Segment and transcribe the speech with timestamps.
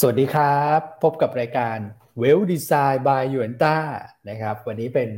[0.00, 1.78] สวัสดีครับ พบกับรายการ
[2.20, 3.76] Well Design by ยวนต้า
[4.28, 5.10] นะครับ วันนี้เป็น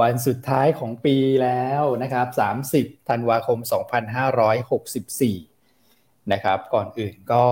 [0.00, 2.26] วันสุดท้ายของปีแล้วนะครับ
[2.68, 3.58] 30 ธันวาคม
[5.54, 7.44] 2564 นะครับ ก่อนอื่นก็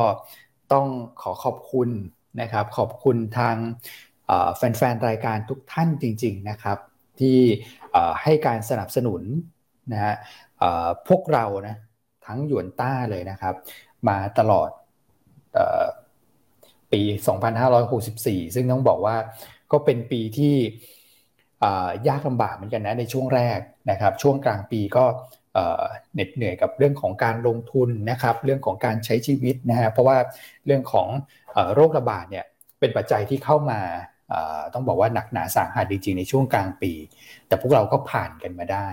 [0.73, 0.87] ต้อง
[1.23, 1.91] ขอขอบคุณ
[2.41, 3.57] นะครับ ขอบคุณทาง
[4.57, 6.79] แฟนๆ รายการทุกท่านจริง ๆ นะครับ
[7.21, 7.39] ที่
[8.23, 9.23] ให้การสนับสนุน
[9.93, 10.15] นะฮะ
[11.09, 11.77] พวกเรานะ
[12.27, 13.55] ทั้งหยวนต้าเลยนะครับ
[14.09, 14.71] มาตลอด
[16.93, 17.03] ปี
[17.79, 19.17] 2564 ซึ่งต้องบอกว่า
[19.73, 20.55] ก็เป็นปีที่
[22.09, 23.59] ยากลำบากเหมือนกันนะในช่วงแรก
[23.91, 25.05] นะครับ ช่วงกลางปีก็
[26.15, 30.19] เหน็ดเหนื่อยกับเรื่องของการลงทุนนะครับ เรื่องของการใช้ชีวิตนะฮะเพราะว่า
[30.67, 31.09] เรื่องของ
[31.75, 32.45] โรคระบาดเนี่ย
[32.81, 33.81] เป็นปัจจัยที่เข้ามา
[34.75, 36.93] ต้องบอกว่าหนักหนาสาหัสจริงๆในช่วงกลางปี
[37.47, 38.89] แต่พวกเราก็ผ่านกันมาได้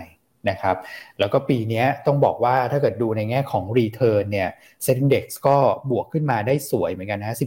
[0.49, 0.77] นะครับ
[1.20, 4.49] แล้วก็ปีนี้ต้องบอกว่าถ้าเกิดดูในแง่ของ Return เนี่ย
[4.85, 5.57] Set Index ก็
[5.91, 7.38] บวกขึ้นมาได้สวยเหมือนกันนะ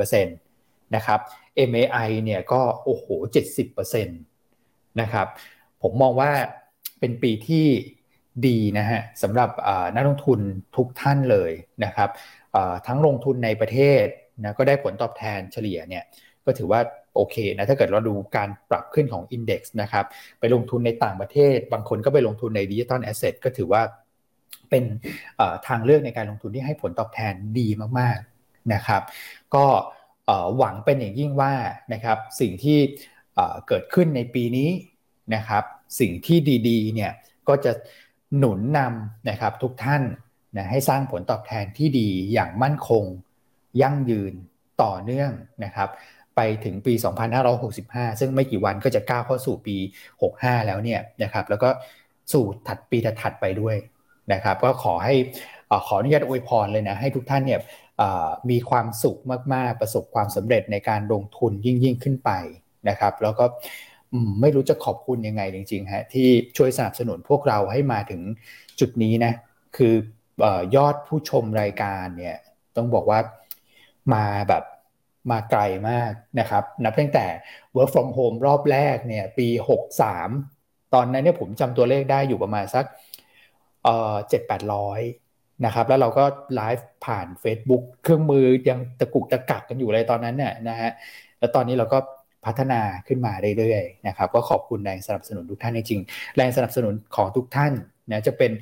[0.00, 1.20] 14%นะครับ
[1.70, 3.06] MAI เนี่ยก็โอ้โห
[3.60, 5.26] 70%นะครับ
[5.82, 6.30] ผมมองว่า
[7.00, 7.66] เป็นปีที่
[8.46, 9.50] ดีนะฮะสำหรับ
[9.94, 10.40] นักลงทุน
[10.76, 11.52] ทุกท่านเลย
[11.84, 12.10] นะครับ
[12.86, 14.04] ทั้งลงทุนในประเทศ
[14.42, 16.04] นะก็ได้ผลตอบแทนเฉลี่ยเนี่ย
[16.44, 16.80] ก็ถือว่า
[17.14, 20.04] โอเคนะถ้าเกิดเราดูการปรับขึ้นของ Index นะครับ
[20.40, 23.82] ไปลงทุนในต่างประเทศ บางคนก็ไปลงทุนใน digital asset ก็ถือว่า
[24.70, 24.84] เป็น
[25.66, 27.68] ทางเลือกในการลงทุนที่ให้ผลตอบแทนดี
[27.98, 29.02] มากๆนะครับ
[29.54, 29.66] ก็
[30.56, 31.54] หวังเป็นอย่างยิ่งว่า
[31.92, 32.78] นะครับสิ่งที่
[33.68, 34.70] เกิดขึ้นในปีนี้
[35.34, 35.64] นะครับ
[36.00, 37.12] สิ่งที่ดีๆเนี่ย
[37.48, 37.72] ก็จะ
[38.38, 40.02] หนุนนำนะครับทุกท่าน
[40.56, 43.04] นะให้สร้างผลตอบแทนที่ดีอย่างมั่นคง
[43.82, 44.32] ยั่งยืน
[44.82, 45.32] ต่อเนื่อง
[45.64, 45.88] นะครับ
[46.36, 46.94] ไปถึงปี
[47.56, 49.76] 2565 ซึ่งไม่กี่วันก็จะก้าวเข้าสู่ปี
[50.22, 51.68] 65 แล้วเนี่ยนะครับแล้วก็
[52.32, 53.76] สู่ถัดปีถัดไปด้วย
[54.32, 55.14] นะครับก็ขอให้
[55.86, 57.60] ขออนุญาตอวยพรเลยนะให้ทุกท่านเนี่ย
[58.50, 59.18] มีความสุข
[59.54, 62.30] มากๆ ประสบความสำเร็จในการลงทุนยิ่งยิ่งขึ้นไป
[62.88, 63.44] นะครับแล้วก็
[64.40, 68.20] ไม่รู้จะขอบคุณยังไงจริงๆฮะที่ช่วยสนับสนุนพวกเราให้มาถึง
[68.80, 69.32] จุดนี้นะ
[69.76, 69.94] คือ
[70.76, 72.36] ยอดผู้ชมรายการเนี่ย
[72.76, 73.20] ต้องบอกว่า
[74.14, 74.62] มาแบบ
[75.30, 77.26] มาไกลมากนะครับนับตั้งแต่
[77.74, 79.48] work from home รอบแรกเนี่ยปี
[80.20, 82.84] 63 ตอนนั้นเนี่ยผมจำตัวเลขได้อยู่ประมาณสัก
[83.84, 85.00] เอ่อเจ็ดแปดร้อย
[85.64, 86.24] นะครับแล้วเราก็
[86.54, 90.90] ไลฟ์ผ่าน Facebook เครื่องมือยังตะกุกตะกักกันอยู่เลยตอนนั้นเนี่ยนะฮะ
[91.38, 91.98] แล้วตอนนี้เราก็
[92.46, 97.72] พัฒนาขึ้นมาเรื่อยๆนะครับก็ขอบคุณแรงสนับสนุนทุกท่านจริงๆแรงสนับสนุนของทุกท่าน
[98.10, 98.52] นะจะเป็น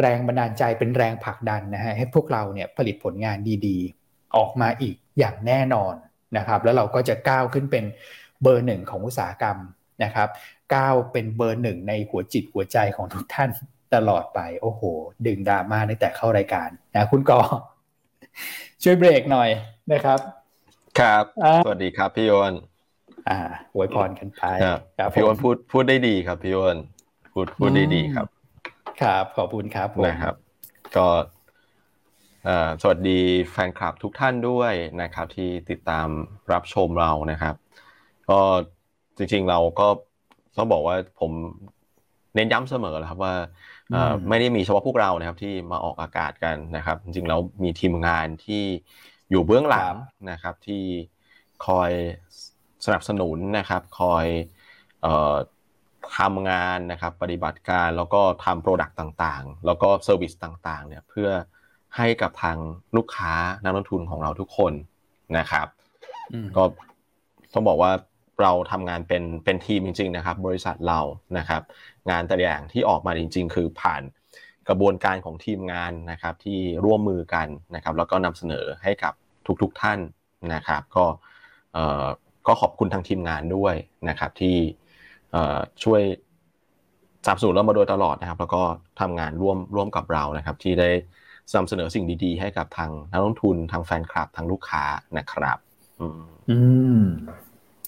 [0.00, 5.94] แรงบันดาลใจเป็นแรงผลักดันนะฮะให้พวกเราเนี่ยผลิตผลงานดีๆ ออกมาอีก อย่างแน่นอน
[6.36, 7.84] นะครับ แล้วเราก็จะก้าวขึ้นเป็น
[8.42, 9.58] เบอร์หนึ่งของอุตสาหกรรม
[10.04, 10.28] นะครับ
[10.74, 13.50] ก้าวเป็นเบอร์หนึ่งในหัวจิตหัวใจของทุกท่าน
[13.94, 14.82] ตลอดไป โอ้โห
[15.26, 17.40] ดึงดราม่าตั้งแต่เข้ารายการนะคุณกอ
[18.82, 19.50] ช่วยเบรกหน่อย
[19.92, 20.18] นะครับ
[21.00, 21.24] ครับ
[21.64, 22.52] สวัสดีครับพี่โยน
[23.28, 23.38] อ่า
[23.74, 24.42] อวยพรกันไป
[24.98, 26.76] ครับพี่โยนพูดพูดได้ดีครับพี่โยน
[27.32, 28.26] พูดพูดได้ดีครับ
[29.02, 30.34] ครับ ขอบคุณครับนะครับ
[30.96, 31.06] ก็
[32.82, 33.20] สวัสดี
[33.50, 34.72] แฟนคลับทุกท่านด้วย
[35.02, 36.08] นะครับ ที่ติดตาม
[36.52, 37.54] รับชมเรานะครับ
[38.30, 38.40] ก็
[39.16, 39.88] จริงๆเราก็
[40.56, 41.32] ต้องบอกว่าผม
[42.34, 43.34] เน้นย้ำเสมอครับว่า
[44.28, 48.62] ไม่ได้มีเฉพาะพวกเรานะครับที่มาออกอากาศกันนะครับ จริงๆเรามีทีมงานที่
[49.30, 49.94] อยู่เบื้องหลัง
[50.30, 50.84] นะครับที่
[51.66, 51.90] คอย
[52.84, 54.26] สนับสนุนนะครับ คอย
[56.18, 61.30] ทำงานนะครับปฏิบัติการแล้วก็ทำ product ต่างๆ แล้วก็ service ต่างๆเนี่ยเพื่อ
[61.96, 62.56] ให้กับทาง
[62.96, 63.32] ลูกค้า
[63.64, 64.72] นักลงทุนของเราทุกคน
[65.38, 65.66] นะครับ
[66.56, 66.62] ก็
[67.54, 67.92] ต้องบอกว่า
[68.42, 71.00] เราทำงานเป็นเป็นทีมจริง ๆ นะครับ บริษัทเรา
[71.38, 71.62] นะครับ
[72.10, 74.02] งานแต่ละอย่างที่ออกมาจริง ๆ คือผ่าน
[74.68, 79.12] กระบวนการของทีมงานนะครับที่ร่วมมือกันนะครับ แล้วก็นำเสนอให้กับ
[79.62, 79.98] ทุกๆท่าน
[80.54, 81.04] นะครับ ก็
[82.46, 83.74] ก็ขอบคุณทางทีมงานด้วย
[84.08, 84.56] นะครับ ที่
[85.84, 86.02] ช่วย
[87.24, 88.62] สนับสนุนเรามาโดยตลอดนะครับ แล้วก็
[89.00, 90.90] ทำงานร่วมร่วมกับเรานะครับ ที่ได้
[91.56, 94.82] นำเสนอสิ่งดีๆ ให้กับทางนักลงทุนทางแฟนคลับทางลูกค้า
[95.18, 95.58] นะครับ
[96.50, 96.58] อื
[96.98, 97.02] ม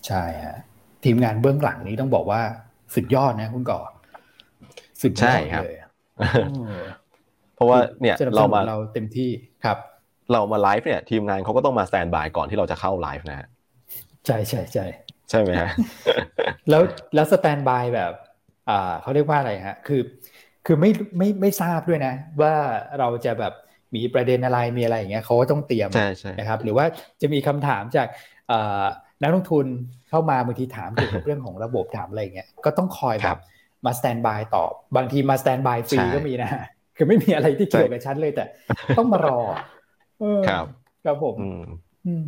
[0.07, 0.59] ใช่ฮะ
[1.05, 2.41] ทีมงานเบื้องหลังนี้ต้องบอกว่า
[2.95, 3.81] สุดยอดนะคุณก่อ
[5.03, 5.77] สุดยอดเลย
[7.57, 9.31] เพราะว่าเนี่ยเรามาเราเต็มที่
[9.65, 9.79] ครับ
[10.33, 13.49] เรามาไลฟ์เนี่ย ทีมงานเขาก็ต้องมา standby ก่อนที่เราจะเข้าไลฟ์นะ
[14.27, 14.87] ใช่ใช่ใช่
[15.31, 15.71] ใช่ไหมฮะ
[16.71, 16.83] แล้ว
[17.15, 18.13] แล้ว standby แบบ
[18.71, 20.01] อ่าเขาเรียกว่าอะไรฮะ คือ
[20.67, 22.55] คือไม่ไม่ไม่ทราบด้วยนะ ว่า
[22.99, 23.53] เราจะแบบ
[23.95, 25.89] มีประเด็นอะไรมีอะไรอย่างเงี้ยเขาก็ต้องเตรียม
[26.39, 26.85] นะครับ หรือว่า
[27.21, 28.09] จะมีคำถามจาก
[29.23, 29.67] นักลงทุน
[30.11, 33.39] เข้ามาบางทีถามเกี่ยวกับเรื่องของระบบถามอะไรเงี้ยก็ต้องคอยแบบ
[33.87, 36.51] มา standby ตอบบางทีมา standby ฟรีก็มีนะ
[36.97, 38.45] คือไม่มีอะไรที่เกี่ยวกับฉันเลยแต่
[38.99, 39.39] ต้องมารอ
[40.49, 40.67] ครับ
[41.05, 41.37] ครับผม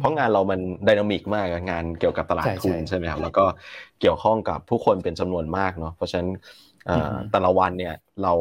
[0.01, 3.45] เพราะงานเรามัน dynamic มากงานเกี่ยวกับตลาดทุนใช่ไหมครับแล้วก็
[4.01, 6.29] เกี่ยวข้องกับผู้คนเป็นจำนวนมากเนาะเพราะฉะนั้น
[7.33, 8.33] แต่ละวันเนี่ยเรา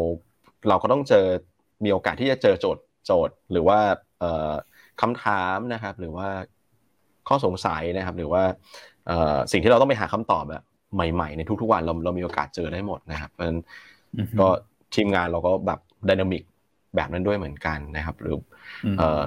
[0.69, 1.25] เราก็ต้องเจอ
[1.83, 3.79] มีโอกาสที่จะเจอโจทย์โจทย์ หรือว่า
[5.01, 6.27] คำถามนะครับ หรือว่า
[7.27, 8.43] ข้อสงสัยนะครับ หรือว่า
[9.51, 10.63] สิ่งที่เราต้องไปหาคำตอบแบบ
[11.13, 13.59] ใหม่ๆในทุกๆวันเราเรามีโอกาสเจอได้หมดนะครับเพราะฉะนั้น
[14.39, 14.47] ก็
[14.95, 15.79] ทีมงานเราก็แบบ
[16.09, 16.43] dynamic
[16.95, 18.35] แบบนั้นด้วยเหมือนกันนะครับ หรือ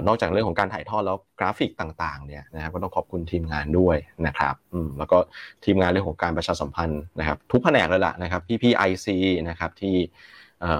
[0.07, 3.97] นอกจากเรื่องของการถ่ายทอดแล้วกราฟิกต่างๆเนี่ยนะครับก็ต้องขอบคุณทีมงานด้วย
[4.27, 4.55] นะครับ
[4.97, 5.17] แล้วก็
[5.65, 9.17] ทีมงานเรื่องของการประชาสัมพันธ์นะครับ ทุกแผนกเลยล่ะนะครับพี่พี่ IC
[9.49, 9.95] นะครับที่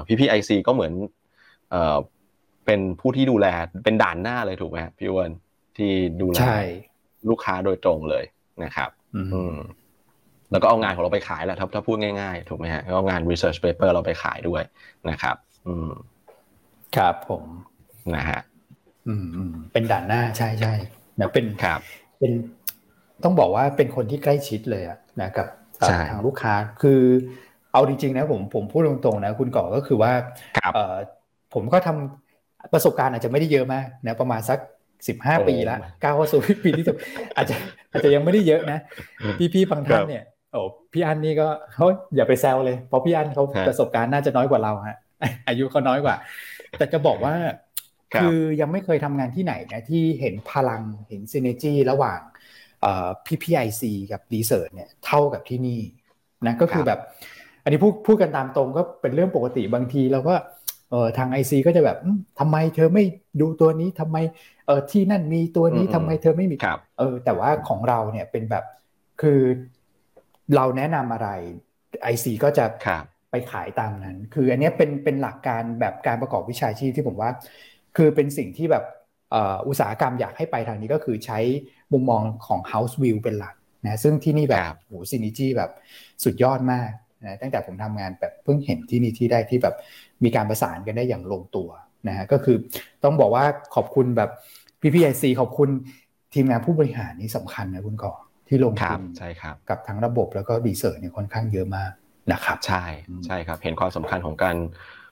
[0.07, 0.93] พี่พี่ไอซีก็เหมือน
[2.65, 3.47] เป็นผู้ที่ดูแล
[3.85, 5.31] เป็นด่านหน้าเลยถูกไหมพี่วัน
[5.77, 5.91] ที่
[6.21, 6.37] ดูแล
[7.29, 8.23] ลูกค้าโดยตรงเลย
[8.63, 9.57] นะครับอืม
[10.51, 14.61] แล้วก็เอางานของเราไปขายแหละถ้าถ้าพูดง่ายๆ ถูกไหมฮะเอางาน research paper เราไปขายด้วย
[15.09, 15.35] นะครับ
[15.67, 15.91] อืม
[16.97, 17.43] ครับผม
[18.15, 18.39] นะฮะ
[19.07, 20.73] อืมอืมเป็นด่านหน้าใช่ใช่
[21.19, 21.79] นะเป็นครับ
[22.19, 22.31] เป็น
[23.23, 25.47] ต้องบอกว่าเป็นคนที่ใกล้ชิดเลยอะนะกับ
[26.09, 27.01] ทางลูกค้าคือ
[27.73, 30.11] เอาจริงๆนะผมผมพูดตรงๆนะคุณก่อก็คือว่า
[30.73, 30.95] เออ
[31.53, 34.59] ผมก็ทำประสบการณ์อาจจะไม่ได้เยอะมากนะประมาณสัก
[35.07, 36.97] สิบห้าปีละก้าวเข้าสู่ปีที่สิบ
[37.35, 37.55] อาจจะ
[37.91, 38.79] อาจจะยังไม่ได้เยอะนะ
[39.53, 40.61] พี่ๆบางท่านเนี่ยโอ้
[40.93, 41.85] พี่อันนี่ก็เขา
[42.15, 44.97] อย่าไปแซวเลยเพราะพี่อันเขาประสบการณ์น่าจะน้อยกว่าเราฮะ
[45.47, 46.15] อายุเขาน้อยกว่า
[46.77, 47.33] แต่จะบอกว่า
[48.15, 52.19] คือยังไม่เคยทำงานที่ไหนนะที่เห็นพลังเห็นซีเนจีระหว่าง
[53.25, 55.79] พี่พี่ IC กับ research เนี่ยเท่ากับที่นี่
[56.45, 56.99] นะก็คือแบบ
[57.63, 60.35] อันนี้พูดพูดกันตามตรงก็เป็นเรื่องปกติบางทีเราก็
[60.91, 61.97] เออทาง IC ก็จะแบบ
[62.39, 63.03] ทำไมเธอไม่
[63.41, 64.17] ดูตัวนี้ทำไม
[64.67, 66.55] เออที่นั่นมีตัวนี้ทำไมเธอไม่มี
[66.99, 68.63] เออแต่ว่าของเราเนี่ยเป็นแบบ
[69.21, 69.41] คือ
[70.55, 71.29] เราแนะนำอะไร
[72.03, 72.65] IC ก็จะ
[73.31, 77.29] ไปขายตามนั้น คืออันนี้เป็นเป็นหลักการแบบการประกอบวิชาชีพที่ผมว่า
[77.97, 78.83] คือเป็นสิ่งที่แบบ
[79.67, 81.39] อุตสาหกรรมอยากให้ไปทางนี้ก็คือใช้
[81.93, 83.55] มุมมองของ House View เป็นหลัก
[83.85, 85.71] นะซึ่งที่นี่แบบโห synergy แบบ
[86.23, 86.89] สุดยอดมาก
[87.23, 89.75] นะตั้งแต่ผมทำงานแบบเพิ่งเห็นที่นี่ที่ได้ที่แบบ
[90.23, 91.69] มีการประสานกันได้อย่างลงตัว
[92.07, 92.57] นะฮะก็คือ
[93.03, 93.45] ต้องบอกว่า
[93.75, 94.29] ขอบคุณแบบ
[94.81, 95.69] พี่พี่ IC ขอบคุณ
[96.33, 98.13] ทีมงานผู้บริหารนี่สำคัญนะคุณก่อ
[98.47, 101.91] ที่ลงทุนใช่ครับกับทั้งระบบแล้วก็ research เนี่ยค่อนข้างเยอะมาก
[102.31, 102.83] นะครับใช่
[103.25, 104.55] ใช่ครับ เห็นความสำคัญของการ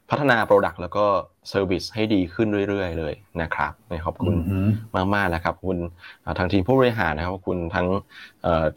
[0.09, 1.05] พัฒนา product แล้วก็
[1.49, 3.73] service ให้ดีขึ้นเรื่อยๆ เลยนะครับ
[4.05, 4.35] ขอบคุณ
[5.15, 5.77] มากๆนะครับคุณ
[6.37, 7.87] ทางทีมผู้บริหารนะครับคุณทั้ง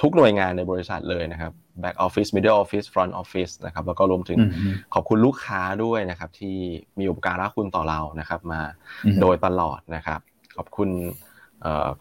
[0.02, 4.38] ทุกหน่วยงานในบริษัทเลยนะครับ back office middle office front office นะครับแล้วก็รวมถึง
[4.94, 6.56] ขอบคุณลูกค้าด้วยนะครับที่
[6.98, 8.60] มีอุปการคุณต่อเรานะครับมา
[9.20, 10.20] โดยตลอดนะครับ
[10.56, 10.88] ขอบคุณ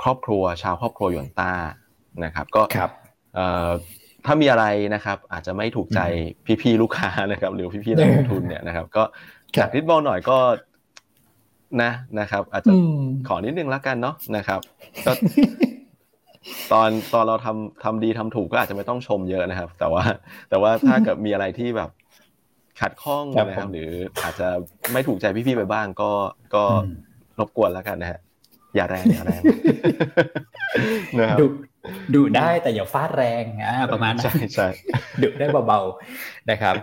[0.01, 1.51] ครอบครัวชาวครอบครัวหยวนต้า
[2.23, 2.61] นะครับก็
[4.25, 5.99] ถ้ามีอะไรนะครับ อาจจะไม่ถูกใจ
[6.61, 9.03] พี่ๆลูกค้านะครับ หรือพี่ๆนักลงทุนเนี่ยนะครับ ก็
[9.57, 10.37] จากนิดบอลหน่อยก็
[11.81, 12.71] นะนะครับ อาจจะ
[13.27, 14.59] ขอนิดนึงแล้วกันเนาะนะครับ
[15.05, 15.11] ก็
[16.71, 20.03] ตอนตอนเราทำทำดีทำถูกก็อาจจะไม่ต้องชมเยอะนะครับ แต่ว่า
[20.49, 21.89] แต่ว่าถ้าเกิดมีอะไรที่แบบ
[22.81, 23.89] ขัดข้องนะครับ หรือ
[24.23, 24.47] อาจจะ
[24.93, 26.11] ไม่ถูกใจพี่ๆไปบ้าง ก็
[26.55, 26.63] ก็
[27.39, 28.19] รบกวนแล้วกันนะฮะ
[28.75, 29.41] อย่าแรงอย่าแรง
[31.19, 31.39] นะครับ
[32.13, 34.67] ดุได้แต่อย่าฟาดแรงอ่าประมาณนั้นใช่ใช่
[35.23, 36.75] ดุได้เบาๆนะครับ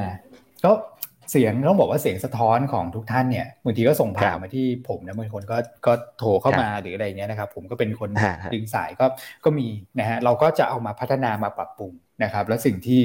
[0.00, 0.12] นะ
[0.64, 0.72] ก็
[1.30, 5.56] เสียงต้องบอกว่าเสียงสะท้อนของทุกท่านเนี่ยบางทีก็ส่งผ่านมาที่ผมนะบางคนก็
[5.86, 8.10] ก็โทรเข้ามาหรืออะไรเงี้ยนะครับ ผมก็เป็นคน
[8.54, 9.06] ดึงสายก็
[9.44, 9.66] ก็มี
[9.98, 13.00] นะฮะเราก็จะเอามาพัฒนามาปรับปรุงนะครับ แล้วสิ่งที่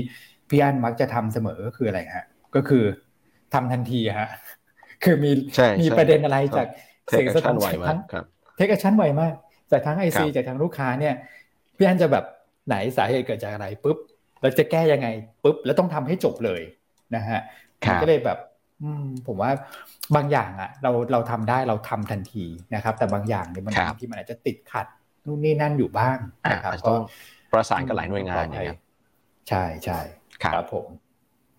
[0.50, 2.84] พี่อั้นมักจะทำเสมอก็คืออะไรฮะก็คือ
[3.54, 4.30] ทำทันทีฮะ
[5.04, 5.32] คือมี
[5.82, 6.68] มีประเด็นอะไรจาก
[7.10, 7.56] เสียงสะท้อน
[7.90, 8.00] ทั้ง
[8.56, 9.34] take action ไวมาก
[9.72, 11.14] จากทั้ง IC จากทั้งลูกค้าเนี่ย
[11.78, 12.26] พี่อันจะแบบ
[12.68, 13.98] ไหนสาเหตุเกิดจากอะไรปุ๊บ
[14.42, 15.08] เราจะแก้ยังไง
[15.44, 16.62] ปุ๊บแล้วต้องทำให้จบเลย
[17.16, 17.40] นะฮะ
[18.02, 18.38] ก็เลยแบบ
[18.84, 19.52] อืมผมว่า
[20.16, 22.46] บางอย่างอะ เราเราทำได้เราทำทันที
[22.76, 24.88] นะครับ แต่บางอย่างเนี่ยมันที่มันอาจจะติดขัด
[25.26, 26.18] นู่นนี่นั่นอยู่บ้าง
[26.52, 26.94] นะครับก็
[27.54, 28.80] ประสานกับหลายหน่วยงานนะครับ
[29.50, 30.00] ใช่ใช่
[30.44, 30.88] ครับผม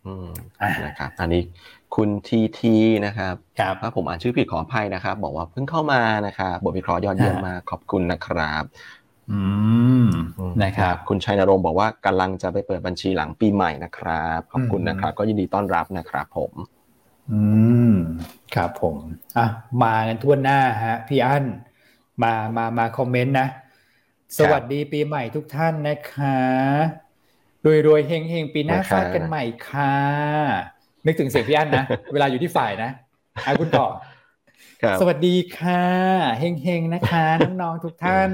[0.07, 0.29] อืม
[0.85, 1.43] นะครับ อันนี้
[1.97, 8.65] คุณทีทีนะครับครับถ้าผมอ่านชื่อผิดขออภัยนะครับ บอกว่าเพิ่งเข้ามานะครับบทวิเคราะห์ยอดเยี่ยมมากขอบคุณนะครับ
[9.31, 9.41] อื
[10.05, 10.09] ม
[10.63, 16.53] นะครับ คุณชัยนรงค์บอกว่ากำลังจะไปเปิดบัญชีหลังปีใหม่นะครับ ขอบคุณนะครับ ก็ยินดีต้อนรับนะครับผม
[17.31, 17.41] อื
[17.93, 17.95] ม
[18.55, 18.97] ครับผม
[19.39, 19.47] อะ
[19.83, 21.45] มากันทั่วหน้าฮะพี่อั้น
[22.23, 23.47] มามามาคอมเมนต์นะ
[24.39, 26.39] สวัสดีปีใหม่ทุกท่านนะคะ
[27.65, 30.74] รวยรวยเฮงเฮงปีหน้าฟาดกันใหม่ค่ะ
[31.07, 32.91] นึกถึงเสียงพี่อั้นนะ เวลาอยู่ที่ฝ่ายนะ
[33.45, 33.87] อาคุณต่อ
[35.01, 35.83] สวัสดีค่ะ
[36.39, 37.25] เฮงเฮงนะคะ
[37.63, 38.31] น้องๆทุกท่าน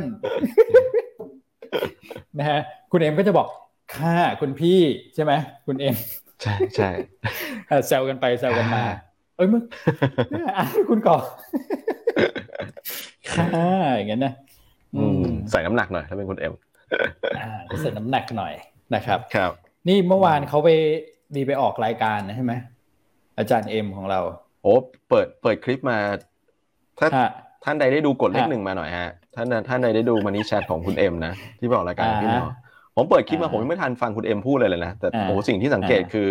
[2.39, 2.61] นะฮะ
[2.93, 3.49] คุณเอ็มก็จะบอก
[3.97, 4.81] ค่ะคุณพี่
[5.15, 5.33] ใช่ไหม
[5.67, 5.97] คุณเอ็ม
[6.43, 6.91] ใช่ใช่
[7.87, 8.85] แซวกันไปแซวกันมา
[9.37, 9.62] เอ้ยมึง
[10.91, 11.17] คุณก่อ
[13.31, 13.45] ค่
[13.97, 14.33] อย่างเงี้ยนะ
[14.97, 16.53] อืมใส่น้ำหนักหน่อยถ้าเป็นคุณเอ็ม
[17.39, 17.50] อ่า
[17.83, 18.53] ใส่น้ำหนักหน่อย
[18.95, 19.53] นะครับ ครับ
[19.89, 20.71] นี่เมื่อวานเขาไป
[21.35, 22.53] มีไปออกรายการนะใช่ไหม
[23.39, 24.21] อาจารย์เอ็มของเรา
[24.63, 24.75] โอ้
[25.09, 25.99] เปิดเปิดคลิปมา
[26.99, 27.09] ถ้า
[27.65, 32.55] ท่านใดได้ดูกดเลขหนึ่งมาหน่อยฮะท่านท่านใดได้ดูมันนี่แชทของคุณเอ็มนะที่บอกรายการพี่เนาะ
[32.97, 36.31] ผมเปิดคลิปมาผมไม่ทันฟังคุณเอ็มพูดเลยเลยนะแต่โอ้สิ่งที่สังเกตคือ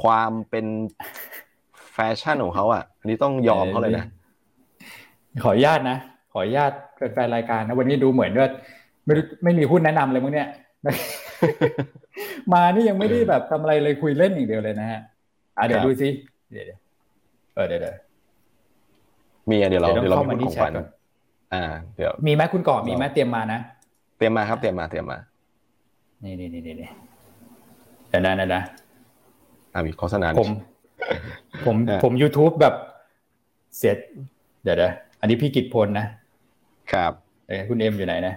[0.00, 0.66] ความเป็น
[1.92, 4.04] แฟชั่นของเขาอะอันนี้ต้องยอมเขาเลยนะ
[5.42, 5.98] ขออนุญาตนะ
[6.32, 6.72] ขออนุญาต
[7.14, 8.48] แฟนรายการนะวันนี้ดูเหมือนว่า
[9.06, 10.48] ไม่ไม่มีหุ้นแนะนำเลยมั้งเนี่ย
[12.52, 15.00] มานี่ยังไม่ได้แบบทำอะไรเลยคุยเล่นอย่างเดียวเลยนะฮะ
[15.58, 16.08] อะเดี๋ยวดูสิ
[16.50, 16.66] เดี๋ยว
[17.54, 17.82] เออเดี๋ยว
[19.50, 20.72] มีเดี๋ยวเราเดี๋ยวเรามีของขวัญ
[21.54, 21.64] อ่า
[21.94, 23.60] เดี๋ยว มีไหมคุณก่อมีไหมเตรียมมานะ
[24.16, 25.18] เตรียมมาครับเตรียมมาเตรียมมา
[26.24, 26.90] นี่นี่นี่นี่
[28.08, 28.62] เดี๋ยวนะเดี๋ยวนะ
[29.72, 30.50] อ่ามีโฆษณาผม
[31.66, 32.74] ผมผม YouTube แบบ
[33.76, 33.94] เสีย
[34.62, 36.06] เดี๋ยวเดี๋ยวอันนี้พี่กิตพลนะ
[36.92, 37.12] ครับ
[37.48, 38.34] เอ้คุณเอ็มอยู่ไหนนะ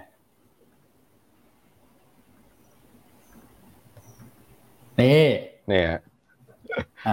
[5.00, 5.22] นี่
[5.68, 5.84] เนี่ย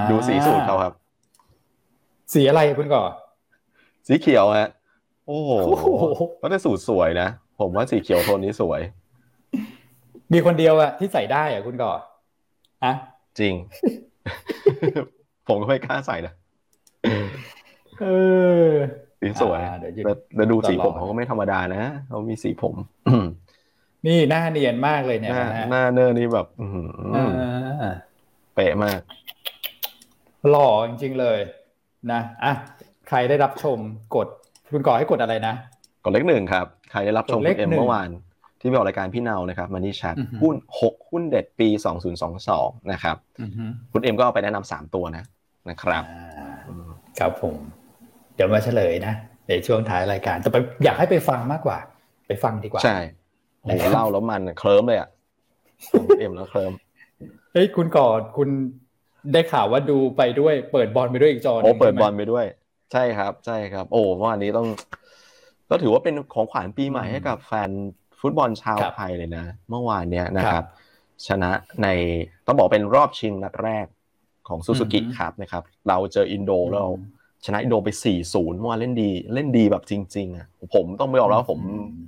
[0.09, 0.93] ดูสีสูตรเขาครับ
[2.33, 3.03] สีอะไรคุณก่อ
[4.07, 4.69] สีเขียวฮะ
[5.27, 5.51] โอ้โห
[6.41, 7.27] ก็ได้สูตรสวยนะ
[7.59, 8.81] ผมว่าสีเขียวโทนนี้สวย
[10.33, 11.91] มีคนเดียวอะที่ใส่ได้อะคุณก่อ
[12.83, 12.93] อะ
[13.39, 13.53] จริง
[15.47, 16.33] ผมก็ไม่กล้าใส่นะ
[18.01, 18.05] เอ
[18.67, 18.69] อ
[19.21, 19.59] สีสวย
[20.35, 22.75] แต่ดูสีผมเขาก็ไม่ธรรมดานะเขามีสีผม
[24.07, 25.33] นี่หน้าเนียนมากเลยเนี่ย
[25.71, 26.47] หน้าเนอร์นี่แบบ
[28.55, 28.99] เป๊ะมาก
[30.49, 31.39] หล่อจริงๆเลย
[32.11, 32.53] นะอะ
[33.07, 33.77] ใครได้รับชม
[34.15, 34.27] กด
[34.73, 35.55] คุณก่อให้กดอะไรนะ
[36.03, 38.09] กดเลขหนึ่งครับ ใครได้รับชมเอ็มเมื่อวาน
[38.59, 43.17] ที่ไปออกรายการพี่เนานะครับ Money Chat หุ้นหกหุ้นเด็ดปีสองศูนย์สองสองนะครับ
[43.91, 45.23] คุณเอ็มก็เอาไปแนะนำสามตัวนะ
[45.69, 46.03] นะครับ
[47.19, 47.55] ครับผม
[48.35, 49.13] เดี๋ยวมาเฉลยนะ
[49.47, 51.77] ในช่วงท้ายรายการแต่ไปอยากให้ไปฟังมากกว่า
[52.27, 52.97] ไปฟังดีกว่าใช่
[53.63, 55.09] โอ้เล่าแล้วมันเคลิ้มเลยอะ
[56.19, 56.73] เอ็มแล้วเคลิ้ม
[57.53, 58.49] เฮ้ยคุณก่อนคุณ
[59.33, 62.45] ได้ข่าวว่าดูไปด้วย เปิดบอลไปด้วยอีกจอโอ้เปิดบอลไปด้วย
[62.91, 64.67] ใช่ครับ ใช่ครับ โอ้เมื่อวานนี้ต้อง
[65.69, 67.69] ก็ถือว่าเป็นของขวัญปีใหม่ให้กับแฟน
[68.19, 70.65] ฟุตบอลชาวไทยเลยนะ เมื่อวานเนี้ยนะครับ
[71.27, 71.51] ชนะ
[71.83, 71.87] ใน
[72.45, 73.85] ต้องบอกเป็นรอบชิงนัดแรก
[74.47, 76.89] ของซูซูกิ Cup นะครับ เราเจออินโดแล้ว
[77.45, 77.89] ชนะอินโดไป
[78.23, 81.59] 4-0เมื่อวานเล่นดีเล่นดีแบบจริงๆอะผมต้องไม่บอกแล้วผม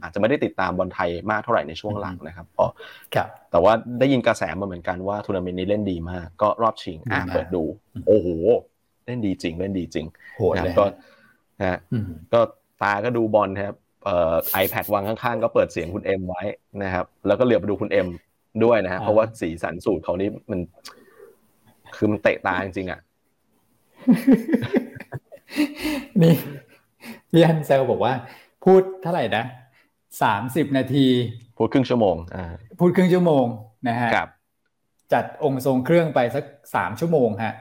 [0.01, 2.69] อาจจะไม่ได้ติดตามบอลไทยมากเท่าไหร่ในช่วงหลังนะครับเพราะ
[3.51, 7.63] แต่ว่าได้ยินกระแสมาเหมือนกันว่าทัวร์นาเมนต์นี้เล่นดีมาก ก็รอบชิงอะเปิดดู
[8.07, 8.27] โอ้โห
[9.05, 10.05] เล่นดีจริง เล่นดีจริง
[10.55, 10.85] นะก็
[11.61, 11.79] นะ
[12.33, 12.39] ก็
[12.81, 16.43] ตาก็ดูบอลครับเอ่อไอแพดวางข้างๆ ก็เปิดเสียงคุณเอ็มไว้
[16.83, 18.07] นะครับ แล้วก็เหลือบไปดูคุณเอ็ม
[18.63, 20.59] ด้วยนะฮะเพราะว่าสีสันสูตรเขานี่มัน
[21.95, 22.99] คือมันเตะตาจริงๆอะ
[26.23, 26.35] นี่
[27.31, 28.13] พี่อันเซลบอกว่า
[28.63, 29.43] พูดเท่าไหร่นะ
[30.21, 31.07] สามสิบนาที
[31.57, 32.45] พูดครึ่งชั่วโมงอ่า
[32.79, 33.45] พูดครึ่งชั่วโมง
[33.87, 34.29] นะฮะครับ
[35.13, 37.53] จัดองค์ทรงเครื่องไปสักสามชั่วโมงฮะ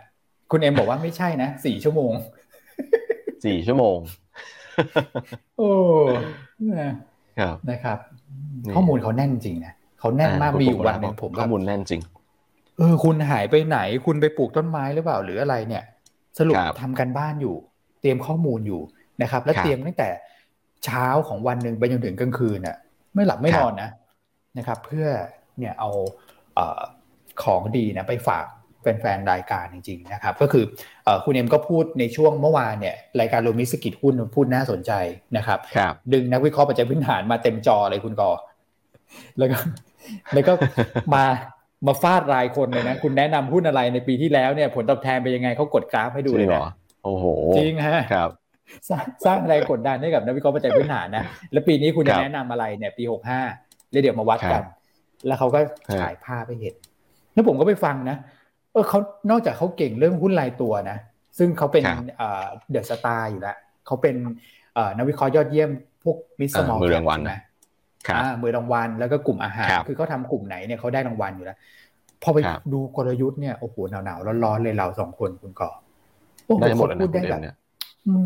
[0.50, 2.12] คุณเอ็มบอกว่าไม่ใช่นะสี่ชั่วโมง
[3.44, 3.98] สี่ชั่วโมง
[5.58, 5.70] โอ้
[6.78, 6.92] นะ
[7.38, 7.98] ครับนะครับ
[8.74, 12.02] ข้อมูลเขาแน่นจริงนะเขาแน่นมากมีอยู่วันหนึ่งผมข้อมูลแน่นจริง
[12.78, 15.84] เออ คุณหายไปไหน คุณไปปลูกต้นไม้หรือเปล่าหรืออะไรเนี่ย
[16.38, 17.54] สรุปทำกันบ้านอยู่
[18.00, 18.80] เตรียมข้อมูลอยู่
[19.22, 20.08] นะครับ และเตรียมตั้งแต่
[20.84, 22.76] เช้าของวันหนึ่งไปจนถึงกลางคืนน่ะ
[23.14, 23.90] ไม่หลับไม่นอนนะ
[24.58, 25.06] นะครับ เพื่อ
[25.58, 25.90] เนี่ยเอา
[27.42, 28.46] ของดีนะไปฝาก
[28.82, 30.64] แฟนๆรายการจริงๆนะครับ ก็คือ
[31.24, 34.92] คุณเอ็มก็พูดในช่วงเมื่อวานเนี่ยรายการโลมิสกิจหุ้นพูดน่าสนใจ
[35.36, 38.30] นะครับรบดึงนักวิเคราะห์ปัจจัยพื้นฐานมาเต็มจอเลยคุณกอ
[39.38, 39.58] แล้วก็
[40.34, 40.52] แล้วก็
[41.14, 41.24] มา
[41.86, 46.62] มาฟาดรายคนเลยนะ คุณแนะนำหุ้นอะไรในปีที่แล้วเนี่ย ผลตอบแทนเป็นยังไงเขากดกราฟให้ดูเลยนะ
[47.04, 47.24] โอ้โห
[47.56, 48.30] จริงฮะครับ
[48.88, 53.40] สร้างสร้างแรงกดดันให้กับนักวิเคราะห์ปัจจัยพื้นฐานนะ แล้วปีนี้คุณจะแนะนำอะไรเนี่ยปีหกห้า
[53.90, 54.64] เดี๋ยวมาวัดกัน
[55.26, 55.60] แล้วเขาก็
[56.00, 56.74] ฉายภาพไปเห็น
[57.34, 58.16] แล้วผมก็ไปฟังนะ
[58.72, 58.98] เออเขา
[59.30, 60.98] นอกจากเขาเก่งเรื่องหุ้นรายตัวนะ
[61.38, 61.84] ซึ่งเขาเป็น
[62.70, 64.14] the star อยู่แล้วเขาเป็น
[64.96, 65.70] นักวิเคราะห์ยอดเยี่ยม
[66.02, 67.38] พวก mid small มือรางวัลนะ
[68.42, 71.58] มือรางวัลแล้วก็กลุ่มอาหาร คือเขาทำกลุ่มไหนเนี่ยเขาได้รางวัลอยู่แล้ว
[72.22, 72.38] พอไป
[72.72, 75.70] ดูกลยุทธ์เนี่ยโอ้โหหนาวๆร้อนๆเลยเราสองคนคุณก่อ
[76.58, 77.40] ได้หมดพูดได้แบบ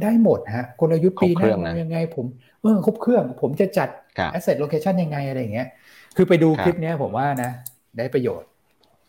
[0.02, 2.26] ได้หมดฮะกลยุทธ์ปีหน้ายังไง ผม
[2.62, 3.88] เออครบเครื่อง ผมจะจัด
[4.36, 5.68] asset location ยังไงอะไรอย่างเงี้ย
[6.16, 7.50] คือไปดูคลิปนี้ผมว่านะ
[7.98, 8.50] ได้ประโยชน์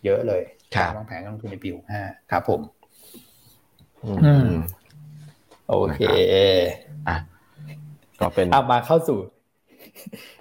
[0.06, 0.42] เยอะเลย
[0.74, 2.62] การวางแผนลงทุนในปีหกห้าครับผม
[5.68, 6.02] โอเค
[7.08, 7.16] อะ
[8.20, 9.18] ก็เป็นเอามาเข้าสู่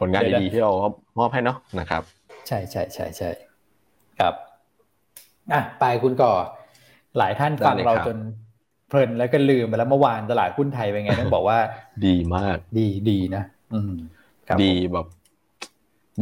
[0.00, 0.72] ผลงานดีๆที่เรา
[1.18, 2.02] มอบให้เนาะนะครับ
[2.46, 3.30] ใช่ใช่ใช่ใช่
[4.20, 4.34] ครับ
[5.52, 6.32] อะไปคุณก่อ
[7.18, 8.18] หลายท่านฟังเราจน
[8.88, 11.58] เพลินแล้วก็ลืมไปแล้วเมื่อวานตลาดหุ้นไทยเป็นไงต้องบอกว่า
[12.06, 13.92] ดีมาก ดีดีนะอืม
[14.62, 15.06] ดีแบบ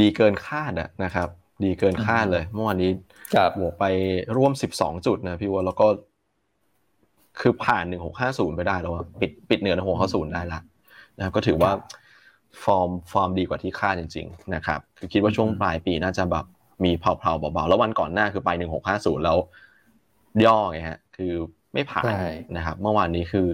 [0.00, 1.28] ดีเกินคาดอะนะครับ
[1.64, 2.90] ดีเกินคาดเลย เมื่อวานนี้
[3.58, 3.84] บวกไป
[4.36, 5.86] ร่วมสิบสองจุดนะพี่วอแล้วก็
[7.40, 10.60] คือผ่านหนึ่งหกห้าศูนย์ไปได้แล้วปิดปิดเหนือหนึ่งหกห้าศูนย์ได้ละ
[11.16, 11.72] นะครับก็ถือว่า
[12.64, 16.44] ฟอร์มฟอร์มดีกว่าที่คาดจริง ๆ นะครับ คือคิดว่าช่วงปลายปีน่าจะแบบ
[16.84, 19.38] มีเพลาๆเบาๆแล้ววันก่อนหน้าคือไปหนึ่งหกห้าศูนย์แล้ว
[20.44, 21.32] ย่อไงฮะ คือ
[21.72, 22.04] ไม่ผ่าน
[22.56, 23.46] นะครับ เมื่อวานนี้คือ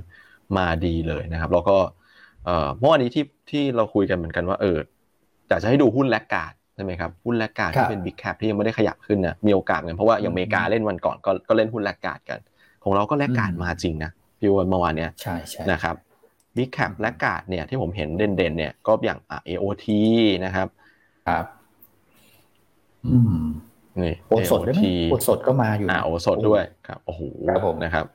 [0.57, 1.77] มาดีเลยนะครับ แล้วก็
[2.79, 4.79] เมื่อวานนี้ที่ที่เราคุยกันเหมือนกันว่าเออ
[5.49, 12.39] อยากจะให้ดูหุ้น laggard ใช่ไหมครับหุ้น laggard ที่เป็น big cap ที่ยังไม่ได้ขยับขึ้นนะมีโอกาสเหมือนเพราะว่าอย่างอเมริกาเล่นวันก่อนก็ก็เล่นหุ้น laggard กัน
[12.85, 15.97] ของเราก็ laggard มาจริงนะพี่วันเมื่อวานเนี้ยใช่ใช่นะครับ
[16.57, 19.87] big cap laggard เนี่ยที่ผมเห็นเด่นๆเนี่ยก็อย่างอ่า AOT
[20.45, 20.69] นะครับ
[21.29, 21.45] ครับ
[23.07, 23.43] อืม
[24.05, 24.77] นี่โอสดด้วย
[25.11, 27.21] โอสดก็มาอยู่อ่าโอสดด้วยครับโอ้โห
[27.85, 28.07] นะครับ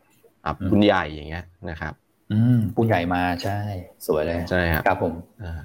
[0.45, 1.93] อ่าปุญใหญ่อย่างเงี้ยนะครับ
[2.31, 3.61] อืมปุญใหญ่มาใช่
[4.07, 5.13] สวยเลยใช่ครับครับผม
[5.43, 5.59] อ่า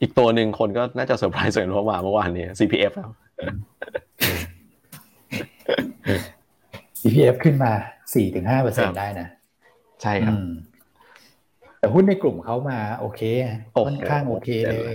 [0.00, 3.12] อีกตัวหนึ่งคนก็น่าจะเซอร์ไพรส์เเพราะว่าเมื่อวานนี้ CPF ครับ
[7.00, 7.72] CPF ขึ้นมา
[8.14, 9.28] สี่ถึงห้าเปอร์เซ็นได้นะ
[10.02, 10.36] ใช่ครับ
[11.78, 13.20] แต่หุ้นในกลุ่มเขามาโอเค
[13.86, 14.94] ค่อนข้างโอเคเลย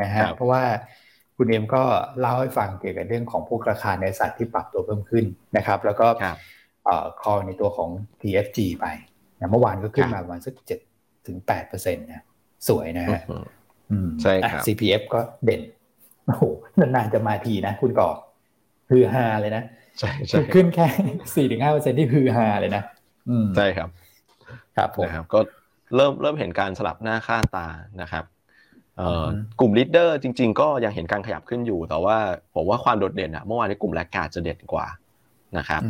[0.00, 0.62] นะฮะเพราะว่า
[1.36, 1.82] คุณเอ็มก็
[2.20, 5.24] เล่าให้ฟังเกี่ยวกับเรื่องของพวกราคาในสัตว์ที่ปรับตัวเพิ่มขึ้น
[5.56, 6.06] นะครับ แล้วก็
[7.22, 8.86] คอในตัวของ TFG ไป
[9.50, 10.80] เมื่อวานก็ขึ้นมาประมาณสักเจ็ด
[11.26, 12.24] ถึงแปดเปอร์เซ็นต์นะ
[12.68, 13.20] สวยนะฮะ
[14.22, 15.62] ใช่ครับ CPF ก็เด่น
[16.26, 16.44] โอ้โห
[16.78, 18.10] นานๆจะมาทีนะ คุณก่อ
[18.90, 19.62] ฮือฮาเลยนะ
[19.98, 20.86] ใช่ใช่ขึ้นแค่
[21.34, 22.82] สี่ถึงห้าเปอร์เซ็นที่ฮือฮาเลยนะ
[23.56, 23.88] ใช่ครับ
[24.76, 25.40] ครับผมนะครับก็
[25.96, 27.66] เริ่มเริ่มเห็นการสลับหน้าค่าตา
[28.00, 28.24] นะครับ
[29.60, 32.16] กลุ่มลีดเดอร์จริง ๆ ก็ยังเห็นการขยับขึ้นอยู่ แต่ว่า
[32.54, 34.86] ผมว่าความโดดเด่นอะเมื่อวานในกลุ่มแรกกาดจะเด่นกว่า
[35.58, 35.82] นะครับ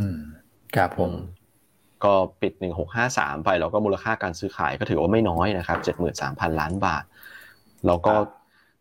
[0.77, 1.13] ครับผม
[2.05, 7.05] ก็ปิดหนึ่งหกห้าสามไปแล้วก็มูลค่าการซื้อขายก็ถือว่าไม่น้อยนะครับเจ็ดหมื่นสามพันล้านบาท
[7.87, 8.15] แล้วก็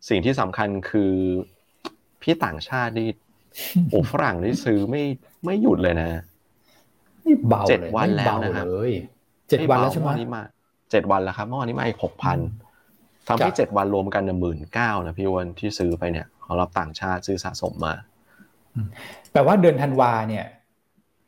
[0.10, 1.14] สิ่งที่สำคัญคือ
[2.22, 3.10] พี่ต่างชาตินี่
[3.90, 5.04] โอ้ฝรั่งนี่ซื้อไม่
[5.46, 6.10] ไม่หยุดเลยนะ
[7.26, 8.66] นี่เบาเจ็ดวันแล้วนะครับ
[9.50, 10.44] เจ็ดวันแล้วใช่ไหมมา
[10.92, 12.38] เจ็ดวันแล้วครับเมื่อวานนี้มาอีกหกพัน
[13.28, 17.94] ทำให้เจ็ดวันรวมกันหมื่นเก้านะพี่วันที่ซื้อไปเนี่ยเขารับต่างชาติซื้อสะสมมา
[19.32, 20.46] แปลว่าเดือนธันวาเนี่ย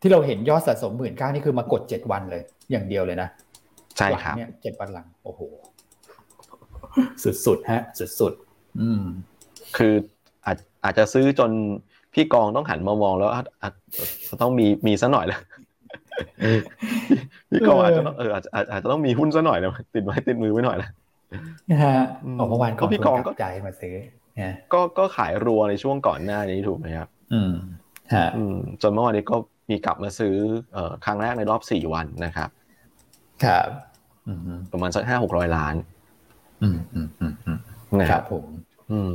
[0.02, 3.30] ที่เราเห็นยอดสะสมหมื่นเก้านี่คือมากดเจ็ดวันเลย อย่างเดียวเลยนะ
[3.98, 5.42] ใช่ครับเนี่ยเจ็ดวันหลังโอ้โห
[7.46, 7.82] สุดๆฮะ
[8.20, 9.04] สุดๆอืม
[9.78, 9.94] คือ
[10.46, 11.52] อาจอาจจะซื้อจน
[12.14, 13.30] พี่กองต้องหันมามองแล้ว
[13.62, 13.74] อาจ
[14.30, 15.42] จะต้องมีมีซะหน่อยแล้ว
[17.52, 20.90] พี่กองอาจจะเอออาจจะอาจจะต้องมีหุ้นซะหน่อยนะติดไว้ติดมือไว้หน่อยนะ
[21.72, 21.98] นะฮะ
[22.40, 23.96] ออกเมื่อวานก็พี่กองก็ใจมาซื้อ
[24.74, 27.52] ก็ก็ขายรัวในช่วงก่อนหน้านี้ถูกไหมครับ อืม
[28.16, 28.28] ฮะ
[28.82, 29.36] จนเมื่อวานนี้ก็
[29.70, 30.36] มีกลับมาซื้อ
[30.74, 32.50] เอ่อครั้งแรกในรอบสี่วันนะครับ
[33.46, 33.68] ครับ
[34.72, 35.76] ประมาณสักห้าหกร้อยล้าน
[36.64, 37.60] อืมอืมอืมอืม
[38.10, 38.46] ครับผม
[38.92, 39.14] อืม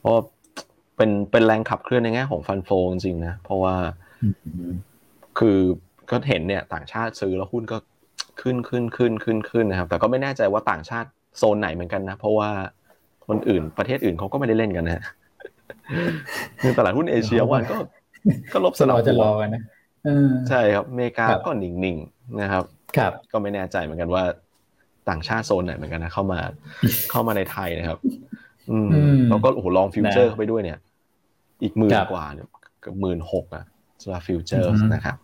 [0.00, 0.14] เพราะ
[0.96, 3.74] เป็นเป็นแรงขับเคลื่อนในแง่ของฟันโฟจริงๆนะ เพราะว่า
[5.38, 5.58] คือ
[6.10, 7.78] ก็เห็นเนี่ย ต่างชาติซื้อแล้วหุ้นก็
[8.42, 12.50] ขึ้นขึ้นขึ้นขึ้นขึ้นนะครับ แต่ก็ไม่แน่ใจว่าต่างชาติ โซนไหนเหมือนกันนะ เพราะว่า
[13.28, 15.02] คนอื่นประเทศอื่นเขาก็ไม่ได้เล่นกันนะ
[16.60, 17.76] คือตลาดหุ้นเอเชียวันก็
[18.52, 19.62] ก็ลบสลอจะรอกันนะ
[20.48, 22.64] ใช่ครับอเมริกาก็นิ่งๆนะครับ
[22.96, 24.24] ครับ ก็ไม่แน่ใจเหมือนกันว่า
[25.08, 26.40] ต่างชาติโซนไหนเหมือนกันนะเข้ามา
[27.10, 27.98] เข้ามาในไทยนะครับ
[28.70, 28.88] อืม
[29.30, 30.78] แล้วก็โอ้โห long future เข้าไปด้วยเนี่ย
[31.62, 32.46] อีกหมื่นกว่าเนี่ย
[32.84, 33.64] กับหมื่นหกอะ
[34.02, 35.16] สำหรับ future นะครับ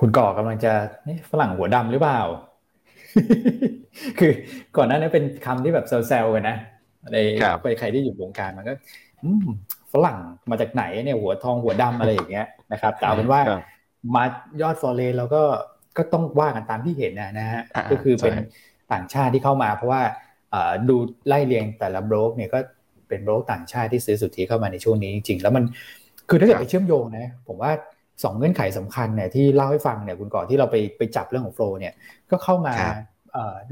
[0.00, 0.72] คุณก่อกำลังจะ
[1.06, 2.20] นี่ฝรั่งหัวดำหรือเปล่า
[4.18, 4.32] คือ
[4.76, 6.56] ก่อนหน้านี้เป็นคำที่แบบเซลล์กันนะ
[7.12, 7.16] ใน
[7.62, 8.74] ไปใครที่อยู่วงการมันก็
[9.92, 10.18] ฝรั่ง
[10.50, 13.40] มาจากไหนเนี่ยหัวทองหัวดำอะไรอย่างเงี้ยนะครับแต่เอาเป็นว่า
[14.14, 14.24] มา
[14.60, 15.42] ยอดฟอร์เรนเราก็
[15.96, 18.34] ก็ต้องว่ากันตามที่เห็นนะฮะก็คือเป็น
[18.92, 20.02] ต่างชาติที่เข้ามา เพราะว่า
[20.88, 20.96] ดู
[21.28, 22.58] ไล่เรียงแต่ละบล็อกเนี่ยก็
[23.08, 25.64] เป็นบล็อกต่างชาติที่ซื้อสุทธิเข้ามาในช่วงนี้จริงๆแล้วมัน
[26.28, 27.72] คือถ้าเกิดไปเชื่อมโยงนะ ผมว่า
[28.22, 31.94] สองเงื่อนไขสำคัญเนี่ยที่เล่าให้ฟังเนี่ยคุณก่อนที่เราไปไปจับเรื่องของโฟล์เนี่ย
[32.30, 32.74] ก็เข้ามา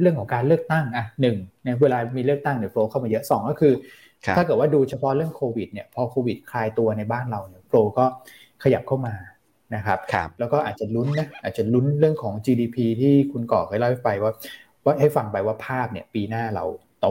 [0.00, 3.72] เรื่องของการเลือกตั้งอะหนึ่งเนี่ยเวลามีเลือกตั้งเนี่ยโฟล์เข้ามาเยอะสองก็คือ
[4.37, 8.05] ถ้าเกิดว่าดูเฉพาะเรื่องโควิดเนี่ยพอโควิดคลายตัวในบ้านเราเนี่ยโฟล์ก็
[8.62, 9.14] ขยับเข้ามา
[9.74, 14.33] นะครับรบแล้วก็อาจจะลุ้นนะอาจจะลุ้นเรื่องของ GDP ที่คุณก่อเคยเล่าให้ไปว่า
[14.85, 16.64] ว่าให้ฟังไปว่าภาพเนี่ยปีหน้าเรา
[17.00, 17.09] โต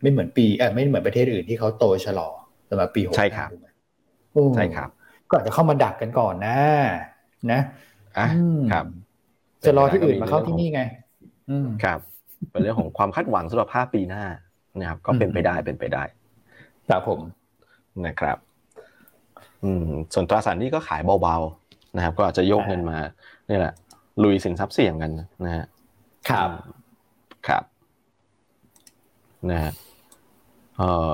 [0.00, 2.28] ไม่เหมือนปีเออไม่เหมือนประเทศอื่นที่เขาโตชะลอ
[2.68, 3.50] สำหรับปีหกใช่ครับ
[4.56, 4.88] ใช่ครับ
[5.32, 6.58] ก็อาจจะเข้ามาดักกันก่อนนะ
[7.52, 7.60] นะ
[8.18, 8.26] อะ
[8.72, 8.84] ครับ
[9.64, 10.82] จะรอที่อื่นมาเข้าที่นี่ไง
[11.84, 12.00] ครับ
[12.50, 14.24] เป็นเรื่องของความคาดหวังสำหรับภาพปีหน้า
[14.80, 16.02] นะครับ ก็เป็นไปได้เป็นไปได้
[16.88, 17.20] ครับผม
[18.06, 18.36] นะครับ
[19.64, 22.98] อืม ส่วนตราสารนี้ก็ขายเบาๆนะครับ ก็อาจจะโยกเงินมา
[23.46, 23.74] เนี่ยแหละ
[24.22, 25.10] ลุยสินทรัพย์เสี่ยงกัน
[25.44, 25.64] นะฮะ
[26.30, 26.50] ครับ
[27.48, 27.64] ครับ
[29.50, 29.72] นะฮะ
[30.76, 31.10] เอ่อ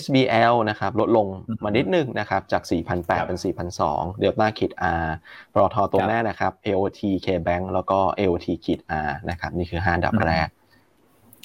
[0.00, 1.26] SBL นะครับลดลง
[1.64, 2.62] มานิดนึงนะครับจาก
[2.94, 3.38] 4,800 เป็น
[3.80, 5.06] 4,200 Delta ขีด R
[5.52, 10.48] ปตทตัวแม่นะครับ AOT KBank แล้วก็ AOT ขีด R นะครับนี่คือ 5 ดับแรก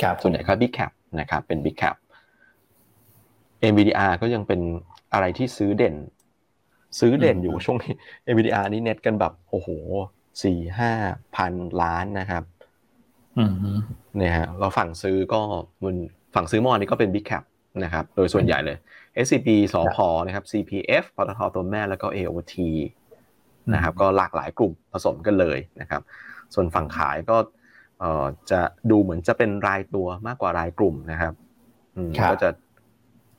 [0.02, 1.96] ครับส่วนใหญ่ก็ Big Cap นะครับเป็น Big Cap
[3.72, 4.62] NVDR ก็ยังเป็น
[5.14, 5.96] อะไรที่ซื้อเด่น
[7.00, 7.94] ซื้อเด่นอยู่ช่วงนี้
[8.32, 9.70] NVDR นี่เน็ตกันแบบโอ้โห
[10.44, 10.92] สี่ห้า
[11.36, 12.44] พันล้านนะครับ
[14.18, 15.42] เนี่ยฮะเราฝั่งซื้อก็
[15.84, 15.96] มัน
[16.36, 17.44] ฝั่งซื้อมอนี่ก็เป็น Big Cap
[17.84, 18.78] นะครับ โดยส่วนใหญ่เลย
[19.26, 22.56] SCB สพนะครับ CPF ปตทตัวแม่แล้วก็ AOT
[23.74, 26.02] นะครับ ก็หลากหลายกลุ่มผสมกันเลยนะครับ
[26.54, 27.38] ส่วนฝั่งขายก็
[28.52, 31.34] จะดูเหมือนจะเป็นรายตัวมากกว่ารายกลุ่มนะครับ
[32.32, 32.50] ก็จะ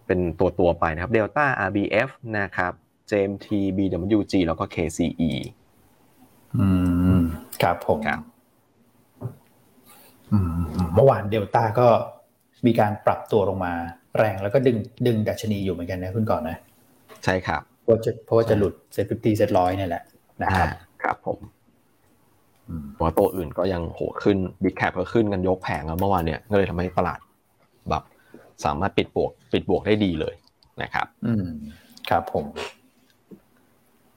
[0.07, 2.73] เป็นตัวตัวไปนะครับ Delta RBF นะครับ
[3.11, 5.33] JMT BWG แล้วก็ KCE
[6.57, 6.67] อื
[7.19, 7.21] ม
[7.63, 8.21] ครับผมครับ
[10.95, 11.89] เมื่อวานเดลต้าก็
[12.67, 13.75] มีการปรับตัวลงมา
[14.19, 16.57] แรงแล้วก็ดึงดึงดัชนีอยู่เหมือนกันนะคุณก่อนนะ
[17.25, 20.03] ใช่ครับเพราะจะเพราะว่าจะหลุด SET fifty SET ร้อยนี่แหละ
[20.43, 20.69] นะครับ
[21.03, 21.39] ครับผม
[22.99, 27.21] หุ้นตัวอื่นก็ยังโหขึ้น big cap ก็ขึ้นกันยกแผงแล้วเมื่อวานเนี่ยก็เลยทำให้ตลาด
[27.91, 28.03] แบบ
[28.65, 30.35] สามารถปิดบวก ปิดบวกได้ดีเลย
[30.83, 31.47] นะครับ อืม
[32.11, 32.45] ครับผม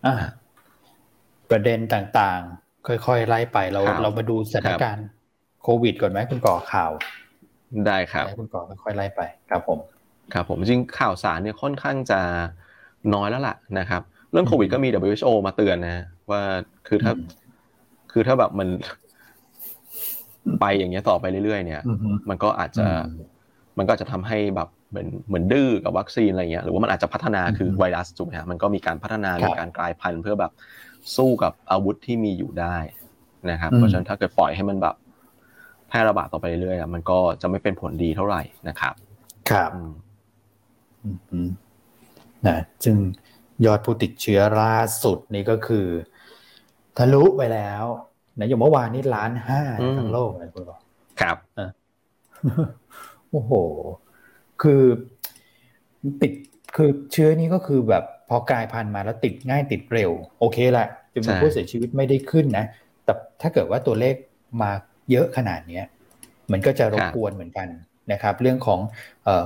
[0.05, 0.15] อ่า
[1.49, 5.07] ประเด็นต่างๆ ค่อยๆ ไล่ไปเราเรามาดูสถานการณ์
[5.63, 6.91] โควิดก่อนไหมคุณก่อข่าว
[7.87, 9.79] ได้ครับคุณก่อค่อยๆไล่ไปครับผม
[10.33, 12.19] ครับผมจริงข่าวสารเนี่ยค่อนข้างจะ
[13.13, 16.41] น้อยแล้วล่ะนะครับ เรื่องโควิดก็มี WHO มาเตือนนะว่า
[16.87, 17.13] คือถ้า
[18.11, 18.67] คือถ้าแบบมัน
[20.61, 21.81] ไปอย่างเงี้ยต่อไปเรื่อยๆ เนี่ย
[22.29, 22.85] มันก็อาจจะ
[23.77, 30.51] มันก็จะทำให้แบบเหมือนเหมือนดื้อกับวัคซีนอะไรเงี้ยหรือว่ามันอาจจะพัฒนาคือไวรัสถูกไหมฮะมันก็มีการพัฒนามีการกลายพันธุ์เพื่อแบบ
[31.15, 32.77] สู้กับอาวุธที่มีอยู่ได้
[33.51, 38.93] นะครับเพราะฉะนั้นถ้าเกิดปล่อยให้มันแบบแพร่ระบาดต่อไปเรื่อยๆมันก็จะไม่เป็นผลดีเท่าไหร่นะครับ
[39.49, 39.71] ครับ
[42.47, 42.97] นะจึง
[43.65, 45.87] ยอดผู้ติดเชื้อล่าสุดนี่ก็คือ
[46.97, 47.83] ทะลุไปแล้ว
[48.39, 49.61] นะอย่างเมื่อวานนี้ล้านห้า
[49.97, 50.79] ทั้งโลกเลยคุณบอก
[51.21, 51.37] ครับ
[53.31, 53.53] โอ้โห
[54.61, 54.83] คือ
[56.21, 56.33] ติด
[56.75, 62.65] คือเชื้อนี้ก็คือแบบพอกลายพันธุ์มาแล้วติดง่ายติดเร็ว โอเคแหละจำนวนผู้เสียชีวิตไม่ได้ขึ้นนะ
[63.03, 64.15] แต่ถ้าเกิดว่าตัวเลข
[64.61, 64.71] มา
[65.11, 65.85] เยอะขนาดเนี้ย
[66.51, 67.67] มันก็จะรบกวนเหมือนกัน
[68.11, 68.79] นะครับ เรื่องของ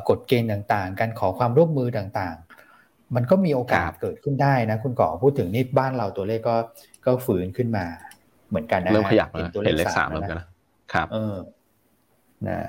[0.09, 6.55] กฎเกณฑ์ต่างๆ การขอความร่วมมือต่างๆ มันก็มีโอกาสเกิดขึ้นได้นะคุณก่อพูดถึงนี่บ้านเราตัวเลขก็
[7.05, 7.85] ก็ฝืนขึ้นมา
[8.49, 10.45] เหมือนกันนะเริ่มขยับเห็นตัวเลขสามแล้วนะ
[10.93, 11.35] ครับเออ
[12.47, 12.59] นะ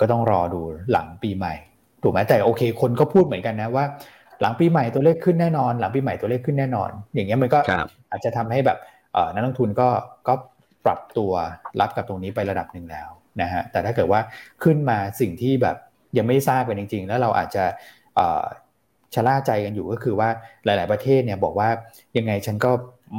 [0.00, 0.60] ก็ต้องรอดู
[0.92, 1.54] หลังปีใหม่
[2.02, 3.84] ถูกไหมแต่โอเค คนก็พูดเหมือนกันนะว่า
[4.40, 7.58] หลังปีใหม่ตัวเลขขึ้นแน่นอน หลังปีใหม่ตัวเลขขึ้นแน่นอน อย่างเงี้ยมันก็
[8.10, 8.78] อาจจะทำให้แบบ
[9.34, 9.88] นักลงทุนก็
[10.28, 10.34] ก็
[10.84, 11.32] ปรับตัว
[11.80, 13.08] รับกับตรงนี้ไประดับหนึ่งแล้ว
[13.42, 14.20] นะฮะแต่ถ้าเกิดว่า
[14.64, 15.76] ขึ้นมาสิ่งที่แบบ
[16.16, 17.64] ยังไม่ทราบกันจริง ๆ แล้วเราอาจจะ
[19.14, 20.28] ชะล่าใจกันอยู่ก็คือว่า
[20.64, 21.68] หลาย ๆประเทศเนี่ยบอกว่า
[22.16, 22.70] ยังไงฉันก็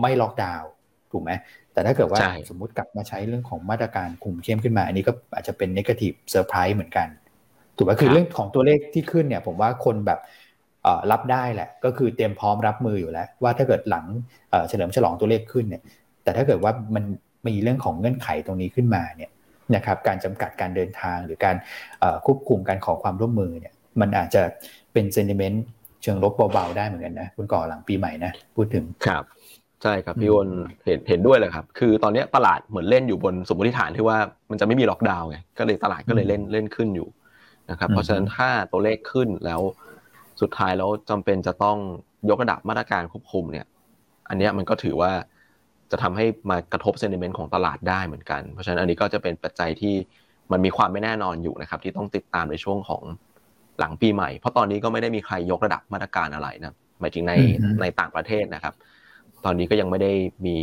[0.02, 0.70] ไม่ล็อกดาวน์
[1.12, 1.32] ถูกไหม
[1.74, 7.08] แต่ถ้าเกิดว่าสมมุติกลับมาใช้เรื่องของมาตรการคุมเข้มขึ้นมา อันนี้ก็อาจจะเป็น negative surprise เหมือนกัน
[7.78, 10.20] ถูกไหมคือเรื่องของตัวเลขที่ขึ้นเนี่ย ผมว่าคนแบบ
[11.12, 14.06] รับได้แหละ ก็คือเตรียมพร้อมรับมืออยู่แล้ว ว่าถ้าเกิดหลัง
[14.70, 15.82] เฉลิมฉลองตัวเลขขึ้นเนี่ย
[16.24, 17.04] แต่ถ้าเกิดว่ามัน
[17.48, 19.32] มีเรื่องของเงื่อนไขตรงนี้ขึ้นมาเนี่ย
[19.76, 21.56] นะครับการจำกัดการเดินทางหรือการ
[22.26, 24.42] ควบคุมการขอความร่วมมือเนี่ยมันอาจจะ
[24.94, 25.66] เป็น sentiment
[26.04, 29.24] เชิงลบเบาๆได้เหมือนกันนะคุณก่อหลังปีใหม่นะพูดถึงครับ
[29.84, 30.50] ใช่ครับพี่อ้น
[30.86, 34.18] เห็นเห็นด้วยเลยครับ คือตอนนี้ตลาดเหมือนเล่นอยู่บนสมมติฐานที่ว่า
[34.52, 37.08] มันจะไม่มีล็อกดาวน์ไงก็เลยตลาดก็เลยเล่นเล่นขึ้นอยู่
[37.70, 39.62] นะครับเพราะฉะนั้นถ้าตัวเลขขึ้นแล้ว
[40.42, 41.78] สุดท้ายแล้วจำเป็นจะต้อง
[42.30, 43.66] ยกระดับมาตรการควบคุมเนี่ย
[44.30, 45.12] อันนี้มันก็ถือว่า
[45.94, 49.96] จะทำให้มากระทบเซนิเมนต์ของตลาดได้เหมือนกัน เพราะฉะนั้นอันนี้ก็จะเป็นปัจจัยที่
[50.52, 53.04] มันมีความไม่แน่นอนอยู่นะครับ ที่ต้องติดตามในช่วงของ
[53.80, 57.34] หลังปีใหม่ เพราะตอนนี้ก็ไม่ได้มีใครยกระดับมาตรการอะไรนะหมายถึงใน
[57.82, 58.74] ในต่างประเทศนะครับ
[59.46, 60.12] ตอนนี้ก็ยังไม่ได้
[60.46, 60.58] มี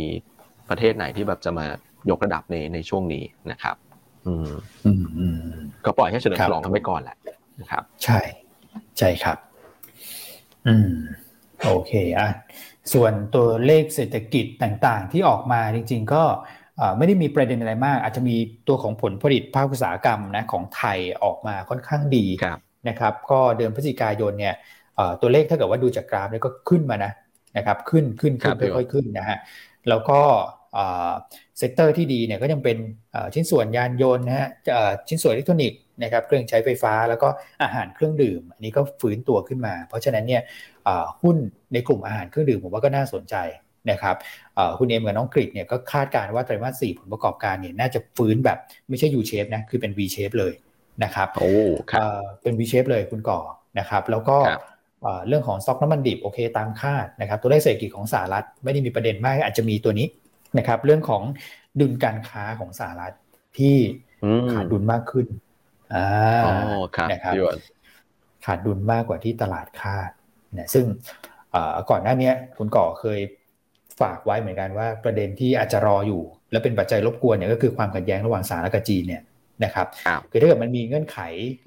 [0.69, 1.65] ประเทศไหนที่แบบจะมา
[2.09, 3.75] ยกระดับในในช่วงนี้นะครับ
[4.27, 4.49] อืม
[5.85, 7.17] ก็ปล่อยให้เฉลิมฉลองกันไปก่อนแหละ
[7.61, 8.19] นะครับ ใช่
[8.97, 9.37] ใช่ครับ
[10.67, 10.91] อืม
[11.63, 12.29] โอเคอะ
[12.93, 16.23] ส่วนตัวเลขเศรษฐกิจต่างๆ ที่ออกมาจริง ๆ ก็
[16.97, 18.35] ไม่ได้มีประเด็นอะไรมาก อาจจะมี
[18.67, 22.25] ตัวของผลผลิตภาคอุตสาหกรรมนะของไทยออกมาค่อนข้างดี
[22.89, 24.55] นะครับก็เดือนพฤศจิกายนเนี่ย
[25.21, 27.11] ตัวเลขถ้าเกิดว่าดูจากกราฟเนี่ยก็ขึ้นมานะ
[27.57, 29.37] นะครับขึ้นขึ้นขึ้นค่อยๆขึ้นนะฮะ
[29.89, 30.19] แล้วก็
[31.57, 32.77] sector ที่ดีเนี่ยก็ยังเป็น
[33.33, 34.47] ชิ้นส่วนยานยนต์นะฮะ
[35.07, 37.29] ชิ้นส่วนอิเล็กทรอนิกส์นะครับเครื่องใช้ไฟฟ้าแล้วก็
[37.63, 40.41] อาหารเครื่องดื่ม อันนี้ก็ฟื้นตัวขึ้นมา เพราะฉะนั้นเนี่ย
[41.21, 41.37] หุ้น
[41.73, 43.35] ในกลุ่มอาหารเครื่องดื่มผมว่าก็น่าสนใจ
[43.91, 44.15] นะครับ
[44.79, 48.57] คุณเอ็มกับน้องกริดเนี่ยก็คาดการณ์ว่าไตรมาสสี่ผลประกอบการเนี่ยน่าจะฟื้นแบบ
[48.89, 50.53] ไม่ใช่ U shape นะคือเป็น V shape เลย
[51.03, 51.51] นะครับโอ้
[51.91, 52.01] ครับ
[52.41, 53.39] เป็น V shape เลยคุณก่อ
[53.79, 54.37] นะครับแล้วก็
[55.27, 60.07] เรื่องของซ็อกน้ำมันดิบโอเคตามคาดนะครับตัวเลขเศรษฐกิจของสหรัฐไม่ได้มีประเด็นมากอาจจะมีตัวนี้
[60.57, 61.23] นะครับเรื่องของ
[61.79, 63.13] ดุลการค้าของสหรัฐ
[63.57, 63.77] ที่
[64.53, 65.27] ขาดดุลมากขึ้น
[65.93, 66.07] อ่า
[67.11, 67.33] นะครับ
[68.45, 70.11] ขาดดุลมากกว่าที่ตลาดคาด
[70.59, 70.85] นะซึ่ง
[71.89, 73.19] ก่อนหน้านี้คุณก่อเคย
[74.01, 79.21] ฝากไว้เหมือนกันว่าประเด็นที่อาจจะรออยู่ และเป็นปัจจัยรบกวนเนี่ยก็คือความขัดแย้งระหว่างสหรัฐกับจีนเนี่ย
[79.63, 79.87] นะครับ
[80.31, 81.17] คือถ้าเกิดมันมีเงื่อนไข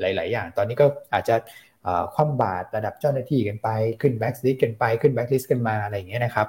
[0.01, 1.35] หลาย ๆ อย่าง ตอนนี้ก็อาจจะ
[2.15, 3.69] คว่ำบาตรระดับเจ้าหน้าที่กันไป
[4.01, 6.47] ขึ้นแบ็กลิสต์กันไปขึ้นแบ็กลิสต์กันมาอะไรอย่างเงี้ยนะครับ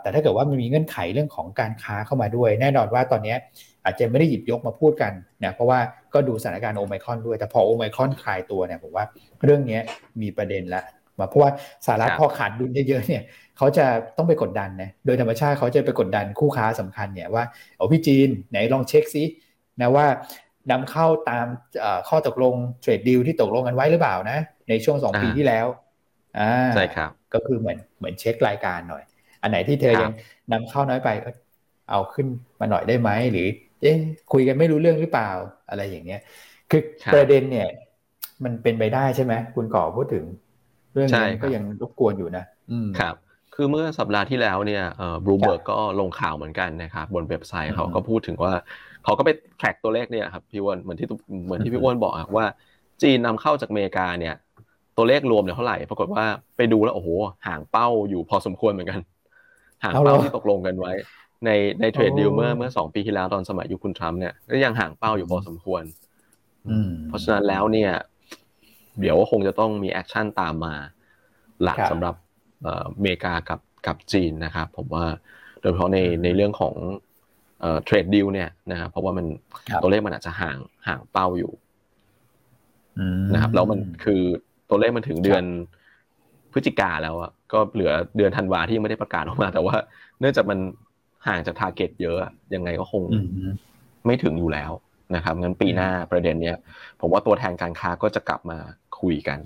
[0.00, 3.34] แต่ถ้าเกิดว่ามันมีเงื่อนไขเรื่องของการค้าเข้ามาด้วย แน่นอนว่าตอนนี้
[3.84, 5.12] อาจจะไม่ได้หยิบยกมาพูดกัน
[5.44, 5.78] นะเพราะว่า
[6.14, 9.04] ก็ดูสถานการณ์โอไมครอนด้วย แต่พอโอไมครอนคลายตัวเนี่ยผมว่า
[9.44, 9.80] เรื่องนี้
[10.22, 10.82] มีประเด็นละ
[11.18, 11.50] มาเพราะว่า
[11.86, 13.22] สหรัฐพอขาดดุลเยอะๆเนี่ย
[13.56, 17.44] เขาจะต้องไปกดดันนะโดยธรรมชาติเขาจะไปกดดันคู่ค้าสำคัญเนี่ยว่า
[17.76, 19.24] เอาพี่จีนไหนลองเช็คซิ
[19.80, 20.06] นะว่า
[20.70, 21.46] นำเข้าตาม
[22.08, 25.66] ข้อตกลงเทรดดิวที่ตกลงกันไว้หรือเปล่านะ ในช่วงสองปีที่แล้ว
[26.38, 29.04] อ่าใช่ครับ ก็คือเหมือนเหมือนเช็ครายการหน่อย
[29.42, 30.10] อันไหนที่เธอยัง
[30.52, 31.08] นำเข้าน้อยไป
[31.90, 32.26] เอาขึ้น
[32.60, 33.46] มาหน่อยได้ไหมหรือ
[33.82, 33.96] เอ๊ะ
[34.32, 35.30] คุยกันไม่รู้เรื่องหรือเปล่า
[35.68, 36.20] อะไรอย่างเงี้ย
[36.70, 37.68] คือประเด็นเนี่ย
[38.44, 40.24] มันเป็นไปได้ใช่ไหมคุณก่อพูดถึง
[40.96, 42.44] เรื่องนี้ก็ยังรบกวนอยู่นะ
[42.98, 43.14] ครับ
[43.54, 44.82] คือเมื่อสัปดาห์ที่แล้วเนี่ย
[45.24, 48.52] บลูเบิร์กก็ลงข่าวเหมือนกันนะครับบนเว็บไซต์เขาก็พูดถึงว่า
[49.04, 51.06] เขาก็ไปแทร็กตัวเลขเนี่ยครับพี่วอนเหมือนที่
[51.44, 52.46] เหมือนที่พี่วอนบอกว่า
[53.02, 54.34] จีนนำเข้าจากอเมริกาเนี่ย
[54.96, 56.24] ตัวเลขรวมเนี่ยเท่าไหร่ปรากฏว่า
[56.56, 57.08] ไปดูแล้วโอ้โห
[57.46, 59.00] ห่างเป้าอยู่พอสมควรเหมือนกัน
[59.82, 60.92] ห่างเป้าที่ตกลงกันไว้
[61.44, 65.82] ในใน trade deal เมื่อเมื่อสองปีที่แล้วตอนสมัยยุคคุณทรัมป์เนี่ยก็ยังห่างเป้าอยู่พอสมควร
[67.08, 67.90] เพราะฉะนั้นแล้วเนี่ย
[69.00, 70.74] เดี๋ยวคงจะต้องมี action ตามมา
[71.62, 72.14] หลักสำหรับ
[72.66, 72.68] อ
[73.00, 75.04] เมริกากับกับจีนนะครับผมว่า
[75.60, 76.74] โดยเฉพาะในในเรื่องของ
[77.84, 79.26] trade deal เนี่ยนะครับเพราะว่ามัน
[79.82, 81.52] ตัวเลขมันอาจจะห่างห่างเป้าอยู่
[83.34, 84.20] นะครับแล้วมันคือ
[84.68, 85.44] ตัวเลขมันถึงเดือน
[86.52, 89.76] พฤศจิกาแล้วอะก็เหลือเดือนธันวาที่ยังไม่ได้ประกาศออกมา แต่ว่า
[90.20, 90.58] เนื่องจากมัน
[91.26, 92.16] ห่างจาก target เยอะ
[92.54, 93.02] ยังไงก็คง
[94.06, 94.72] ไม่ถึงอยู่แล้ว
[95.14, 96.56] นะครับงั้นปีหน้าประเด็นเนี้ย
[97.00, 98.58] ผมว่าตัวแทนการค้าก็จะกลับมา
[99.00, 99.38] คุยกัน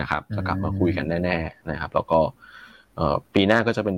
[0.00, 2.18] นะครับจะกลับมาคุยกันแน่ๆนะครับ แล้วก็
[3.34, 3.96] ปีหน้าก็จะเป็น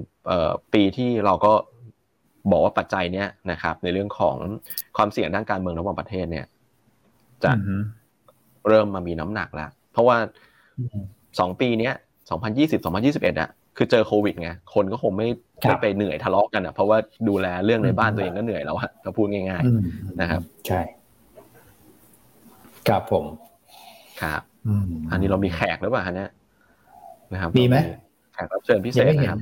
[0.74, 1.52] ปีที่เราก็
[2.50, 4.36] บอกว่าปัจจัยเนี้ยนะครับ ในเรื่องของ
[4.96, 6.46] ความเสี่ยงด้านการเมืองระหว่างประเทศเนี่ย
[7.44, 7.52] จะ
[8.68, 10.16] เริ่มมามีน้ำหนักแล้ว เพราะว่า
[11.40, 11.94] สองปีเนี้ย
[12.30, 15.28] สองพันยี่สิบสองพันยี่สิบเอ็ดอะคือเจอโควิดไงคนก็คงไม่
[15.66, 20.80] ไม่ไปเหนื่อยทะเลาะกันอะเพราะว่าดูแลเรื่องในบ้านตัวเองก็เหนื่อยแล้วอะถ้าพูดง่าย ๆ นะครับ ใช่
[22.88, 23.24] ครับผม
[24.22, 24.42] ครับ
[25.10, 26.30] อันนี้เรามีแขกหรือเปล่าเนี่ย
[27.32, 27.76] นะครับมีไหม
[28.34, 29.40] แขกรับเชิญพิเศษนะครับ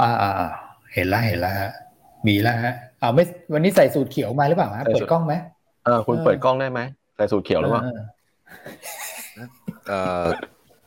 [0.00, 0.50] อ่าอ่า
[0.94, 1.70] เห็นแล้วเห็นแล้วฮะ
[2.26, 5.34] มีแล้วฮะเอาไม่วันนี้ใส่สูตรเขียวมาหรือเปล่าฮะเปิดกล้องไหม
[5.84, 6.80] เออคุณเปิดกล้องได้ไหม
[7.16, 7.82] ใส่สูตรเขียวหรือเปล่า
[9.88, 10.24] เออ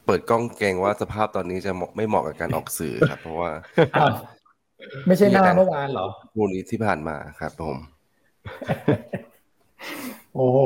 [0.05, 3.51] เปิดกล้องเกงว่าสภาพตอนนี้จะไม่เหมาะกับการออกสื่อครับ เพราะว่า
[5.07, 7.77] ไม่ใช่หน้าเมื่อวานเหรอมูนี้ที่ผ่านมาครับผม
[10.35, 10.59] โอ้โห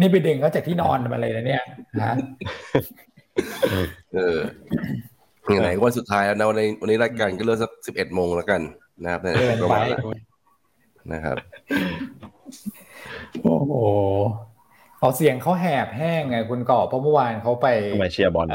[0.00, 1.62] นี่ไปดึงเขาจากที่นอนมาเลยนะเนี่ย
[2.00, 2.14] นะ
[4.14, 4.38] เออ
[5.60, 8.60] ไหนวันสุดท้ายแล้วนะวันนี้วันนี้รายการก็เริ่มสักสิบเอ็ดโมงแล้วกัน
[9.02, 9.84] นะครับเประมาณ
[11.12, 11.36] นะครับ
[13.42, 13.72] โอ้โห
[15.00, 17.66] เอาเสียงเขาแหบแห้งไงคุณก่อเพราะเมื่อวานเขาไป
[18.00, 18.48] ไปเชียร์บอล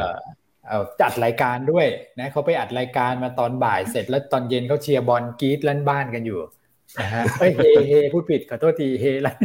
[0.68, 1.88] เอาจัดรายการด้วย
[2.20, 6.40] นะเขาไปอัดรายการมาตอนบ่ายเสร็จแล้วตอนเย็นเขาเชียร์บอลกีดลั่นบ้านกันอยู่
[7.02, 9.38] นะฮะเฮ้ยเฮเฮพูดผิดขอโทษทีเฮลั่น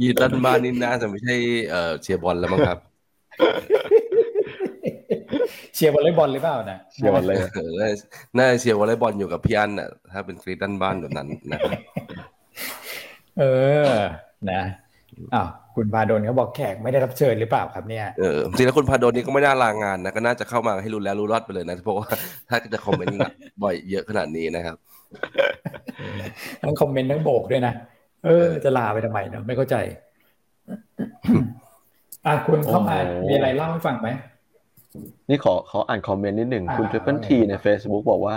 [0.00, 1.36] กีดลั่นบ้านนี่น่าจะไม่ใช่
[1.70, 2.78] เอ่อเชียร์บอลแล้วมั้งครับ
[5.74, 7.36] เชียร์วอลเลย์บอลหรือเปล่านะเชียร์บอลเลย
[8.38, 11.60] น่าเชียร์วอลเลย์บอลอยู่กับพี่อันน่ะ ถ้าเป็นกรีดลั่นบ้านแบบนั้นนะ
[13.38, 13.44] เอ
[13.90, 13.92] อ
[14.50, 14.62] นะ
[15.34, 22.08] อ้าวคุณพาดลเขาบอกแขกไม่ได้รับเชิญหรือเปล่าครับเนี่ย เออจริงแล้วคุณพาดลนี่ก็ไม่น่าลางงานนะก็น่าจะเข้ามาให้รู้แล้วรู้รอดไปเลยนะเพราะว่า
[22.48, 23.18] ถ้าจะคอมเมนต์
[23.62, 24.76] บ่อยเยอะขนาดนี้นะครับ
[26.62, 27.74] ทั้งคอมเมนต์ทั้งโบกด้วยนะ
[28.24, 29.76] เออ จะลาไปทำไมเนาะไม่เข้าใจ
[32.26, 32.96] อะคุณเข้ามา
[33.28, 34.08] มีอะไรเล่าให้ฟังไหม
[35.28, 38.36] นี่ขอขออ่านคอมเมนต์นิดหนึ่งคุณเทปเปิลทีใน Facebook บอกว่า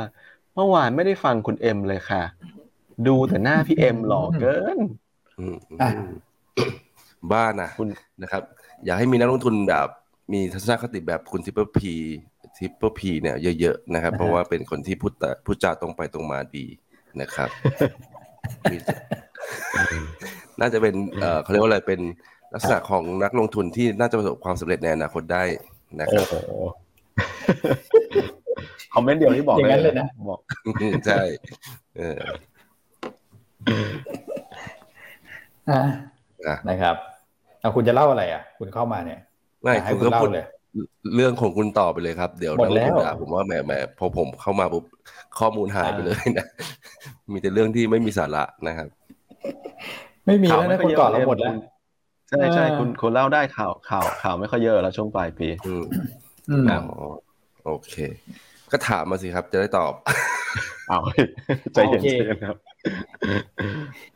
[0.55, 2.23] เมื่อวานไม่ได้ฟังคุณเอ็มเลยค่ะ
[3.07, 4.77] ดูแต่หน้าพี่เอ็มหล่อเกิน
[7.31, 7.87] บ้านะคุณ
[8.23, 8.41] นะครับ
[8.85, 9.87] อยากให้มีนักลงทุนแบบ
[10.33, 11.93] มีทัศนคติแบบคุณทิปเปอร์พี
[12.57, 16.65] ทิปเปอร์พีเนี่ยเยอะๆนะครับ เพราะว่าเป็นคนที่พูดแต่พูดจาตรงไปตรงมาดี
[17.21, 17.49] นะครับ
[20.59, 21.99] น่าจะเป็นเออเขาเรียกว่าอะไรเป็น
[22.53, 25.43] ลักษณะของนักลงทุนที่น่าจะประสบความสำเร็จในอนาคตได้
[25.99, 26.33] นะครับข
[28.93, 30.39] คอมเมนต์เดียวที่บอกอย่างนั้นเลยนะบอก
[31.07, 31.21] ใช่
[31.97, 32.19] เออ
[35.69, 35.81] อ่า
[36.47, 36.95] อะนะครับ
[37.59, 39.19] เอาคุณจะเล่าอะไรอะ คุณเข้ามาเนี่ย
[39.61, 40.45] ไม่ให้คุณคุณก็เล่าพูดเลย
[41.15, 44.83] เรื่องของคุณต่อไปเลยครับ เดี๋ยวหมดแล้วนักงทุนด่าผมว่าแหมแหมพอผมเข้ามาปุ๊บ
[45.39, 46.47] ข้อมูลหายไปเลยนะ
[47.31, 48.87] มีแต่เรื่องที่ไม่มีสาระนะครับ
[50.25, 51.53] ไม่มีแล้วนะคุณก่อนเราหมดแล้ว
[52.29, 55.83] ใช่ใช่เออคุณคุณเล่าได้ข่าวข่าวข่าวไม่ค่อยเยอะแล้วช่วงปลายปีอืม
[56.49, 56.79] อืมอ๋อ
[57.65, 57.95] โอเค
[58.71, 59.93] ก็ถามมาสิครับ จะได้ตอบ
[60.87, 60.99] เอา
[61.73, 62.57] ใจเย็นใจเย็นครับ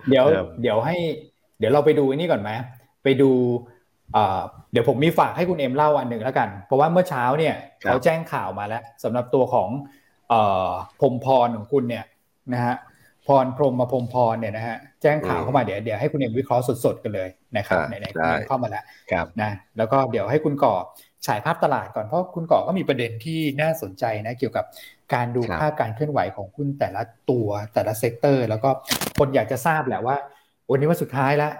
[0.09, 0.95] เดี๋ยวครับเดี๋ยวให้
[1.59, 2.51] เดี๋ยวเราไปดูอันนี้ก่อนไหม
[3.03, 3.29] ไปดู
[4.13, 9.69] เอ่อเดี๋ยวผมมีฝากให้คุณเอ็มเล่าอันหนึ่งแล้วกัน เพราะว่าเมื่อเช้าเนี่ยเขาแจ้งข่าวมาแล้วสำหรับตัวของ
[10.29, 12.05] เอ่อพรหมพรของคุณเนี่ย
[12.53, 12.75] นะฮะ
[13.29, 20.75] พรพรหมมาพรหมพรเนี่ยนะฮะแจ้งข่าวเข้ามาเดี๋ยวเดี๋ยวให้คุณเอ็มวิเคราะห์สดๆกันเลยนะครับอ่าไหนๆคุณได้เอ็มเข้ามาแล้วครับนะแล้วก็เดี๋ยวให้คุณก่อ
[21.27, 24.65] ฉายภาพตลาดก่อนเพราะคุณก่อก็มีประเด็นที่น่าสนใจนะเกี่ยวกับ
[25.13, 28.69] การดูครับภาพการเคลื่อนไหวของหุ้นแต่ละตัวแต่ละ sector แล้วก็
[29.19, 30.15] คนอยากจะทราบแหละว่า
[30.71, 31.53] วันนี้วันสุดท้ายแล้ว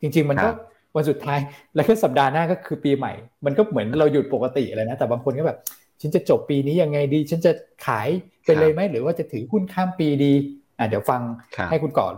[0.00, 0.48] จริง ๆ มันก็
[0.96, 1.38] วันสุดท้าย
[1.74, 3.12] แล้วก็สัปดาห์หน้าก็คือปีใหม่
[3.44, 5.58] มันก็เหมือนเราหยุดปกติเลยนะแต่บางคนก็แบบ
[6.00, 7.52] ฉันจะจบปีนี้ยังไงดี ฉันจะ
[7.86, 8.08] ขาย
[8.44, 10.32] ไปเลยไหมหรือว่าจะถือหุ้นข้ามปีดี
[10.78, 11.20] อะเดี๋ยวฟัง
[11.56, 12.14] ครับให้คุณก่อน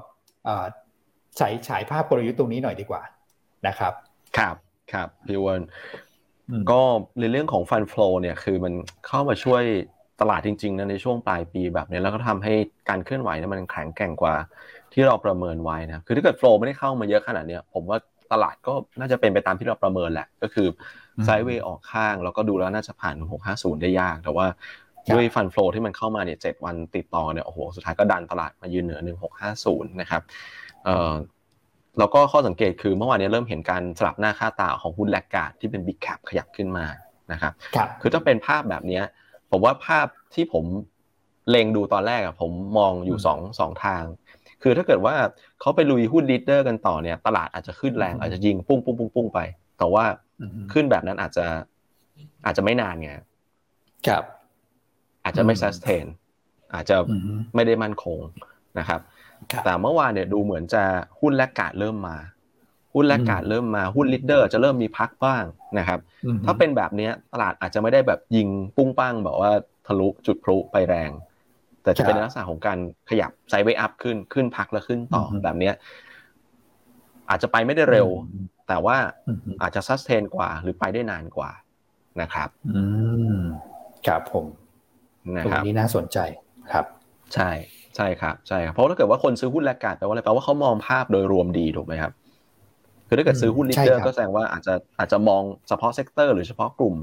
[0.48, 0.64] อ่า
[1.40, 3.02] ฉายฉายภาพกลยุทธ์ตรงนี้หน่อยดีกว่า
[3.66, 3.92] นะครับ
[4.38, 4.56] ครับ
[4.92, 5.60] ครับพี่วอน
[6.48, 6.80] อืมก็
[7.20, 8.72] ในเรื่องของฟันฟลอเนี่ยคือมัน
[9.06, 9.62] เข้ามาช่วย
[10.20, 12.54] ตลาดจริงๆนะในช่วงปลายปีแบบนี้แล้วก็ทำให้
[12.88, 14.34] การเคลื่อนไหวเนี่ยมันแข็งแกร่งกว่า
[14.92, 17.98] ที่เราประเมินไว้นะคือถ้าเกิดโฟลไม่ได้เข้ามาเยอะขนาดเนี้ยผมว่า
[18.32, 20.68] ตลาดก็น่าจะเป็นไปตามที่เราประเมินแหละ ก็คือ
[21.24, 23.16] ไซด์เวย์ออกข้าง แล้วก็ดูแล้วน่าจะผ่าน
[23.48, 24.54] 650 ได้ยาก แต่ว่าครั
[24.87, 29.00] บ ด้วยฟันฟลอที่มันเข้ามาเนี่ยเจ็ดวันติดต่อเนี่ยโอ้โหสุดท้ายก็ดันตลาดมายืนเหนือ
[29.46, 30.22] 1650 นะครับ
[30.84, 31.12] เอ่อ
[31.98, 36.86] แล้วก็ข้อสังเกตคือเมื่อวานนี้เริ่มเห็นการสลับหน้าค่าตาของหุ้นแลกการ์ดที่เป็น Big Cap ขยับขึ้นมา
[37.32, 39.04] นะครับครับคือถ้าเป็นภาพแบบเนี้ย
[39.50, 40.64] ผมว่าภาพที่ผม
[41.50, 44.02] เล็งดูตอนแรกอะผมมองอยู่อืมสองสองทาง
[44.62, 45.14] คือถ้าเกิดว่า
[45.60, 49.38] เขาไปลุยหุ้น leader กันต่อเนี่ยตลาดอาจจะขึ้นแรงอืมอาจจะยิงปุ้งปุ้งปุ้งปุ้งไป
[49.78, 50.04] แต่ว่า
[50.40, 51.46] อืมขึ้นแบบนั้นอาจจะ
[52.44, 53.10] อาจจะไม่นานไง
[54.08, 54.24] ครับ
[55.28, 56.06] อาจจะไม่อืม sustain
[56.74, 58.18] อาจจะอืมไม่ได้มั่นคง
[58.78, 59.00] นะครับ
[59.52, 60.84] ครับ แต่เมื่อวานเนี่ยดูเหมือนจะ
[61.20, 62.16] หุ้น laggard เริ่มมา
[62.94, 65.44] หุ้น laggard เริ่มมาหุ้น leader จะเริ่มมีพักบ้าง
[65.78, 69.50] นะครับอืมถ้าเป็นแบบเนี้ยตลาดอาจจะไม่ได้แบบยิงปุ้งปังแบบว่า
[69.86, 71.10] ทะลุจุดพลุไปแรง
[71.82, 72.78] แต่จะเป็นครับลักษณะของการ
[73.10, 75.74] ขยับ sideway up ขึ้นขึ้นพักแล้วขึ้นต่ออมแบบเนี้ย
[77.30, 78.96] อาจจะไปไม่ได้เร็วอืมแต่ว่า
[79.28, 81.50] อืมอาจจะ sustain กว่า หรือไปได้นานกว่า
[82.20, 82.82] นะครับ อื
[83.36, 83.38] ม
[84.06, 84.67] ครับผมนะ
[85.44, 86.18] ตรงครับนี้น่าสนใจ
[86.72, 86.84] ครับ
[87.34, 87.50] ใช่
[87.96, 92.12] ใช่ครับใช่ครับเพราะถ้าเกิดว่าคนซื้อหุ้น laggard แปลว่าอะไรแปลว่าเขามองภาพโดยรวมดีถูกไหมครับ
[93.08, 96.94] คือถ้าเกิดซื้อหุ้นอืมลีดเดอใช่ร์ครับก็แสดงว่าอาจจะอาจจะมองเฉพาะ sector หรือเฉพาะกลุ่ม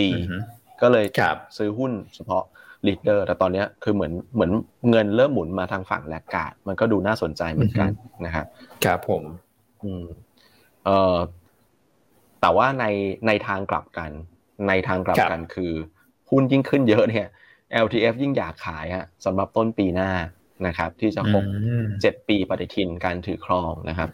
[0.00, 0.40] ดีอืม
[0.82, 2.42] ก็เลยครับซื้อหุ้นเฉพาะ
[2.86, 4.50] leader แต่ตอนเนี้ยคือเหมือนเหมือน
[4.90, 7.90] เงินเริ่มหมุนมาทางฝั่ง laggard มันก็ดูน่าสนใจเหมือนกัน
[8.24, 8.46] นะครับ
[8.84, 9.22] ครับผม
[9.84, 10.04] อืม
[10.84, 11.16] เอ่อ
[12.40, 12.84] แต่ว่าใน
[13.26, 14.10] ในทางกลับกัน
[14.68, 15.72] ในทางกลับกันคือ
[16.30, 17.26] หุ้นยิ่งขึ้นเยอะเนี่ย
[17.84, 20.10] LTF ยิ่งอยากขายฮะสำหรับต้นปีหน้า
[20.66, 24.10] นะครับ ที่จะครบอืมเจ็ดปีปฏิทินการถือครองนะครับ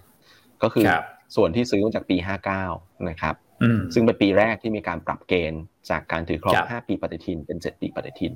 [0.62, 1.04] ก็คือครับ
[1.36, 2.16] ส่วนที่ซื้อมาจากปี
[2.62, 8.32] 59 นะครับอืมซึ่งเป็นปีแรกที่มีการปรับเกณฑ์จากการถือครองครับ5ปีปฏิทินเป็น 7 ปีปฏิทิน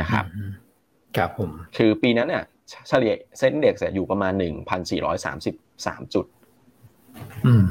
[0.00, 0.50] นะครับอืม
[1.16, 2.44] ครับผมคือปีนั้นเนี่ย
[2.88, 4.32] เฉลี่ยเซ็นเด็กอยู่ประมาณ
[5.42, 6.26] 1,433 จุด
[7.46, 7.66] อืม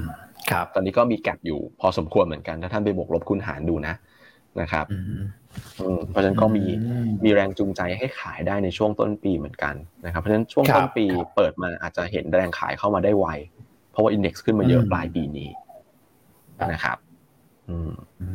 [0.52, 3.96] ครับ ตอนนี้ก็มีแกลบอยู่พอสมควรเหมือนกัน ถ้าท่านไปบวกลบคูณหารดูนะ
[4.62, 5.22] นะครับอืม
[5.82, 13.28] อืมเพราะฉะนั้นก็มีอืมมีแรงจูงใจให้ขายได้ในช่วงต้นปีเหมือนกันนะครับ เพราะฉะนั้นช่วงครับต้นปีครับเปิดมาอาจจะเห็นแรงขายเข้ามาได้ไว
[13.92, 15.50] เพราะว่าอินเด็กซ์ขึ้นมาเยอะอืมปลายปีนี้
[16.60, 16.98] ครับนะครับ
[17.70, 17.92] อืม
[18.22, 18.28] อื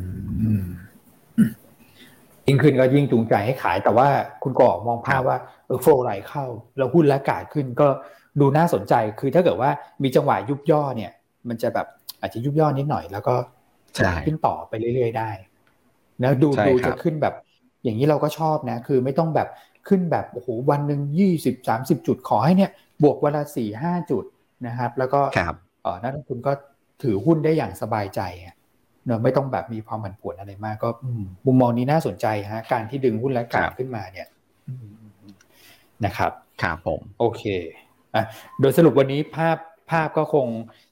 [0.61, 0.63] ม
[2.47, 4.07] ยิ่งขึ้นก็ยิ่งจูงใจให้ขาย แต่ว่า
[4.43, 6.45] คุณก่อมองภาพว่าเออโฟลไหลเข้า
[6.77, 7.87] แล้วหุ้นและกาดขึ้นก็
[8.39, 9.69] ดูน่าสนใจ คือถ้าเกิดว่า
[10.03, 11.11] มีจังหวะยุบย่อเนี่ย
[11.47, 11.87] มันจะแบบ
[12.21, 13.35] อาจจะยุบย่อนิดหน่อย แล้วก็
[13.95, 15.29] ใช่ขึ้นต่อไปเรื่อยๆได้
[16.23, 17.33] นะดูใช่ดูครัจะบขึ้นแบบ
[17.83, 19.47] อย่างนี้เราก็ชอบนะ คือไม่ต้องแบบ
[19.87, 22.71] ขึ้นแบบโอ้โหวันหนึ่งยี่สิบสามสิบจุดขอให้เนี่ย
[23.03, 24.23] บวกวันละสี่ห้าจุด
[24.67, 26.51] นะครับ แล้วก็ครับเออนักลงทุนก็
[27.03, 28.55] ถือหุ้นได้อย่างสบายใจอะ
[29.05, 34.27] เนอะไม่ต้องแบบมีความผันผวนอะไรมาก ก็อืมมุมมองนี้น่าสนใจฮะการที่ดึงหุ้นและกาครรับขึ้นมาเนี่ย
[34.67, 35.27] อืม
[36.05, 37.43] นะครับครับผมโอเค
[38.15, 38.23] อะ
[38.59, 39.57] โดยสรุปวันนี้ภาพ
[39.91, 40.47] ภาพก็คง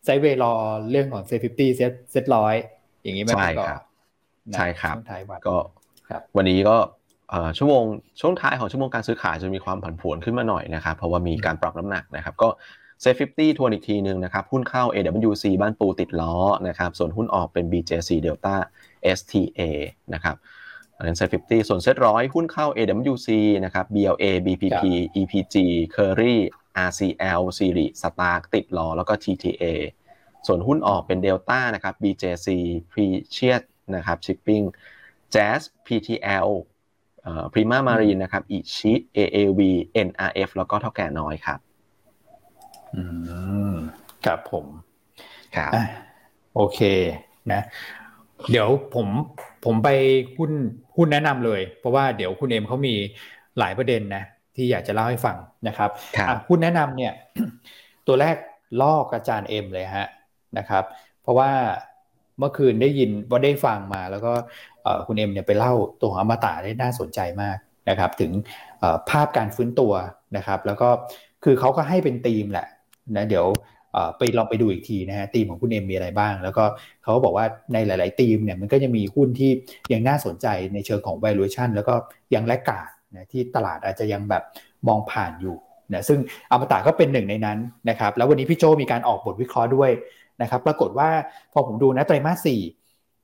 [0.05, 0.53] sideway รอ
[0.91, 2.55] เรื่องของ SET fifty SET SET ร้อย
[3.03, 3.88] อย่างนี้ไหมใช่คุณก่อครับนะ
[4.55, 5.57] ใช่ครับช่วงท้ายวันก็
[6.09, 6.77] ครับวันนี้ก็
[7.29, 7.83] เอ่อชั่วโมง
[8.21, 12.49] ช่วงท้ายของชั่วโมงการซื้อขายจะมีความผันผวนขึ้นมาหน่อยนะครับ เพราะว่ามีการปรับน้ำหนักนะครับ ก็
[13.01, 16.35] SET fifty ทวนอีกทีหนึ่งนะครับ หุ้นเข้า AWC บ้านปูติดล้อ
[16.67, 18.55] นะครับ ส่วนหุ้นออกเป็น BJC Delta
[19.17, 19.61] STA
[20.13, 20.35] นะครับ
[20.97, 23.29] อันนั้นเซ็ต50ส่วนเซ็ตร้อยหุ้นเข้า AWC
[23.65, 24.83] นะครับ BLA BPP
[25.19, 25.55] EPG
[25.95, 26.35] Curry
[26.87, 29.65] RCL s i r i Stark ติดรอแล้วก็ TTA
[30.47, 32.47] ส่วนหุ้นออกเป็น Delta นะครับ BJC
[32.91, 33.61] Precious
[33.95, 34.65] นะครับ Shipping
[35.33, 36.49] Jazz PTL
[37.53, 39.59] พรีมามารีนนะครับอิชิ AAV
[40.07, 41.59] NRF แล้วก็เท่าแก่น้อยครับ
[42.95, 43.03] อื
[43.71, 43.73] ม
[44.25, 44.65] ครับผม
[45.55, 45.85] ครับอะ
[46.55, 46.79] โอเค
[47.51, 47.61] นะ
[48.51, 49.07] เดี๋ยวผม
[49.65, 49.89] ผมไป
[50.37, 50.51] หุ้น
[50.95, 52.95] หุ้นแนะนำเลย เพราะว่าเดี๋ยวคุณเอ็มเขามี
[53.59, 54.23] หลายประเด็นนะ
[54.55, 55.37] ที่อยากจะเล่าให้ฟัง
[55.67, 57.13] นะครับครับอะหุ้นแนะนำเนี่ย
[58.07, 58.35] ตัวแรก
[58.81, 60.07] ลอกอาจารย์เอ็มเลยฮะ
[60.57, 60.83] นะครับ
[61.21, 61.51] เพราะว่า
[62.39, 64.31] เมื่อคืนได้ยินว่าได้ฟังมา แล้วก็
[65.07, 67.57] คุณเอ็มเนี่ยไปเล่าตัวอมตะได้น่าสนใจมาก
[67.89, 68.31] นะครับ ถึง
[69.09, 69.93] ภาพการฟื้นตัว
[70.37, 70.89] นะครับ แล้วก็
[71.43, 72.67] คือเขาก็ให้เป็นธีมแหละ
[73.15, 73.47] นะเดี๋ยว
[74.17, 76.65] ไปลองไปดูอีกทีนะฮะธีมของคุณเอ็มมีอะไรบ้าง แล้วก็
[77.03, 79.51] เขาก็บอกว่าในหลาย ๆ ธีมเนี่ยมันก็จะมีหุ้นที่
[79.93, 81.93] ยังน่าสนใจในเชิงของ valuation แล้วก็
[82.35, 84.43] ยังแลกกาดนะที่ตลาดอาจจะยังแบบ
[84.87, 85.57] มองผ่านอยู่
[85.93, 86.19] นะซึ่ง
[86.51, 87.57] อมตะก็เป็นหนึ่งในนั้น
[87.89, 89.89] นะครับ แล้ววันนี้พี่โจมีการออกบทวิเคราะห์ด้วย
[90.41, 91.09] นะครับปรากฏว่า
[91.53, 92.61] พอผมดูนะไตรมาสสี่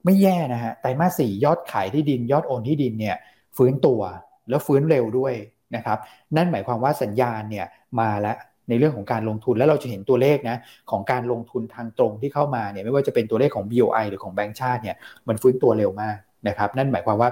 [0.05, 3.15] ไม่แย่นะฮะไตรมาสสี่ยอดขายที่ดิน ยอดโอนที่ดินเนี่ย
[3.57, 4.01] ฟื้นตัว
[4.49, 5.33] แล้วฟื้นเร็วด้วย
[5.75, 5.97] นะครับ
[6.35, 7.65] นั่นหมายความว่าสัญญาณเนี่ย
[7.99, 8.37] มาแล้ว
[8.69, 10.57] ในเรื่องของการลงทุนแล้วเราจะเห็นตัวเลขนะ
[10.91, 14.95] ของการลงทุนทางตรงที่เข้ามาเนี่ยไม่ว่าจะเป็นตัวเลขของ BOI หรือของแบงก์ชาติเนี่ย
[15.27, 17.29] มันฟื้นตัวเร็วมากนะครับนั่นหมายความว่า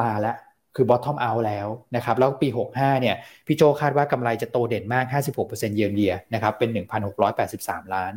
[0.00, 0.36] มาแล้ว
[0.76, 3.16] คือ bottom out แล้วนะครับแล้วปี 65เนี่ย
[3.46, 6.70] พี่โจคาดว่ากำไรจะโตเด่นมาก 56%เยียร์เยียนะครับเป็น
[7.32, 8.12] 1,683 ล้าน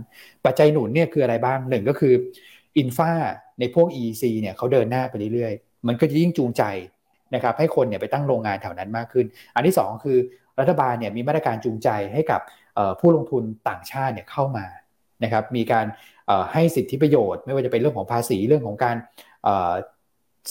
[0.46, 2.14] ปัจจัยหนุนเนี่ยคืออะไรบ้างหนึ่งก็คือ
[2.78, 3.12] อินฟา
[3.60, 6.64] ในพวก EC เนี่ยเขาเดินหน้าไปเรื่อยๆ มันก็จะยิ่งจูงใจ
[7.36, 10.18] นะครับให้คนเนี่ยไปตั้งโรงงานแถวนั้นมากขึ้น อันที่ 2 คือ
[10.60, 12.42] รัฐบาลเนี่ยมีมาตรการจูงใจให้กับ
[13.00, 14.66] ผู้ลงทุนต่างชาติเนี่ยเข้ามา
[15.24, 15.86] นะครับมีการ
[16.54, 18.96] ให้สิทธิประโยชน์ ไม่ว่าจะเป็นเรื่องของภาษีเรื่องของการ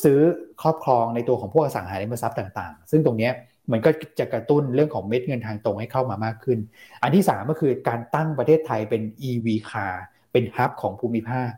[0.02, 0.18] ซื้อ
[0.62, 3.30] ครอบครองในตัวของพวกอสังหาริมทรัพย์ต่างๆ ซึ่งตรงนี้
[3.72, 6.58] มันก็จะกระตุ้นเรื่องของเม็ดเงินทางตรงให้เข้ามามากขึ้น
[7.02, 9.94] อันที่ 3 ก็คือการตั้งประเทศไทยเป็น EV car
[10.32, 11.50] เป็นฮับของภูมิภาค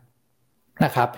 [0.85, 1.09] นะครับ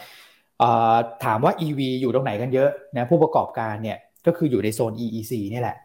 [1.26, 5.78] ถามว่า EV อยู่ตรงไหนกันเยอะนะผู้ประกอบการเนี่ยก็คืออยู่ในโซน EEC นี่แหละ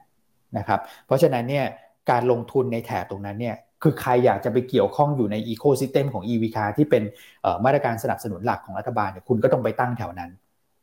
[0.59, 1.65] นะครับเพราะฉะนั้นเนี่ย
[2.11, 7.03] การลงทุนในแถบตรงนั้นเนี่ยคือใครอยากจะไปเกี่ยวข้องอยู่ในอีโคซิสเต็มของ EV car ที่เป็น
[7.65, 10.31] มาตรการสนับสนุนหลักของรัฐบาลเนี่ยคุณก็ต้องไปตั้งแถวนั้น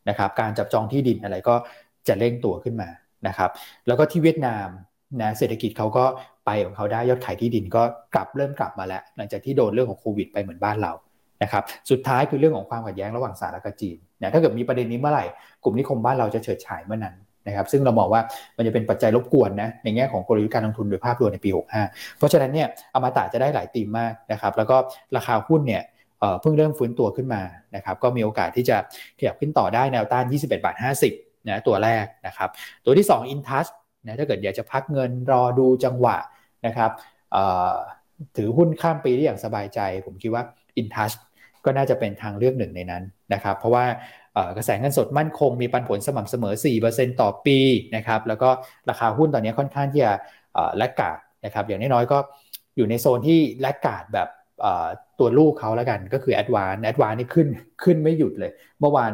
[0.09, 1.55] นะครับการจับจองที่ดินอะไรก็
[2.07, 2.89] จะเร่งตัวขึ้นมา
[3.27, 3.49] นะครับ
[3.87, 4.67] แล้วก็ที่เวียดนาม
[5.21, 6.05] นะเศรษฐกิจเขาก็
[6.45, 7.83] ไปของเขาได้ยอดขายที่ดินก็
[8.15, 10.93] กลับเริ่มกลับมาแล้ว หลังจากที่โดนเรื่องของโควิดไปเหมือนบ้านเรา
[11.43, 15.25] นะครับสุดท้ายคือเรื่องของความขัดแย้งระหว่างสหรัฐกับจีนนะถ้าเกิดมีประเด็นนี้เมื่อไหร่
[15.63, 17.15] กลุ่มนิคมบ้านเราจะเฉิดฉายเมื่อนั้น
[17.47, 18.21] นะครับซึ่งเรามองว่า
[18.57, 21.49] มันจะเป็นปัจจัยรบกวนนะในแง่ของกลยุทธ์การลงทุนโดยภาพรวมในปี
[21.83, 24.77] 65 เพราะฉะนั้นเนี่ยอมตะจะได้หลายตีมมากนะครับแล้วก็
[25.15, 25.81] ราคาหุ้นเนี่ย
[26.41, 27.41] เพิ่งเริ่มฟื้นตัวขึ้นมา
[27.75, 28.77] นะครับก็มีโอกาสที่จะ
[29.19, 30.75] ขยับขึ้นต่อได้แนวต้าน 21 บาท
[31.11, 32.49] 50นะตัวแรกนะครับ
[32.85, 33.69] ตัวที่ 2 InTouch
[34.05, 36.17] นะถ้าเกิดอยากจะพักเงินรอดูจังหวะ
[36.65, 36.91] นะครับ
[38.37, 40.43] ถือหุ้นข้ามปีได้อย่างสบายใจ ผมคิดว่า
[40.81, 41.15] InTouch
[41.65, 43.03] ก็น่าจะเป็นทางเลือกหนึ่งในนั้น
[43.33, 43.85] นะครับเพราะว่า
[44.57, 46.53] กระแสเงินสดมั่นคงมีปันผลสม่ำเสมอ
[46.87, 47.57] 4%ต่อปี
[47.95, 48.49] นะครับแล้วก็
[48.89, 50.13] ราคาหุ้นตอนนี้ค่อนข้างที่จะ
[50.77, 52.17] แลกกาดนะครับอย่างน้อยๆก็
[52.77, 54.27] อยู่ในโซนที่แลกกาดแบบ
[55.19, 57.17] ตัวลูกเขาแล้วกันก็คือ a d v a n c e a d v a n c e
[57.19, 57.47] นี่ขึ้น
[57.83, 59.11] ขึ้นไม่หยุดเลย เมื่อวาน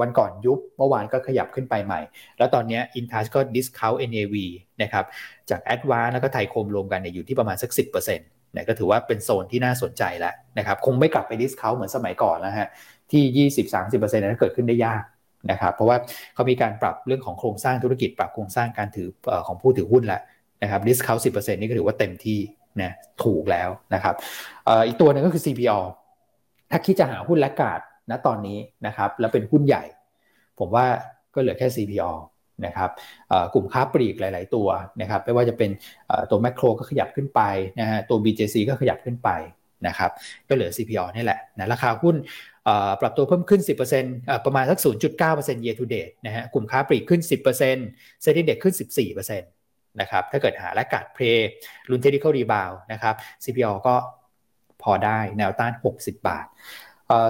[0.00, 2.00] วันก่อนยุบ เมื่อวานก็ขยับขึ้นไปใหม่
[2.38, 4.34] แล้วตอนนี้ Intouch ก็ discount NAV
[4.82, 5.04] นะครับ
[5.50, 12.68] จาก a d v a n c e แล้วก็ไทยคมรวมกันเนี่ยอยู่ที่ประมาณสัก 10%นะก็ถือว่าเป็นโซนที่น่าสนใจแล้วนะครับคงไม่กลับไป discount เหมือนสมัยก่อนแล้วฮะ
[13.12, 15.02] ที่ 20-30%นั้นเกิดขึ้นได้ยาก
[15.50, 15.96] นะครับเพราะว่า
[16.34, 19.08] เขามีการปรับเรื่องของโครงสร้างธุรกิจปรับโครงสร้างการถือ
[19.46, 20.20] ของผู้ถือหุ้นแล้ว
[20.62, 22.38] นะครับ discount 10%นี่ก็ถือว่าเต็มที่
[22.82, 22.92] นะ
[23.24, 24.14] ถูกแล้วนะครับ
[24.86, 25.78] อีกตัวหนึ่งก็คือ CPO
[26.70, 29.84] ถ้าคิดจะหาหุ้นและกาดณตอนนี้นะครับแล้วเป็นหุ้นใหญ่
[30.58, 30.86] ผมว่า
[31.34, 32.10] ก็เหลือแค่ CPO
[32.66, 32.90] นะครับ
[33.54, 34.68] กลุ่มค้าปลีกหลาย ๆ ตัว
[35.00, 35.70] นะครับไม่ว่าจะเป็น
[36.30, 37.40] ตัวแมคโครก็ขยับขึ้นไป
[37.80, 39.30] นะฮะตัว BJC ก็ขยับขึ้นไป
[39.86, 40.10] นะครับ
[40.48, 42.16] ก็เหลือ CPO นี่แหละนะราคาหุ้น
[43.00, 43.60] ปรับตัวเพิ่มขึ้น
[44.02, 49.42] 10%ประมาณสัก 0.9% year to date นะฮะกลุ่มค้าปลีกขึ้น 10% SET Index ขึ้น 14%
[50.00, 51.24] นะครับถ้าเกิดหา laggard play
[51.90, 53.14] ลุ้น technical rebound นะครับ
[53.44, 53.94] CPO ก็
[54.82, 56.46] พอได้แนวต้าน 60 บาท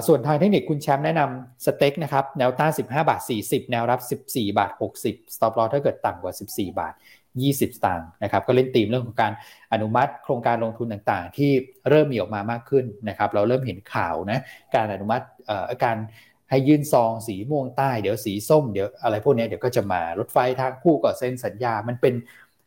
[0.06, 4.72] ส่วนทางเทคนิคคุณแชมป์แนะนำสเต็กนะครับแนวต้าน 15 บาท 40 แนวรับ 14 บาท
[5.04, 6.94] 60 stop loss ถ้าเกิดต่ำกว่า 14 บาท
[7.38, 9.32] 20 สตางค์นะครับก็เล่นตีมเรื่องของการ
[9.72, 11.50] อนุมัติโครงการลงทุนต่างๆ ที่
[11.88, 14.40] เริ่มมีออกมามากขึ้นนะครับเราเริ่มเห็นข่าวนะ
[14.74, 15.24] การอนุมัติ
[15.84, 15.96] การ
[16.50, 22.14] ให้ยื่นซองสีม่วงใต้เดี๋ยวสีส้มเดี๋ยวอะไรพวกนี้เดี๋ยวก็จะมารถไฟทางคู่ก็เซ็นสัญญา มันเป็น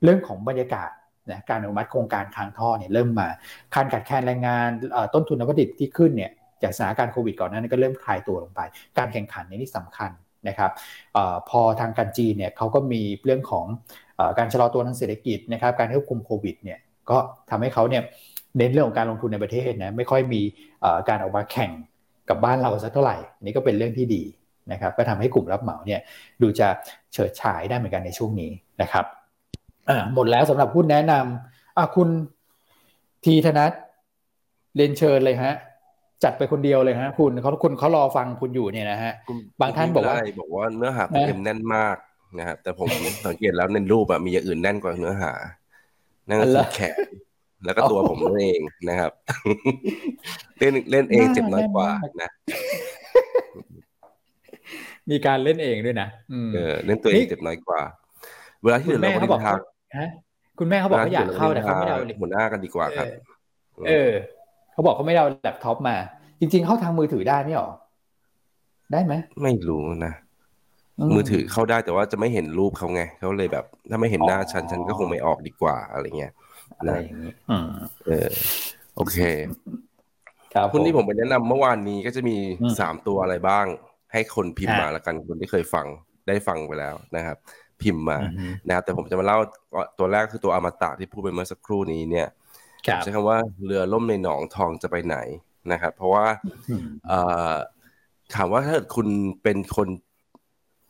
[0.06, 0.90] เรื่องของบรรยากาศ
[1.32, 3.28] นะการอนุมัติโครงการค้างท่อเนี่ยเริ่มมา
[3.76, 4.70] การขาดแคลนแรงงาน
[5.14, 6.32] ต้นทุนนวัตถุดิบที่ขึ้นเนี่ย
[6.64, 8.62] จากสถานการณ์โควิดก่อนหน้านี้ก็เริ่มคลายตัวลงไป
[8.98, 10.12] การแข่งขันนี่สำคัญ
[10.48, 10.72] นะครับ
[11.18, 13.66] อพอทางการจีนเนี่ยเขาก็มีเรื่องของ
[14.20, 16.80] อการชะลอตัวทางเศรษฐกิจนะครับการควบคุมโควิดเนี่ย
[17.10, 17.18] ก็
[17.50, 18.04] ทำให้เขาเนี่ย
[18.58, 20.42] เน้นเรื่องของการลงทุนในประเทศนะไม่ค่อยมี
[21.10, 21.72] การออกมาแข่ง
[22.30, 24.24] กับบ้านเราสักเท่าไหร่อันนี้ก็เป็นเรื่องที่ดี
[24.72, 26.02] นะครับก็ทำให้กลุ่มรับเหมาเนี่ย
[26.42, 26.68] ดูจะ
[27.14, 28.52] เฉิดฉายได้เหมือนกันในช่วงนี้
[28.82, 29.06] นะครับ
[30.16, 32.10] หมดแล้วสำหรับหุ้นแนะนำคุณ
[33.26, 33.72] ทีธนัท
[34.76, 35.54] เรียนเชิญเลยฮะ
[36.24, 39.14] จัดไปคนเดียวเลยฮะ คุณเขาคุณเขารอฟังคุณอยู่เนี่ยนะฮะ
[39.62, 41.96] บางท่านบอกว่าบอกว่าเนื้อหาคุณเอ็มแน่นมาก
[42.38, 42.88] นะครับแต่ผม
[43.26, 45.34] สังเกตแล้วในรูปอะมีอย่างอื่นแน่นกว่าเนื้อหา
[46.28, 46.98] นั่นก็คือแขน
[47.66, 49.12] แล้วก็ตัวผมนั่นเองนะครับ
[50.60, 51.90] เล่นเล่นเองเจ็บน้อยกว่า
[52.22, 52.30] นะ
[55.12, 56.08] มีการเล่นเองด้วยนะ
[56.54, 57.82] เออเล่นตัวเองเจ็บน้อยกว่า
[58.64, 59.36] เวลาที่เราเขาบ
[60.04, 60.10] อก
[60.60, 63.08] คุณแม่เขาบอกเขาอยากเข้าแต่เขาไม่เอาหัวหน้ากันดีกว่าครับ
[63.88, 64.12] เออ
[64.74, 65.96] เขาบอกเขาไม่เอาแล็ปท็อปมา
[66.40, 67.70] จริง ๆ เข้าทางมือถือได้ไม่หรอ
[68.92, 70.14] ได้ไหมไม่รู้นะ
[71.16, 76.34] มือถือเข้าได้แต่ว่าจะไม่เห็นรูปเขาไงเขาเลยแบบ ถ้าไม่เห็นหน้าฉันฉันก็คงไม่ออกดีกว่าอะไรเงี้ย
[76.78, 77.34] อะไรอย่างนี้
[78.08, 78.30] เออ
[78.96, 79.18] โอเค
[80.54, 82.38] ครับคุณที่ผมไปแนะนำเมื่อวานนี้ก็จะมี
[82.80, 83.66] สามตัวอะไรบ้าง
[84.14, 85.86] ให้คนพิมพ์มาแล้วกันคนที่เคยฟัง
[86.28, 87.38] ได้ฟังไปแล้วนะครับ
[87.82, 88.20] พิมพ์มา
[88.68, 89.38] นะครับแต่ผมจะมาเล่า
[90.00, 92.28] ตัวแรกคือตัวอมตะที่พูดไปเมื่อสักครู่นี้เนี่ย
[93.04, 95.18] ใช้คำว่าเรือล่มในหนองทองจะไปไหน
[95.72, 96.26] นะครับ เพราะว่า
[98.36, 99.08] ถามว่าถ้าเกิดคุณ
[99.44, 99.88] เป็นคน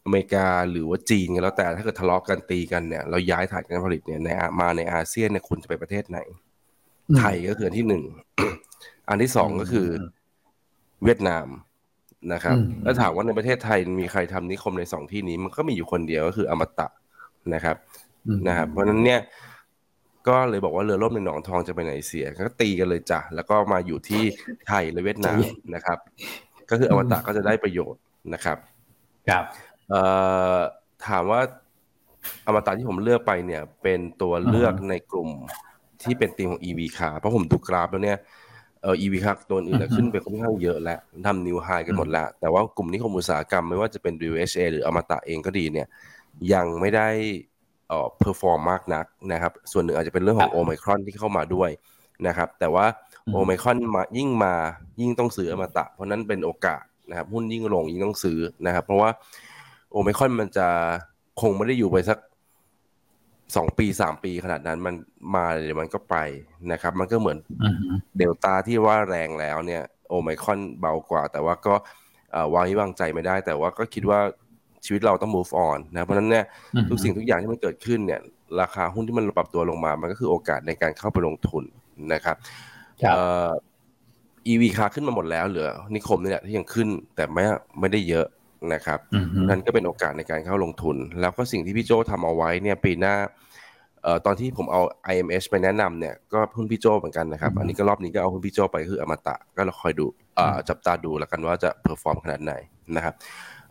[0.05, 4.29] อเมริกาหรือว่าจีนกันแล้วแต่ถ้าเกิดทะเลาะกันตีกันเนี่ยเราย้ายฐานการผลิตเนี่ยใน
[4.59, 6.19] มาในอาเซียนเนี่ยคุณจะไปประเทศไหน
[7.19, 8.03] ไทยก็คืออันที่หนึ่ง
[9.09, 9.87] อันที่สองก็คือ
[11.03, 11.47] เวียดนาม
[12.33, 16.87] นะครับ แล้วถามว่าในประเทศไทยมีใครทำนิคมในสองที่นี้มันก็มีอยู่คนเดียวก็คืออมตะ
[17.53, 17.77] นะครับ
[18.47, 19.19] นะครับ เพราะนั้นเนี่ย
[20.27, 24.23] ก็เลยบอกว่าเรือล่มในหนองทองจะไปไหนเสีย ก็ตีกันเลยจ้ะแล้วก็มาอยู่ที่
[24.67, 25.39] ไทยและเวียดนาม
[25.75, 25.97] นะครับ
[26.69, 28.01] ก็คืออมตะก็จะได้ประโยชน์
[28.33, 28.57] นะครับ
[29.29, 29.43] ครับ
[29.89, 30.01] เอ่
[30.55, 30.57] อ
[31.07, 31.41] ถามว่า
[32.45, 35.29] อมตะที่ผมเลือกไปเนี่ย เป็นตัวเลือกในกลุ่ม
[36.03, 38.17] ที่เป็นตีมของ EV คาเพราะผมดูกราฟแล้วเนี่ย
[38.85, 45.87] เออ EV คาตัวอื่นขึ้นไปค่อนข้างเยอะแล้วทำ new high กันหมดแล้วแต่ว่ากลุ่มนี้ของอุตสาหกรรมไม่ว่าจะเป็น WHA หรืออมตะเองก็ดีเนี่ย
[46.53, 47.07] ยังไม่ได้
[47.87, 51.69] เอ่อ perform มากนักนะครับ ส่วนหนึ่งอาจจะเป็นเรื่องของโอไมครอนที่เข้ามาด้วย
[52.27, 52.85] นะครับ แต่ว่า
[53.31, 54.53] โอไมครอนมายิ่งมา
[54.99, 59.09] ยิ่งต้องซื้ออมตะ เพราะนั้นเป็นโอกาสนะครับหุ้นยิ่งลงยิ่งต้องซื้อนะครับ เพราะว่า
[59.91, 60.67] โอไมคอนมันจะ
[61.41, 62.17] คงไม่ได้อยู่ไปสัก
[63.55, 64.95] สองปีสามปีขนาดนั้นมัน
[65.35, 66.15] มาเดี๋ยวมันก็ไป
[66.71, 67.37] นะครับ มันก็เหมือน
[68.17, 71.75] เดลต้าที่ว่าแรงแล้วเนี่ย โอไมคอนเบากว่า แต่ว่าก็
[72.53, 74.19] วางวางใจไม่ได้ แต่ว่าก็คิดว่า
[74.85, 76.45] ชีวิตเราต้อง move on นะเพราะนั้นเนี่ย
[76.89, 78.21] ทุกสิ่งทุกอย่างที่มันเกิดขึ้นเนี่ย
[78.61, 81.63] ราคาหุ้นที่มันปรับตัวลงมา มันก็คือโอกาสในการเข้าไปลงทุน
[82.13, 82.35] นะครับ
[84.47, 87.43] อีวีคาขึ้นมาหมดแล้วเหลือนิคมนี่แหละที่ยังขึ้นแต่ไม่
[87.79, 88.25] ไม่ได้เยอะ
[88.73, 88.99] นะครับ
[89.49, 93.15] นั่นก็เป็นโอกาสในการเข้าลงทุน แล้วก็สิ่งที่พี่โจทำเอาไว้เนี่ยปีหน้า
[94.03, 94.81] เอ่อตอนที่ผมเอา
[95.13, 100.05] IMS ไปแนะนำเนี่ยก็หุ้นพี่โจเหมือนกันนะครับ อันนี้ก็รอบนี้ก็เอาหุ้นพี่โจไปคืออมตะก็เราคอยดู
[100.39, 102.53] อ่าจับตาดูแล้วกันว่าจะ perform ขนาดไหน
[102.95, 103.13] นะครับ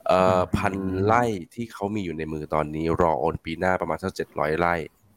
[0.08, 0.74] เอ่อพัน
[1.04, 1.24] ไร่
[1.54, 4.74] ที่เขามีอยู่ในมือตอนนี้ รอโอนปีหน้าประมาณสักเจ็ดร้อยไร่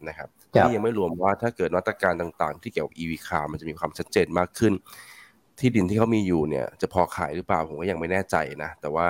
[0.08, 4.74] นะครับที่ยังไม่รวมว่าถ้าเกิดมาตรการต่างๆ ที่เกี่ยวกับ EV car มันจะมีความชัดเจนมากขึ้น
[5.60, 9.06] ที่ดินที่เขามีอยู่เนี่ย จะพอขายหรือเปล่าผมก็ยังไม่แน่ใจนะ แต่ว่า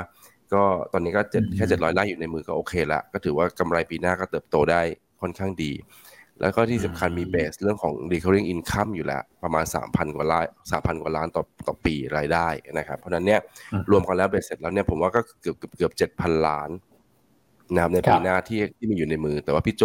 [0.53, 4.81] ก็ตอนนี้ก็เจ็ดแค่เจ็ดร้อยไร่อยู่ในมือก็โอเคละก็ถือว่ากำไรปีหน้าก็เติบโตได้
[5.21, 5.71] ค่อนข้างดี
[6.41, 13.39] แล้วก็ที่สำคัญมีเบสเรื่องของ recurring income อยู่แล้ว ประมาณ 3,000 กว่าล้าน3,000 กว่าล้านต่อต่อปีรายได้นะครับเพราะนั้นเนี่ย
[13.91, 16.69] รวมกันแล้วเบสเสร็จแล้วเนี่ยผมว่าก็เกือบเกือบเกือบเจ็ดพันล้าน
[17.73, 19.83] นะครับในปีหน้าที่ที่มีอยู่ในมือ แต่ว่าพี่โจ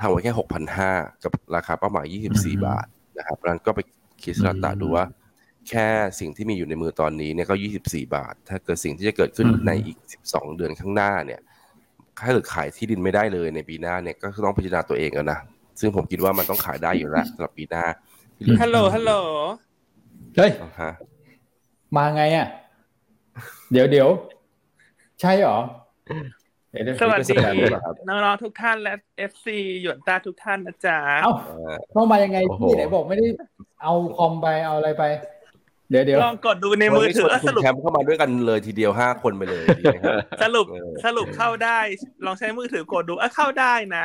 [0.00, 0.32] ทำไว้แค่
[0.78, 2.86] 6,500กับราคาเป้าหมาย24บาท
[3.18, 3.80] นะครับเพราะนั้นก็ไป
[4.22, 5.04] คิดสลัตาดูว่า
[5.68, 5.88] แค่
[6.20, 9.98] สิ่งที่มีอยู่ในมือตอนนี้เนี่ยก็ 24 บาท ถ้าเกิดสิ่งที่จะเกิดขึ้นในอีก
[10.28, 11.40] 12 เดือนข้างหน้าเนี่ย
[12.24, 15.38] ถ้าเกิดขายที่ดินไม่ได้เลยในปีหน้าเนี่ยก็ต้องพิจารณาตัวเองแล้วนะ
[15.80, 17.84] ซึ่งผมคิดว่ามันต้องขายได้อยู่แล้วสำหรับปีหน้า
[18.62, 19.12] ฮัลโหลฮัลโหล
[20.36, 20.50] เฮ้ย
[21.96, 22.46] มาไงอะ
[23.72, 24.08] เดี๋ยวเดี๋ยว
[25.20, 25.58] ใช่หรอ
[27.00, 27.34] สวัสดี
[28.08, 31.32] น้องๆทุกท่านและเอฟซีหยวนตาทุกท่านนะจ๊ะเอ้า
[31.92, 32.38] เข้ามายังไง
[32.68, 33.26] พี่ไหนบอกไม่ได้
[33.82, 35.04] เอาคอมไปเอาอะไรไป
[35.92, 39.64] เดี๋ยวเดี๋ยวลองกดดูในมือถือสรุปแคมเข้ามาด้วยกันเลยทีเดียวห้าคนไปเลย
[40.42, 40.66] สรุป
[41.04, 41.78] สรุปเข้าได้
[42.26, 44.04] ลองใช้มือถือกดดูเออเข้าได้นะ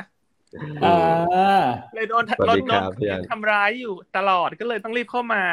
[1.95, 2.73] เลยโดนโดนโด
[3.17, 5.43] นทำร้ายอยู่ตลอดก็เลยต้องรีบเข้ามา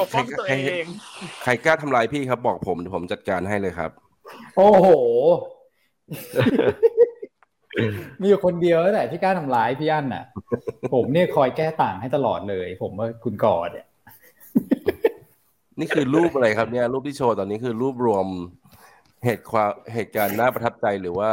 [0.00, 0.84] ปกป้องตัวเอง
[1.42, 3.90] ใครกล้าทำลายพี่ครับ บอกผมผมจัดการให้เลยครับ
[4.56, 4.88] โอ้โห
[8.20, 10.24] มีอยู่คนเดียวแหละที่กล้าทำร้ายพี่อั้นน่ะ
[10.94, 13.86] ผมเนี่ยคอยแก้ต่างให้ตลอดเลย ผมว่าคุณกอดเนี่ย
[15.78, 18.26] นี่คือรูปอะไรครับเนี่ย รูปที่โชว์ตอนนี้คือรูปรวม
[19.24, 21.30] เหตุความเหตุการณ์น่าประทับใจหรือว่า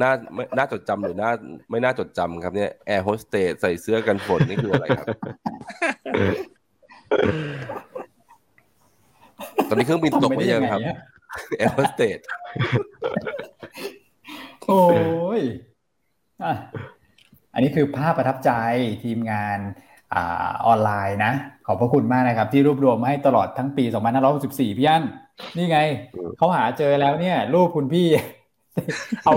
[0.00, 1.30] น่าไม่น่าจดจำหรือน่า
[1.70, 5.06] ไม่น่าจดจำครับเนี่ยแอร์โฮสเตสใส่เสื้อกันฝนนี่คืออะไรครับ
[9.68, 10.80] ตอนนี้เครื่องบินตกไปยังครับ
[11.58, 12.20] แอร์โฮสเตส
[14.64, 14.82] โอ้
[15.38, 15.40] ย
[17.54, 18.52] อันนี้คือภาพประทับใจ
[19.04, 19.58] ทีมงาน
[20.66, 21.32] ออนไลน์นะ
[21.66, 23.84] ขอบพระคุณมากนะครับ ที่รวบรวมให้ตลอดทั้งปี
[24.30, 25.02] 2564 พี่อัน
[25.56, 25.78] นี่ไง
[26.38, 28.06] เขาหาเจอแล้วเนี่ย รูปคุณพี่
[29.24, 29.34] เอา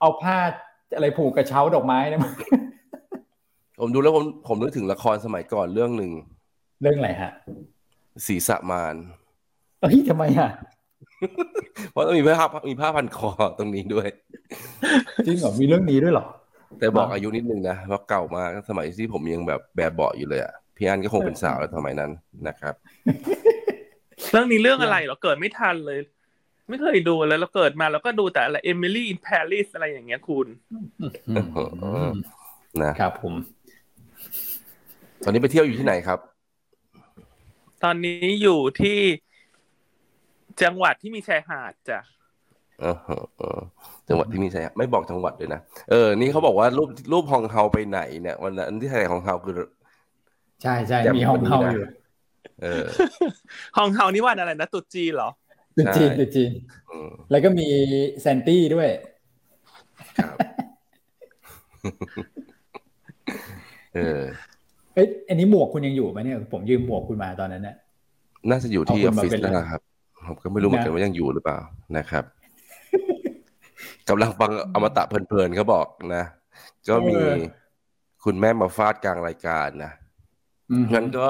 [0.00, 0.36] เอาผ้า
[0.96, 2.20] อะไรผูกกระเช้าดอกไม้นะ
[3.80, 6.10] ผมดูแล้วผมผมนึกถึงละครสมัยก่อนเรื่องหนึ่ง
[6.82, 7.32] เรื่องอะไรฮะ
[8.26, 8.94] สีสะมาน
[9.80, 10.50] เฮ้ยทำไมอะ
[11.92, 14.08] เพราะต้องมีผ้ามีผ้าพันคอตรงนี้ด้วย
[15.26, 16.26] จริงเหรอมีเรื่องนี้ด้วยเหรอ
[16.78, 22.10] แต่บอกอายุนิดนึงนะเพราะเก่ามากสมัยที่ผมยังแบบแบบเบาอยู่เลยอะพี่อันก็คงเป็นสาวแล้วสมัยนั้น
[22.48, 22.74] นะครับ
[24.30, 25.98] เรื่องนี้เรื่องอะไรเหรอเกิดไม่ทันเลย
[26.68, 30.46] ไม่เคยดูแล้วเราเกิดมาแล้วก็ดูแต่อะไรเอมิลี่อินปารีสอะไรอย่างเงี้ยคุณ
[32.82, 33.34] นะครับผม
[35.24, 36.18] ตอนนี้ไปเที่ยวอยู่ที่ไหนครับ
[37.84, 38.98] ตอนนี้อยู่ที่
[40.62, 42.00] จังหวัดที่มีชายหาดจ้ะ
[44.08, 49.54] จังหวัดที่มีชายไม่บอกจังหวัดเลยนะเออนี่เขาบอกว่ารูปรูปฮองเฮาไปไหนเนี่ย วันนั้นที่ไทยฮองเฮาคือ
[50.62, 51.84] ใช่ใช่มีฮองเฮาอยู่
[52.62, 52.84] เออ
[53.76, 55.28] ฮองเฮานี่วันอะไรนะตุจีเหรอ
[55.76, 56.44] ตุจีตุจี
[57.30, 57.68] แล้วก็มี
[58.20, 58.88] แซนตี้ด้วย
[60.18, 60.36] ครับ
[63.94, 64.20] เออ
[64.94, 67.76] เอ้ยอันนี้หมวกคุณยังอยู่ไหมเนี่ยผมยืมหมวกคุณมาตอนนั้นเนี่ย
[68.50, 69.80] น่าจะอยู่ที่ออฟฟิศนะครับ
[70.26, 71.58] ผมก็ไม่รู้เหมือนกันว่ายังอยู่หรือเปล่า
[71.98, 72.24] นะครับ
[74.08, 75.86] กำลังฟังอมตะเพลินๆเขาบอก
[76.16, 76.24] นะ
[76.88, 77.18] ก็มี
[78.24, 79.92] คุณแม่มาฟาดกลางรายการนะ
[80.94, 81.28] งั้นก็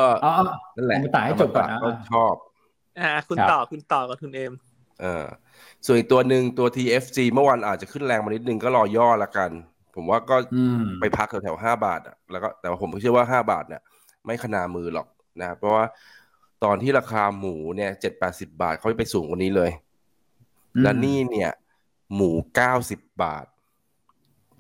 [0.77, 1.79] นั่นแหละอมตะให้จบก่อนนะ
[2.13, 2.35] ชอบ
[3.01, 4.53] อ่า คุณต่อคุณต่อกับคุณเอม
[5.01, 5.25] เออ
[5.87, 9.51] ส่วนอีกตัวหนึ่งตัว TFG เมื่อวานอาจจะขึ้นแรงมานิดนึงก็รอย่อละกัน
[9.95, 10.37] ผมว่าก็
[11.01, 13.83] ไปพักแถวๆห้าบาทอะแล้วก็แต่ว่าผมเชื่อว่าห้าบาทเนี่ย
[14.25, 15.07] ไม่ขนามือหรอก
[15.41, 15.85] นะเพราะว่า
[16.65, 19.71] ตอนที่ราคาหมูเนี่ยเจ็ดแปดสิบาทเขาไปสูงกว่านี้เลย
[20.83, 21.51] และนี่เนี่ย
[22.15, 23.47] หมูเก้าสิบบาท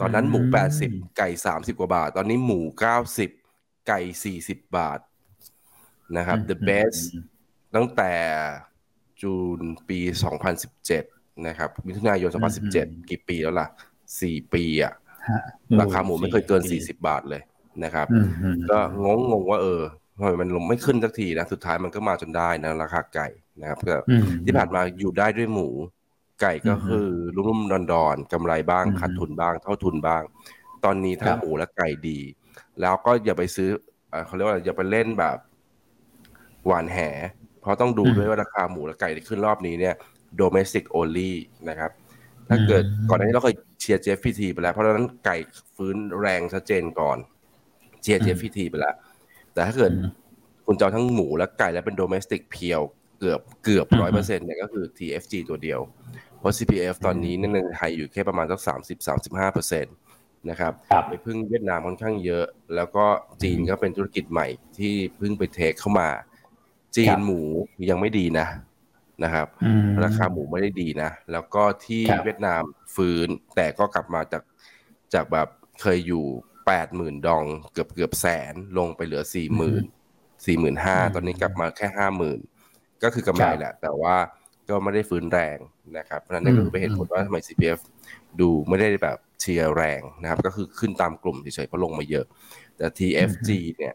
[0.00, 3.30] ตอนนั้นหมูแปดสิบไก่สามสิบกว่าบาท ตอนนี้หมูเก้าสิบ
[3.88, 5.00] ไก่สี่สิบบาท
[6.16, 7.00] นะครับ the best
[7.74, 8.12] ตั้งแต่
[9.22, 11.04] จูนปีสองพันสิบเจ็ด
[11.46, 13.68] นะครับมิถุนายนสองพันสิบเจ็ดกี่ปีแล้วล่ะ
[14.20, 14.92] สี่ปีอะ
[15.80, 17.42] ราคาหมูไม่เคยเกินสี่สิบาทเลย
[17.84, 18.06] นะครับ
[18.70, 19.82] ก็งงงงว่าเออ
[20.16, 23.28] ทำไมมันลงไม่ขึ้นสักทีนะ สุดท้ายมันก็มาจนได้นะ ราคาไก่
[23.60, 23.96] นะครับก็
[24.44, 25.68] ที่ผ่านมาอยู่ได้ด้วยหมู
[26.40, 27.06] ไก่ก็คือ
[27.48, 30.22] รุ่มๆดอนๆกำไรบ้างขาดทุนบ้าง เท่าทุนบ้าง
[30.84, 32.18] ตอนนี้ทั้งหมูและไก่ดี
[32.80, 33.70] แล้วก็อย่าไปซื้อ
[34.26, 35.36] เขาเรียกว่าอย่าไปเล่นแบบ
[36.66, 36.98] หวานแห
[37.60, 39.94] เพราะต้องดูด้วยว่าราคาหมูและไก่ที่ขึ้นรอบนี้เนี่ย
[40.40, 41.32] domestic only
[41.68, 41.90] นะครับ
[42.48, 45.36] ถ้าเกิดก่อนหน้านี้เราเคยเชียร์เจฟฟีทีไปแล้ว เพราะฉะนั้นไก่
[45.76, 47.18] ฟื้นแรงชัดเจนก่อน
[48.02, 48.94] เชียร์เจฟฟีทีไปแล้ว
[49.52, 49.92] แต่ถ้าเกิด
[50.66, 52.80] คุณจะทั้งหมูและไก่และเป็นโดเมสติกเพียว
[53.20, 55.80] เกือบเกือบร้อยเปอร์เซ็นต์เนี่ยก็คือ TFG ตัวเดียว
[56.38, 59.94] เพราะ CPF ตอนนี้ในไทยอยู่แค่ประมาณสักสามสิบสามสิบห้าเปอร์เซ็นต์
[60.50, 60.72] นะครับ
[61.08, 63.06] ไปพึ่งเวียดนามค่อนข้างเยอะ แล้วก็
[63.42, 64.46] จีนก็เป็นธุรกิจใหม่
[64.78, 66.08] ที่พึ่งไปเทคเข้ามา
[66.96, 67.42] จีนหมู
[67.90, 68.46] ยังไม่ดีนะ
[69.24, 69.46] นะครับ
[70.04, 72.62] ราคาหมูไม่ได้ดีนะ แล้วก็ที่เวียดนาม
[72.94, 74.42] ฟื้นแต่ก็กลับมาจาก
[75.14, 75.48] จากแบบ
[75.80, 76.24] เคยอยู่
[76.66, 79.84] แปดหมื่นดองเกือบเกือบแสนลงไปเหลือสี่หมื่น
[80.46, 82.38] สี่หมื่นห้าตอนนี้กลับมาแค่ห้าหมื่น
[83.02, 84.16] ก็คือกำไรแหละ แต่ว่า
[84.68, 85.58] ก็ไม่ได้ฟื้นแรง
[85.98, 87.80] นะครับเพราะนั้นนี่ก็คือเป็นเหตุผลว่าทำไม CPF
[88.40, 92.26] ดูไม่ได้แบบเชียร์แรงนะครับ ก็คือขึ้นตามกลุ่มเฉยๆเพราะลงมาเยอะ
[92.76, 93.94] แต่ TFG เนี่ย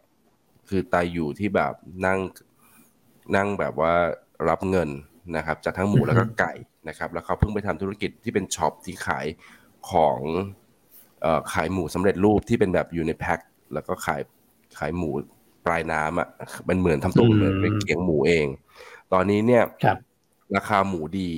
[0.68, 1.74] คือตายอยู่ที่แบบ
[2.06, 2.18] นั่ง
[3.36, 3.92] นั่งแบบว่า
[4.48, 4.88] รับเงิน
[5.36, 6.52] นะครับ จากทั้งหมูแล้วก็ไก่
[6.88, 9.26] นะครับ แล้วเขาเพิ่งไปทำธุรกิจที่เป็น shop ที่ขาย
[9.90, 10.20] ของ
[11.52, 13.40] ขายหมูสำเร็จรูปที่เป็นแบบอยู่ในแพ็ค
[13.74, 14.20] แล้วก็ขาย
[14.78, 15.10] ขายหมู
[15.66, 16.28] ปลายน้ำอะ
[16.68, 18.46] มันเหมือนทำตัวเหมือนเป็นเขียงหมูเอง
[19.12, 19.62] ตอนนี้เนี่ย
[20.56, 21.30] ราคาหมูดี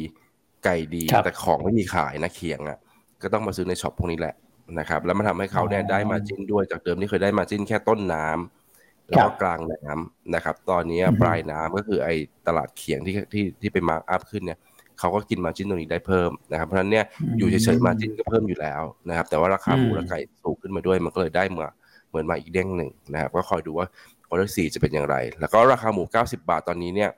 [0.65, 2.79] ไก่ดี แต่ของไม่มีขายนะเขียงอะ
[3.23, 4.35] ก็ต้องมาซื้อใน shop พวกนี้แหละ
[4.79, 12.15] นะครับ แล้วมันทำให้เขาเนี่ยได้ margin ด้วยจากเดิมที่เคยได้ margin แค่ต้นน้ำแล้วก็กลางน้ำนะครับ ตอนนี้ปลายน้ำก็คือไอ้
[12.47, 14.59] ตลาดเขียงที่ที่ที่ไป markup ขึ้นเนี่ย
[14.99, 17.05] เขาก็กิน margin ตรงนี้ได้เพิ่มนะครับ เพราะฉะนั้นเนี่ย
[17.39, 21.69] อยู่เฉยๆ margin ก็เพิ่มอยู่แล้วนะครับ แต่ว่าราคาหมูและไก่สูงขึ้นมาด้วยมันก็เลยได้มา
[22.09, 23.87] เหมือนมาอีกเด้งหนึ่งนะครับ ก็คอยดูว่า
[24.29, 27.11] quarter สี่จะเป็นอย่างไร แล้วก็ราคาหมู 90 บาทตอนนี้เนี่ย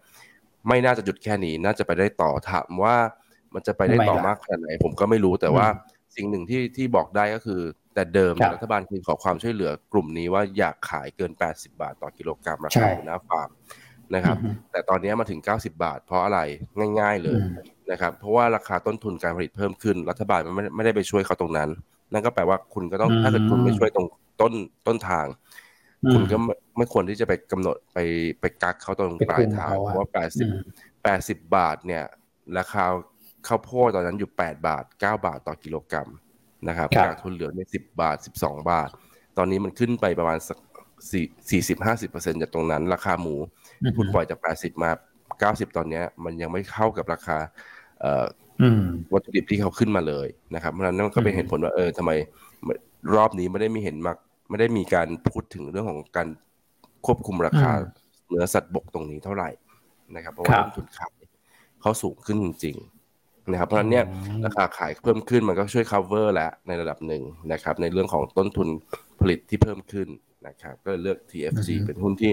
[0.69, 2.97] ไม่น่าจะหยุดแค่นี้ น่าจะไปได้ต่อถามว่า
[3.55, 5.67] มันจะไปได้ต่อมากขนาดไหน ผมก็ไม่รู้แต่ว่า
[6.17, 7.61] สิ่งหนึ่งที่ที่บอกได้ก็คือ
[7.95, 13.51] แต่เดิมรัฐบาลคือขอความช่วยเหลือกลุ่มนี้ว่าอย่าขายเกิน 80 บาทต่อกิโลกรัมราคาหน้าฟาร์ม
[14.15, 14.37] นะครับ
[14.73, 16.41] แต่ตอนนี้มาถึง 90 บาท เพราะอะไร
[17.01, 17.41] ง่าย ๆเลย
[17.91, 21.69] นะครับ เพราะว่าราคาต้นทุนการผลิตเพิ่มขึ้น รัฐบาลไม่ไม่ได้ไปช่วยเขาตรงนั้น
[22.13, 24.07] นั่นก็แปลว่าคุณก็ต้องถ้าเกิดคุณไม่ช่วยตรง
[24.41, 24.53] ต้น
[24.87, 25.27] ต้นทาง
[26.13, 26.37] คุณก็
[26.77, 27.99] ไม่ควรที่จะไปกำหนดไป
[28.41, 30.09] ไปกักเขาตรงปลายทางเพราะว่า
[31.05, 32.05] 80 80บาทเนี่ย
[32.59, 32.85] ราคา
[33.47, 36.09] ข้าวโพดตอนนั้นอยู่8บาท9บาทต่อกิโลกรัม
[36.69, 38.91] นะครับกากทุนเหลืองใน10บาท12บาท
[39.39, 40.59] ตอนนี้มันขึ้นไปประมาณสัก
[41.51, 43.35] สี่สิบห้าสิบเปอร์เซ็นจากตรงนั้น ราคาหมู
[43.97, 44.91] คุณปล่อยจากแปดสิบมา
[45.41, 47.39] เก้าสิบตอนนี้มันยังไม่เข้ากับราคา
[49.13, 52.11] วัตถุดิบที่เขาขึ้นมาเลยนะครับเพราะฉะนั้นนั่นก็เป็นเหตุผลว่าเออทำไม
[53.15, 54.13] รอบนี้ไม่ได้มีเห็นมา
[54.49, 56.29] ไม่ได้มีการพูดถึงเรื่องของการ
[57.07, 57.71] ควบคุมราคา
[58.29, 59.51] เนื้อสัตว์บกตรงนี้เท่าไหร่
[60.15, 61.13] นะครับ เพราะว่าต้นทุนขาย
[61.81, 62.77] เขาสูงขึ้นจริง
[63.51, 64.05] นะครับ เพราะฉะนั้นเนี่ย
[64.47, 67.23] ราคาขายเพิ่มขึ้นมันก็ช่วย cover แล้วในระดับหนึ่ง
[67.53, 68.69] นะครับ ในเรื่องของต้นทุน
[69.21, 70.09] ผลิตที่เพิ่มขึ้น
[70.47, 72.33] นะครับ ก็เลือก TFG เป็นหุ้นที่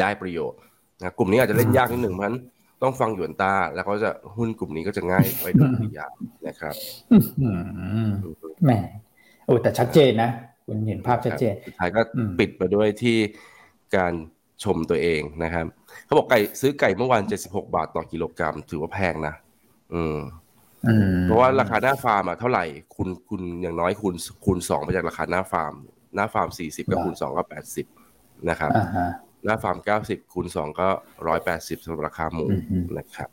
[0.00, 0.60] ได้ประโยชน์
[0.98, 2.38] นะกลุ่มนี้อาจจะเล่นยากนิดหนึ่งเพราะฉะนั้น
[2.82, 6.12] ต้องฟังหยวนตา แล้วก็จะหุ้นกลุ่มนี้ก็จะง่ายไปโดยปริยาย
[6.46, 6.74] นะครับ
[8.64, 8.72] แหม
[9.44, 10.30] โอ้แต่ชัดเจนนะ
[10.66, 12.00] คุณเห็นภาพชัดเจนสุดท้ายก็
[12.38, 13.16] ปิดไปด้วยที่
[13.96, 14.12] การ
[14.64, 15.66] ชมตัวเองนะครับ
[16.04, 19.34] เขาบอกไก่ซื้อไก่เมื่อวาน76บาทต่อกิโลกรัม ถือว่าแพงนะ
[19.94, 20.18] อืม
[21.24, 22.64] เพราะว่าราคาหน้าฟาร์มอะเท่าไหร่
[22.96, 25.74] คุณคุณอย่างน้อยคูณคูณสองไปจากราคาหน้าฟาร์ม
[26.14, 27.86] หน้าฟาร์มสี่สิบกับคูณสองก็แปดสิบ
[28.48, 28.70] นะครับ
[29.44, 30.88] หน้าฟาร์มเก้าสิบคูณสองก็
[31.28, 32.46] ร้อยแปดสิบสำหรับราคาหมู
[32.98, 33.28] นะครับ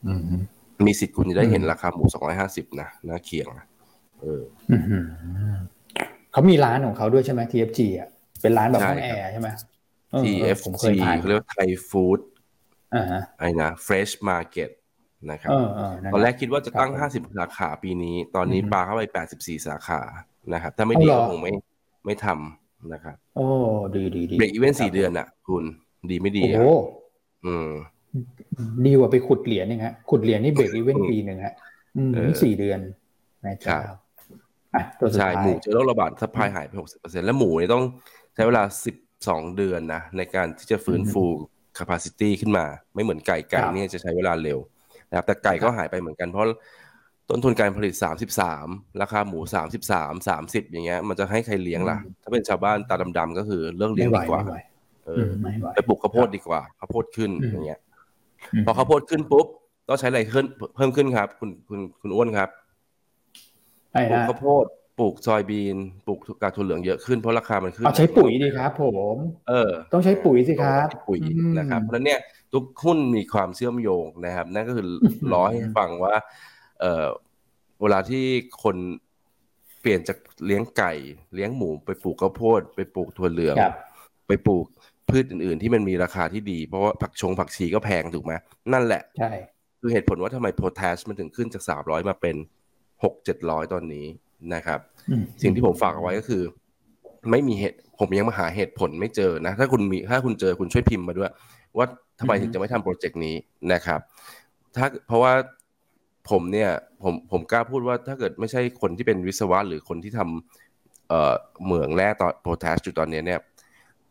[0.87, 3.47] มีสิทธิ์คุณจะได้เห็นราคาหมูสองร้อยห้าสิบนะหน้าเขียง
[4.21, 4.43] เออ
[6.31, 8.09] เขามีร้านของเขาด้วยใช่ไหม TFG อะ
[8.41, 9.49] เป็นร้านแบบห้องแอร์ใช่ไหม
[10.23, 10.85] TFG
[11.19, 12.19] เขาเรียกว่า Thai Foods
[13.39, 14.69] ไอ้นะ Fresh Market
[15.31, 15.51] นะครับ
[16.13, 20.01] ตอนแรกคิดว่าจะตั้งห้าสิบสาขาปีนี้ ตอนนี้ปาเข้าไปแปดสิบสี่สาขา
[20.53, 21.51] นะครับ ถ้าไม่ดีก็คงไม่
[22.05, 23.45] ไม่ทำนะครับ โอ้
[23.95, 25.63] ดีดีดี break even สี่เดือนอะ คุณ
[26.09, 26.59] ดีไม่ดีอะ
[27.45, 27.71] อืม
[28.85, 31.55] ดีกว่าไปขุดเหรียญนี่ฮะขุดเหรียญนี่ break even ปีหนึ่งฮะ
[31.97, 32.11] อืม
[32.43, 32.79] สี่เดือน
[33.47, 33.97] นะครับ
[35.17, 37.83] ใช่หมูเจอโรคระบาด supply หายไปหกสิบเปอร์เซ็นแล้วหมูนี่ต้อง
[38.35, 38.95] ใช้เวลาสิบ
[39.27, 41.23] สองเดือนนะในการที่จะฟื้นฟู
[41.77, 42.65] capacity ขึ้นมา
[42.95, 44.59] ไม่เหมือนไก่ไก่เนี่ยจะใช้เวลาเร็ว
[45.09, 46.45] นะครับ แต่ไก่ก็หายไปเหมือนกันเพราะ
[47.29, 48.67] ต้นทุนการผลิตสามสิบสาม
[49.01, 54.41] ราคาหมูสามสิบสามสามสิบอย่างเงี้ย มันจะให้ใครเลี้ยงล่ะ ถ้าเป็นชาวบ้านตาดำๆก็คือเลิกเลี้ยงดีกว่า
[55.05, 55.25] เออ
[55.73, 57.79] ไปปลูกข้าวโพดดีกว่าข้าวโพดขึ้นอย่างเงี้ย
[58.65, 59.47] พอข้าวโพดขึ้นปุ๊บ
[59.87, 60.45] ต้องใช้อะไรขึ้น
[60.75, 62.49] เพิ่มขึ้นครับ คุณคุณคุณอ้วนครับ
[63.95, 64.65] ปลูกข้าวโพด
[64.99, 68.83] ปลูกซอยบีนปลูกกากถั่วเหลืองเยอะขึ้นเพราะราคามันขึ้นเอาใช้ปุ๋ยดีครับผ
[69.15, 69.17] ม
[69.49, 71.19] เออ ต้องใช้ปุ๋ยสิครับปุ๋ย
[71.57, 72.19] นะครับเพราะนั้นเนี่ย
[72.53, 74.85] ทุกหุ้นมีความเชื่อมโยงนะครับ นั่นก็คือ
[75.31, 76.15] รอให้ฟังว่า
[76.81, 77.05] เออ
[77.81, 78.23] เวลาที่
[78.63, 78.75] คน
[79.81, 80.93] เปลี่ยนจากเลี้ยงไก่
[81.35, 83.55] เลี้ยงหมูไปปลูกข้าวโพด ไปปลูกถั่วเหลือง
[84.27, 84.65] ไปปลูก
[85.09, 88.33] พืชอื่น ๆ ที่มันมีราคาที่ดี เพราะว่าผักชงผักชีก็แพงถูกไหม
[88.73, 89.31] นั่นแหละ ใช่
[89.79, 92.35] คือเหตุผลว่าทำไมโพแทสมันถึงขึ้นจากสามร้อยมาเป็น
[93.03, 94.05] หกเจ็ดร้อยตอนนี้
[94.53, 94.79] นะครับ
[95.41, 96.43] สิ่งที่ผมฝากเอาไว้ก็คือ
[97.31, 101.31] ไม่มีเหตุ ผมยังมาหาเหตุผลไม่เจอนะ ถ้าคุณมีถ้าคุณเจอคุณช่วยพิมพ์มาด้วย
[101.77, 101.85] ว่า
[102.19, 103.35] ทำไมถึงจะไม่ทำโปรเจกต์นี้
[103.73, 103.99] นะครับ
[104.75, 105.33] ถ้าเพราะว่า
[106.29, 106.69] ผมเนี่ย
[107.03, 111.33] ผมผมกล้าพูดว่าถ้าเกิดไม่ใช่คนที่เป็นวิศวะหรือคนที่ทำเอ่อ
[111.63, 113.39] เหมืองแร่ตอนโพแทสอยู่ตอนนี้เนี่ย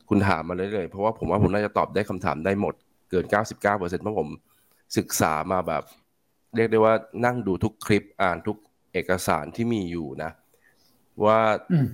[0.09, 2.74] คุณถามมาเลยเลยเพราะว่าผมว่าผมน่าจะตอบได้คำถามได้หมด
[3.11, 4.28] เกิน 99%เพราะผม
[4.97, 5.82] ศึกษามาแบบ
[6.57, 8.57] เรียกได้ว่านั่งดูทุกคลิปอ่านทุก
[8.93, 10.30] เอกสารที่มีอยู่นะ
[11.24, 11.38] ว่า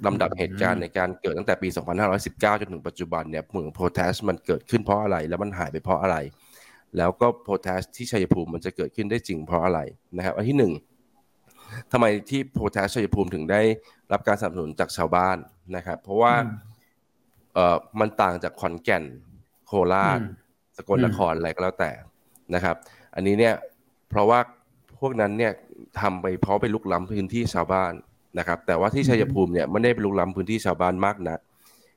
[0.07, 1.69] ลำดับเหตุการณ์ในการเกิดตั้งแต่ปี
[2.15, 6.17] 2519 จนถึงปัจจุบันเนี่ยเหมืองโพแทสมันเกิดขึ้นเพราะอะไร แล้วมันหายไปเพราะอะไร
[6.97, 9.81] แล้วก็โพแทสที่ชัยภูมิมันจะเกิดขึ้นได้จริงเพราะอะไร
[10.17, 10.73] นะครับอันที่หนึ่ง
[11.93, 13.61] ทำไมที่โพแทสชัยภูมิถึงได้
[14.13, 15.37] รับการสนับสนุนจากชาวบ้าน
[15.77, 16.35] นะครับ เพราะว่า
[17.55, 19.05] เอ่อมันต่างจากขอนแก่น
[19.67, 20.19] โคราช
[20.77, 21.93] สกลนครอะไรก็แล้วแต่
[22.55, 22.77] นะครับ
[23.15, 23.55] อันนี้เนี่ย
[24.09, 24.39] เพราะว่า
[25.01, 25.53] พวกนั้นเนี่ย
[26.01, 27.93] ทำไปเพราะไปลุกล้ำพื้นที่ชาวบ้าน
[28.39, 31.39] นะครับ แต่ว่าที่ชัยภูมิเนี่ยไม่ได้ไปลุกล้ำพื้นที่ชาวบ้านมากนัก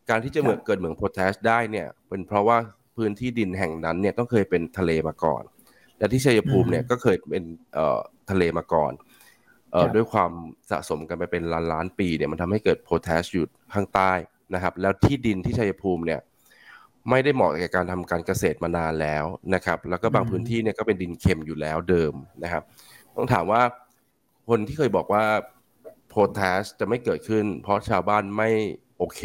[0.10, 2.58] การที่จะเหมือนเกิดเหมืองโพแทสได้เนี่ย เป็นเพราะว่า
[2.98, 5.44] พื้นที่ดินแห่งนั้นเนี่ยต้องเคยเป็นทะเลมาก่อน
[5.98, 7.44] และที่ชัยภูมิเนี่ยก็เคยเป็น
[7.74, 8.92] เอ่อทะเลมาก่อน
[9.72, 10.32] เอ่อด้วยความ
[10.72, 14.12] สะสมกันไปเป็นล้านล้านปีเนี่ยมันทำให้เกิดโพแทสอยู่ข้างใต้
[14.54, 16.20] นะครับ แล้วที่ดินที่ชัยภูมิเนี่ย
[17.10, 22.64] ไม่ได้เหมาะกับการทำการเกษตรมานานแล้วนะครับ แล้วก็บางพื้นที่เนี่ยก็เป็นดินเค็มอยู่แล้วเดิมนะครับ
[23.20, 23.62] ต้องถามว่า
[24.50, 25.24] คนที่เคยบอกว่า
[26.10, 28.50] โพแทสจะไม่เกิดขึ้น เพราะชาวบ้านไม่
[28.98, 29.22] โอเค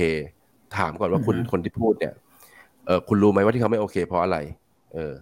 [0.76, 2.14] ถามก่อนว่าคุณคนที่พูดเนี่ย
[2.86, 4.38] เออคุณรู้ไหมว่าที่เขาไม่โอเค เพราะอะไร
[4.94, 5.12] เออ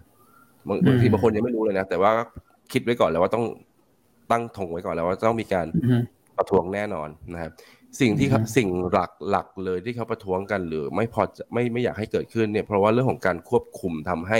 [0.86, 2.12] บางทีบางคนยังไม่รู้เลยนะ แต่ว่า
[2.72, 3.44] คิดไว้ก่อนแล้วว่าต้อง
[4.30, 5.66] ตั้งธงไว้ก่อนแล้วว่าต้องมีการ
[6.36, 7.50] ประท้วงแน่นอนนะครับ
[8.00, 14.38] สิ่งที่สิ่งหลักหลักเลยที่เขาประท้วงกันหรือไม่พอไม่ไม่อยากให้เกิดขึ้นเนี่ย เพราะว่าเรื่องของการควบคุมทำให้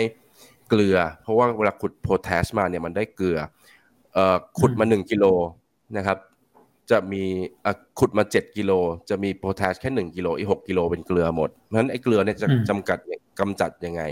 [0.68, 3.48] เกลือ เพราะว่าเวลาขุดโพแทสมาเนี่ยมันได้เกลือเอ่อ
[4.58, 5.24] ขุดมาหนึ่งกิโล
[5.96, 6.18] นะครับ
[6.90, 7.24] จะมี
[7.98, 8.72] ขุดมาเจ็ดกิโล
[9.10, 12.98] จะมีโพแทสแค่หนึ่งกิโลอีกหกกิโลเป็นเกลือหมดเพราะฉะนั้นไอ้เกลือเนี่ยจะจำกัด
[13.40, 14.02] กำจัดยังไง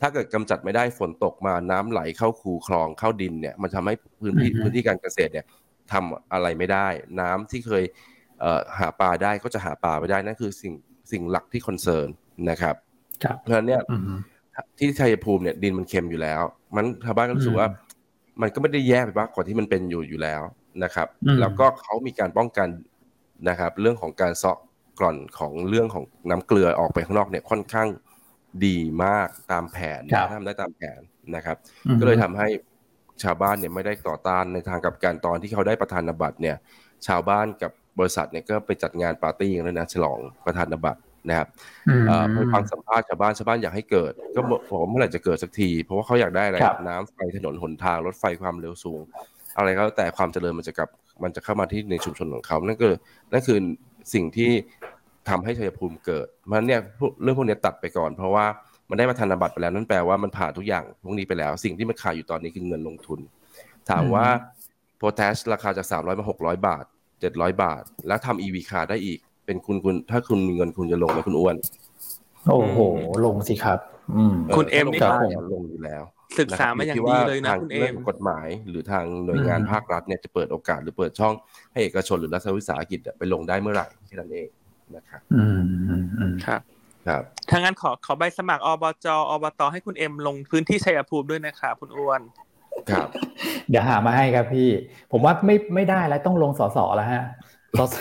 [0.00, 5.46] ถ้าเกิดกำจัดไม่ได้ฝนตกมาน้ำไหลเข้าคูคลองเข้าดินเนี่ยมันทำให้พื้นที่พื้นที่การเกษตรเนี่ย
[5.92, 6.88] ทำอะไรไม่ได้
[7.20, 7.84] น้ำที่เคย
[8.78, 10.72] หาปลาได้ก็จะหาปลาไม่ได้นั่นคือสิ่ง
[11.12, 12.08] สิ่งหลักที่คอนเซิร์น
[12.50, 12.74] นะครับ
[13.38, 13.82] เพราะฉะนั้นเนี่ย
[14.78, 16.42] ที่ชัยภูมิเนี่ยดินมันเค็มอยู่แล้ว
[16.76, 17.68] มันชาวบ้านก็รู้สึกว่า
[18.40, 20.42] มันก็ไม่ได้แย่ไปมากกว่าที่มันเป็นอยู่อยู่แล้ว
[20.84, 21.08] นะครับ
[21.40, 22.68] แล้วก็เขามีการป้องกัน
[23.48, 24.58] นะครับ เรื่องของการเซาะ
[24.98, 27.88] กร่อนของเรื่องของน้ำเกลือออกไปข้างนอกเนี่ยค่อนข้าง
[28.66, 30.00] ดีมากตามแผน
[30.38, 31.00] ทำได้ตามแผน
[31.36, 31.56] นะครับ
[32.00, 32.48] ก็เลยทำให้
[33.22, 36.56] ชาวบ้านเนี่ยไม่ได้ต่อต้านในทางกับการตอนที่เขาได้ประธานบัตรเนี่ย
[37.06, 41.48] ชาวบ้านกับบริษัทเนี่ยก็ไปจัดงานปาร์ตี้กันแล้วนะฉลองประธานบัตร นะครับ
[42.32, 46.58] ไปฟังสัมภาษณ์ชาวบ้านชาวบ้านอยากให้เกิด ก็บอกเมื่อไหร่จะเกิดสักที เพราะว่าเขาอยากได้อะไร
[46.88, 49.00] น้ำไฟถนนหนทางรถไฟความเร็วสูง
[49.56, 50.88] อะไรก็แต่ความเจริญมันจะกลับ
[51.22, 52.86] มันจะเข้ามาที่ในชุมชนของเขานั่นก็
[53.32, 53.58] นั่นคือ
[54.14, 54.50] สิ่งที่
[55.28, 56.80] ทำให้ชัยภูมิเกิดมันเนี่ย
[57.22, 58.46] เรื่องพวกนี้ตัดไปก่อน เพราะว่า
[58.88, 63.20] มันได้มาธนบัตรไปแล้วนั่นแปลว่ามันผ่านทุกอย่างพวกนี้ไปแล้ว สิ่งที่มันขาดอยู่ตอนนี้คือเงินลงทุน
[63.90, 64.26] ถามว่า
[64.96, 66.84] โพแทสราคาจากสามร้อยมาหกร้อยบาท
[67.20, 71.56] เจ็ดร้อยบาท แล้วทำอีวีคาได้อีก เป็นคุณคุณถ้าคุณมีเงินคุณจะลงไหมคุณอ้วน
[72.50, 72.78] โอ้โห
[73.24, 73.78] ลงสิครับ
[74.16, 74.22] อื
[74.56, 75.00] คุณเอ็มนี่
[75.52, 76.02] ลงอยู่แล้ว
[76.38, 81.34] ศึกษามาอย่างดีเลยนะคุณเอ็มกฎหมายหรือทางหน่วยงานภาครัฐเนี่ยจะเปิดโอกาสหรือเปิดช่อง
[81.72, 84.48] ให้เอกชนหรือรัฐวิสาหกิจไปลงได้เมื่อไหร่แค่นั้นเอง
[84.96, 85.60] นะครับอืม
[86.46, 86.60] ครับ
[87.06, 92.20] ครับถ้างั้นขอขอใบสมัครอบจอบตให้คุณเอ็มลงพื้นที่ชัยภูมิด้วยนะครับคุณอ้วน
[92.90, 93.08] ครับ
[93.68, 94.68] เดี๋ยวหามาให้ครับพี่
[95.12, 97.22] ผมว่าไม่ไม่ได้แล้วต้องลงสสแล้วฮะ
[97.78, 97.94] สส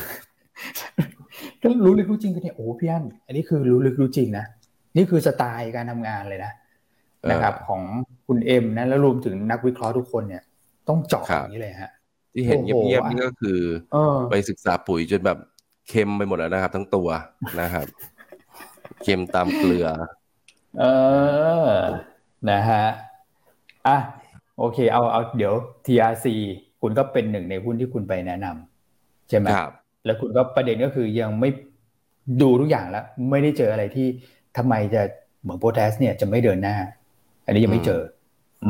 [1.63, 4.45] ก็รู้ลึกรู้จริงกันเนี่ยโอ้พี่อันอันนี้คือรู้ลึกรู้จริงนะ
[4.97, 6.51] นี่คือสไตล์การทำงานเลยนะ
[7.31, 7.81] นะครับ ของ
[8.27, 10.43] คุณเอ็มนะแล้วรวมถึงนักวิเคราะห์ทุกคนเนี่ย
[10.87, 11.91] ต้องเจาะอย่างนี้เลยฮะ
[12.33, 13.59] ที่เห็นเงียบๆนี่ก็คือ
[14.31, 15.37] ไปศึกษาปุ๋ยจนแบบ
[15.87, 17.07] เค็มไปหมดแล้วนะครับ ทั้งตัว
[17.61, 17.85] นะครับ
[19.01, 19.87] เค็มตามเกลือ
[20.79, 20.85] เอ
[21.67, 21.71] อ
[22.49, 22.85] นะฮะ
[23.87, 23.97] อะ
[24.59, 25.53] โอเค เอาเอาเดี๋ยว
[25.85, 26.25] TRC
[26.81, 29.71] คุณก็เป็นหนึ่งในหุ้นที่คุณไปแนะนำใช่ไหมครับ
[30.07, 31.49] แล้วคุณก็ประเด็นก็คือยังไม่
[32.41, 34.07] ดูทุกอย่างแล้ว ไม่ได้เจออะไรที่
[34.57, 35.01] ทำไมจะ
[35.41, 36.75] เหมือนโพแทสเนี่ยจะไม่เดินหน้า
[37.45, 38.01] อันนี้ยังไม่เจอ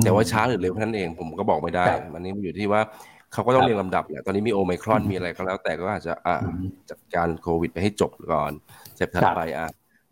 [0.04, 2.82] แต่ว่าช้าหรือเร็วนั่นเองผมก็บอกไม่ได้ มันนี้มันอยู่ที่ว่า
[3.34, 6.38] เขาก็ต้องเรียงลำดับแหละตอนนี้มีโอไมครอนมีอะไรก็แล้ว แต่ก็อาจจะอ่า
[6.90, 8.52] จัดการโควิดไปให้จบก่อน
[8.96, 9.68] เสร็จถัดไปอะ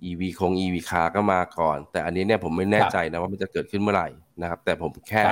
[0.10, 4.08] EV คง EV คาก็มาก่อน แต่อันนี้เนี่ยผมไม่แน่ใจนะว่ามันจะเกิดขึ้นเมื่อไหร่
[4.42, 5.24] นะครับ แต่ผมแค่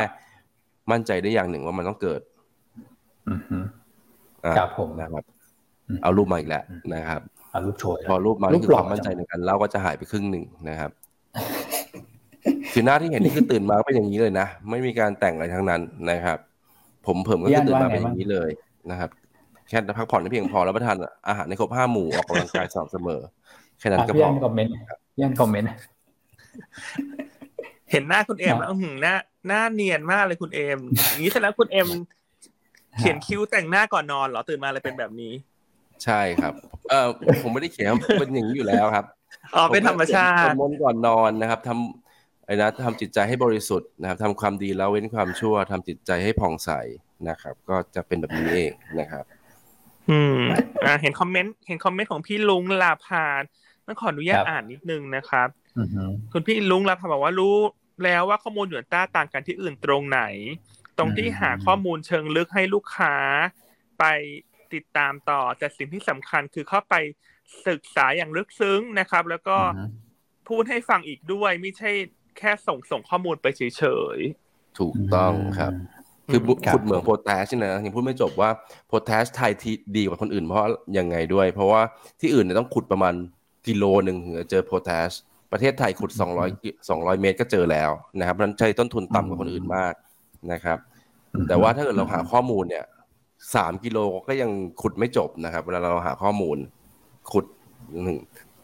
[0.91, 2.22] มั่นใจได้อย่างหนึ่งว่ามันต้องเกิด
[4.58, 5.24] ครับผมนะครับ
[6.03, 6.63] เอารูปมาอีกแล้ว
[6.93, 7.21] นะครับ
[7.51, 10.91] เอารูปโชว์พอรูปมาคือความมั่นใจในการเล่าก็จะหายไปครึ่งหนึ่งนะครับ
[12.73, 15.81] คือหน้าที่เห็นนี่คือตื่นมาก็เป็นอย่างนี้เลยนะไม่มีการแต่งอะไรทั้งนั้น
[16.11, 16.38] นะครับ
[17.07, 18.49] ผมเพิ่มก็คือตื่นมาเป็นอย่างนี้เลย
[18.91, 19.09] นะครับ
[19.69, 20.95] แค่พักผ่อนให้เพียงพอแล้วประทาน
[21.27, 23.21] อาหารในครบห้าหมู่ออกกำลังกายสม่ำเสมอ
[23.79, 24.71] แค่นั้นก็พอยันคอมเมนต์
[25.21, 25.71] ยันคอมเมนต์
[27.91, 29.15] เห็นหน้าคุณเอ็มแล้วหน้า
[29.47, 30.79] หน้าเนียนมากเลยคุณเอ็ม
[31.09, 31.89] อย่างนี้เสร็จแล้วคุณเอ็ม
[32.99, 35.34] เขียนคิ้วแต่งหน้าก่อนนอนเหรอตื่นมาเลยเป็นแบบนี้
[36.06, 36.54] ใช่ครับ
[36.89, 37.08] เออ
[37.43, 37.89] ผมไม่ได้เขียน
[38.20, 39.06] เป็นอย่างนี้อยู่แล้วครับ
[39.56, 46.70] อ๋อเป็นธรรมชาติมนก่อนนอนนะครับทำไอ้นะทำจิตใจให้บริสุทธิ์นะครับทำความดีแล้วเว้นความชั่วทำจิตใจให้ผ่องใส
[47.30, 49.26] นะครับ ก็จะเป็นแบบนี้เองนะครับ
[50.10, 50.39] อืม
[50.86, 53.41] อ่าเห็นคอมเมนต์เห็นคอมเมนต์ของพี่ลุงลาพาน
[53.86, 55.47] ต้องขออนุญาตอ่านนิดนึงนะครับ
[56.34, 57.56] คุณพี่ลุงรับบอกว่ารู้
[58.04, 60.22] แล้วว่าข้อมูลหยวนต้าต่างกันที่อื่นตรงไหน
[60.97, 63.16] ตรงที่หาข้อมูลเชิงลึกให้ลูกค้า
[63.99, 64.04] ไป
[64.76, 66.95] ติดตามต่อ แต่สิ่งที่สำคัญคือเข้าไป
[67.67, 69.57] ศึกษาอย่างลึกซึ้งนะครับ แล้วก็
[70.49, 71.91] พูดให้ฟังอีกด้วย ไม่ใช่
[72.38, 73.84] แค่ส่งส่งข้อมูลไปเฉ
[74.15, 75.74] ยๆ ถูกต้องครับ
[76.32, 76.41] คือ
[76.74, 78.49] ขุดเหมืองโพแทสนะยังพูดไม่จบว่า
[78.88, 80.63] โพแทสไทยที่ดีกว่าคนอื่นเพราะ
[80.97, 81.82] ยังไงด้วย เพราะว่า
[82.21, 83.13] ที่อื่นเนี่ยต้องขุดประมาณ
[83.67, 85.09] กิโลหนึ่งถึงจะเจอโพแทส
[85.51, 86.11] ประเทศไทยขุด
[86.49, 89.93] 200 200 เมตรก็เจอแล้วนะครับนั้นใช้ต้นทุนต่ำกว่าคนอื่นมาก
[90.51, 90.78] นะครับ
[91.47, 92.86] แต่ว่าถ้าเกิดเราหาข้อมูลเนี่ย
[93.56, 94.50] สามกิโลก็ยัง
[94.82, 96.58] ขุดไม่จบนะครับ เวลาเราหาข้อมูล
[97.32, 97.46] ขุด
[98.04, 98.18] หนึ่ง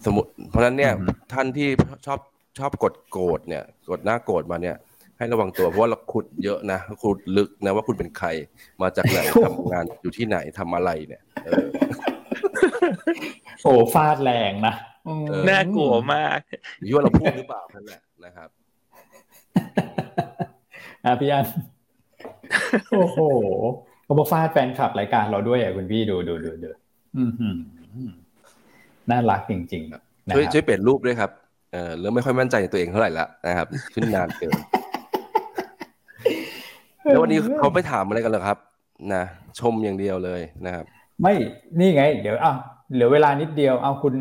[0.05, 0.93] สมุดเพราะฉะนั้นเนี่ย
[1.33, 1.69] ท่านที่
[2.05, 2.19] ชอบ
[2.59, 4.75] ชอบกดโกรธเนี่ย กดหน้าโกรธมาเนี่ย
[5.17, 8.27] ให้ระวังตัวเพราะว่าเราขุดเยอะนะขุดลึกนะว่าคุณเป็นใคร
[8.81, 11.21] มาจากไหนทำงานอยู่ที่ไหนทำอะไรเนี่ย
[13.63, 14.75] โอ้ฟาดแรงนะ
[15.49, 16.39] น่ากลัวมาก
[16.85, 18.49] อยู่ว่าเราพูดหรือเปล่านั่นแหละนะครับ
[21.05, 21.45] อะพี่อัน
[22.91, 23.19] โอ้โห
[24.09, 26.69] เขาบอกฟาดแฟนคลับรายการเราด้วยอะคุณพี่ดูดูดูดู
[29.09, 31.31] น่ารักจริงๆช่วยช่วยเปลี่ยนรูปด้วยครับ
[31.73, 34.59] เออเริ่มไม่ค่อยมั่นใจในตัวเองเท่าไหร่ละนะครับ ขึ้นนานเกิน
[37.03, 38.57] แล้ววันนี้เขาไปถามอะไรกันเหรอครับ
[39.13, 39.23] นะ
[39.59, 40.85] ชมอย่างเดียวเลยนะครับ
[41.21, 41.33] ไม่
[41.79, 42.53] นี่ไง เดี๋ยวอะ
[42.93, 44.13] เหลือเวลานิดเดียวเอาคุณ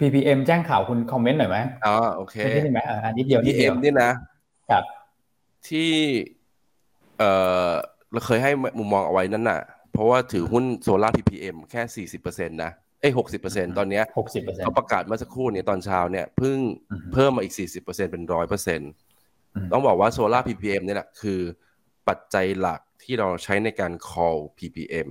[0.00, 4.10] ppm แจ้งข่าวคุณคอมเมนต์หน่อยไหมอ๋อโอเคนิดนึงไหมอ่านิดเดียวนิดเดียวนี่นะ
[4.70, 4.84] ครับ
[5.68, 5.92] ที่
[7.18, 7.32] เอ่
[7.70, 7.72] อ
[8.12, 9.60] เราเคยให้มุมมองเอาไว้นั่นน่ะ
[9.92, 16.58] เพราะว่าถือหุ้นโซลาร์ ppm แค่สี่สิบเปอร์เซ็นต์นะเอ้หกสิบเปอร์เซ็นตอนเนี้ยหกสิบเปอร์เซ็นต์เขาประกาศเมื่อสักครู่นี้ตอนเช้าเนี่ยเพิ่ง
[17.12, 18.90] เพิ่มมาอีกสี่สิบเปอร์เซ็นเป็นร้อยเปอร์เซ็นต์
[19.72, 21.40] ต้องบอกว่าโซลาร์ ppm นี่แหละคือ
[22.08, 25.08] ปัจจัยหลักที่เราใช้ในการ call PPM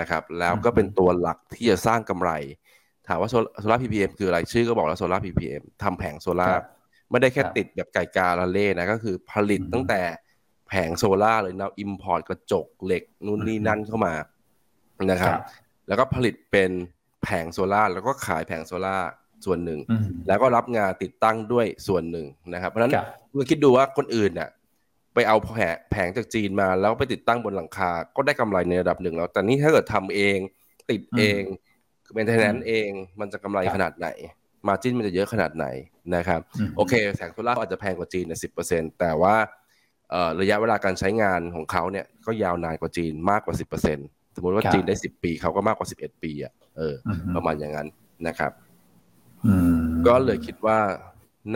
[0.00, 2.30] นะครับ แล้วก็เป็นตัวหลักที่จะสร้างกำไร
[3.08, 6.60] ถามว่าโซลาร์ ppm คืออะไรชื่อก็บอกแล้วโซลาร์ ppm ทำแผงโซลาร์
[7.10, 14.14] ไม่ได้แค่ติดแบบไก่กาอาราเล่นะก็คือผลิตตั้งแต่แผงโซลาร์เลยนะ import กระจกเหล็กนู่นนี่นั่นเข้ามา
[15.10, 15.32] นะครับ
[15.88, 16.70] แล้วก็ผลิตเป็น
[17.22, 19.08] แผงโซลาร์แล้วก็ขายแผงโซลาร์
[19.44, 19.80] ส่วนหนึ่ง
[20.26, 22.92] แล้วก็รับงานติดตั้งด้วยส่วนหนึ่งนะครับ เพราะฉะนั้น
[23.34, 24.48] เราคิดดูว่าคนอื่นเนี่ย
[25.14, 30.38] ไปเอาแผงแผงจากจีนมาแล้วไปติดตั้งบนหลังคา ก็ได้กำไรในระดับหนึ่งแล้ว แต่นี่ถ้าเกิดทำเอง
[30.90, 31.42] ติดเอง
[32.14, 32.88] เป็นเทนแนนเอง
[33.20, 34.08] มันจะกำไรขนาดไหน
[34.68, 35.66] มาจิ้นมันจะเยอะขนาดไหน
[36.14, 36.40] นะครับ
[36.76, 39.34] โอเคแสงโซล่าอาจจะแพงกว่าจีนในสิบเปอร์เซ็นแต่ว่า
[40.40, 43.98] ระยะเวลาการใช้งานของเขาเนี่ยก็ยาวนานกว่าจีนมากกว่าสิบเปอร์เซ็น
[44.36, 46.94] สมมติว่าจีนได้สิบปีเขาก็มากกว่าสิบเอ็ดปีอะเออ
[47.36, 47.88] ประมาณอย่างนั้น
[48.28, 48.52] นะครับ
[50.06, 50.78] ก็เลยคิดว่า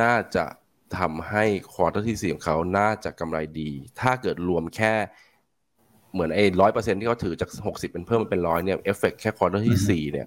[0.02, 0.44] น่าจะ
[0.98, 3.70] ทำให้ quarter ที่สี่ของเขาน่าจะกำไรดี
[4.00, 4.94] ถ้าเกิดรวมแค่
[6.12, 10.26] เหมือนไอ้ร้อยเปอร์เซ็นที่เขาถือจากหกสิบเป็นเพิ่มเป็นร้อยเนี่ยเอฟเฟกแค่ quarter ที่สี่เนี่ย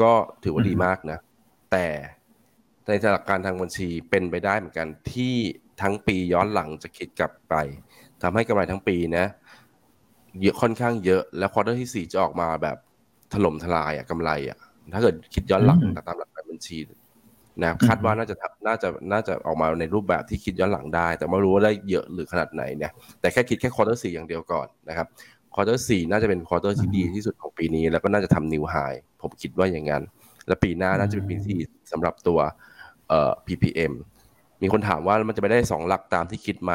[0.00, 0.12] ก็
[0.44, 1.18] ถือว่าดีมากนะ
[1.72, 1.86] แต่
[2.86, 5.36] ในหลักการทางบัญชีเป็นไปได้เหมือนกันที่
[5.82, 7.54] ทั้งปีย้อนหลังจะคิดกลับไป
[8.22, 9.26] ทำให้กำไรทั้งปีนะ
[10.40, 12.76] เยอะค่อนข้างเยอะ แล้ว quarter ที่สี่จะออกมาแบบ
[13.32, 14.58] ถล่มทลายอะกำไรอะ
[14.94, 16.78] ถ้าเกิดคิดย้อนหลังตามหลักการบัญชี
[17.60, 18.34] นะคาดว่าน่าจะ
[18.66, 25.06] น่าจะน่าจะออกมาในรูปแบบที่คิดย้อนหลังได้ แต่ไม่รู้ว่าได้เยอะหรือขนาดไหนเนี่ยแต่แค่คิดแค่ quarter สี่อย่างเดียวก่อนนะครับ
[25.54, 28.74] quarter สี่น่าจะเป็น quarter ที่ดีที่สุดของปีนี้ แล้วก็น่าจะทำ new high
[29.22, 30.02] ผมคิดว่าอย่างนั้น
[30.46, 31.58] และปีหน้าน่าจะเป็นปีที่
[31.92, 32.38] สำหรับตัว
[33.08, 33.92] เอ่อ PPM
[34.62, 36.74] มีคนถามว่ามันจะไปได้สองหลักตามที่คิดไหม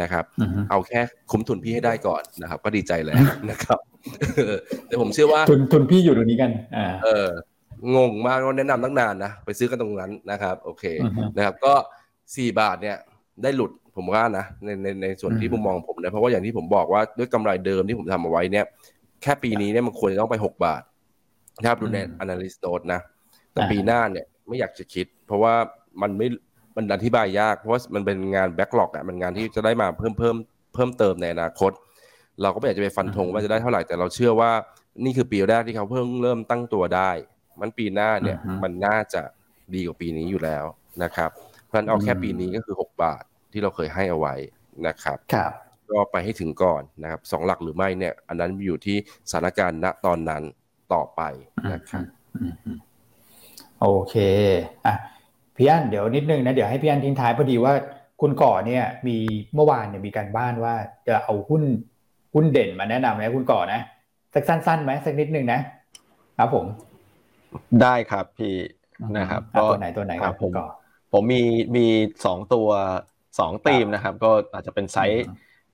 [0.00, 0.24] นะครับ
[0.70, 1.00] เอาแค่
[1.30, 3.78] คุ้มทุนพี่ให้ได้ก่อนนะครับ ก็ดีใจแล้วนะครับ
[4.86, 7.28] แต่ผมเชื่อว่าทุนทุนพี่อยู่ตรงนี้กันอ่าเออ
[7.96, 10.84] งงมากก็แนะนำตั้งนานนะไปซื้อกันตรงนั้นนะครับ โอเค
[11.36, 11.74] นะครับ ก็
[12.36, 12.96] สี่บาทเนี่ย
[13.42, 18.64] ได้หลุดผมว่านะในในในส่วนที่ผมมองผมนะเพราะว่าอย่างที่ผมบอกว่าด้วยกำไรเดิมที่ผมทำเอาไว้เนี่ย
[19.22, 20.82] แค่ปีนี้เนี่ยมันควรจะต้องไปหกบาท
[21.60, 23.00] นะครับดูใน analyst note นะ
[23.52, 25.54] แต่ปีหน้าเนี่ยไม่อยากจะคิด เพราะว่า
[26.02, 26.26] มันไม่
[26.76, 30.36] มันอธิบายยากเพราะว่ามันเป็นงานแบ็กหลอกอะมันงานที่จะได้มาเพิ่มเพิ่ม
[30.74, 31.72] เพิ่มเติมในอนาคต
[32.42, 34.50] เราก็ไม่อยากจะไปฟันธงว่าจะได้เท่าไหร่แต่เราเชื่อว่า
[35.04, 37.10] นี่คือปีแรกที่เขาเพิ่งเริ่มตั้งตัวได้
[37.60, 39.22] มันปีหน้าเนี่ยมันน่าจะ
[39.74, 40.64] ดีกว่าปีนี้อยู่แล้ว
[41.02, 41.30] นะครับ
[41.66, 44.34] เพราะฉะนั้นเอาแค่ปีนี้ก็คือหกบาทที่เราเคยให้เอาไว้
[44.86, 45.52] นะครับครับ
[45.90, 48.96] ก็ไปให้ถึงก่อนนะครับสองหลักหรือไม่เนี่ย อันนั้นอยู่ที่
[49.30, 50.42] สถานการณ์ณตอนนั้น
[50.92, 51.20] ต่อไป
[51.72, 52.04] นะครับ
[53.80, 54.14] โอเค
[54.86, 54.94] อะ
[55.62, 57.72] พี่อันเดี๋ยวนิดนึงนะเดี๋ยวให้พี่อันทิ้งท้ายพอดีว่า
[58.20, 59.16] คุณก่อเนี่ยมี
[59.54, 60.74] เมื่อวานเนี่ยมีการบ้านว่า
[61.08, 61.62] จะเอาหุ้น
[62.34, 63.80] หุ้นเด่นมาแนะนำนะคุณก่อนะ
[64.34, 65.60] สักสั้นๆไหมสักนิดนึงนะ
[66.38, 66.66] ครับผม
[67.82, 68.54] ได้ครับพี่
[69.18, 70.52] นะครับก็ตัวไหนตัวไหนครับผม
[71.12, 71.42] ผมมี
[71.76, 71.86] มี
[72.24, 72.68] สองตัว
[73.38, 75.26] สองธีมนะครับ ก็อาจจะเป็นไซส์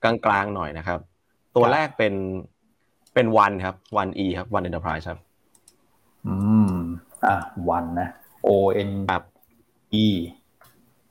[0.03, 0.99] กลางๆหน่อยนะครับ
[1.55, 2.13] ตัวแรกเป็น
[3.13, 5.19] เป็น ONE ครับ ONEE ครับ One Enterprise ครับ
[6.27, 6.35] อื
[6.71, 6.73] ม
[7.25, 7.35] อะ
[7.69, 8.09] ONE นะ
[8.47, 8.49] O
[8.89, 9.23] N แบบ
[10.03, 10.07] E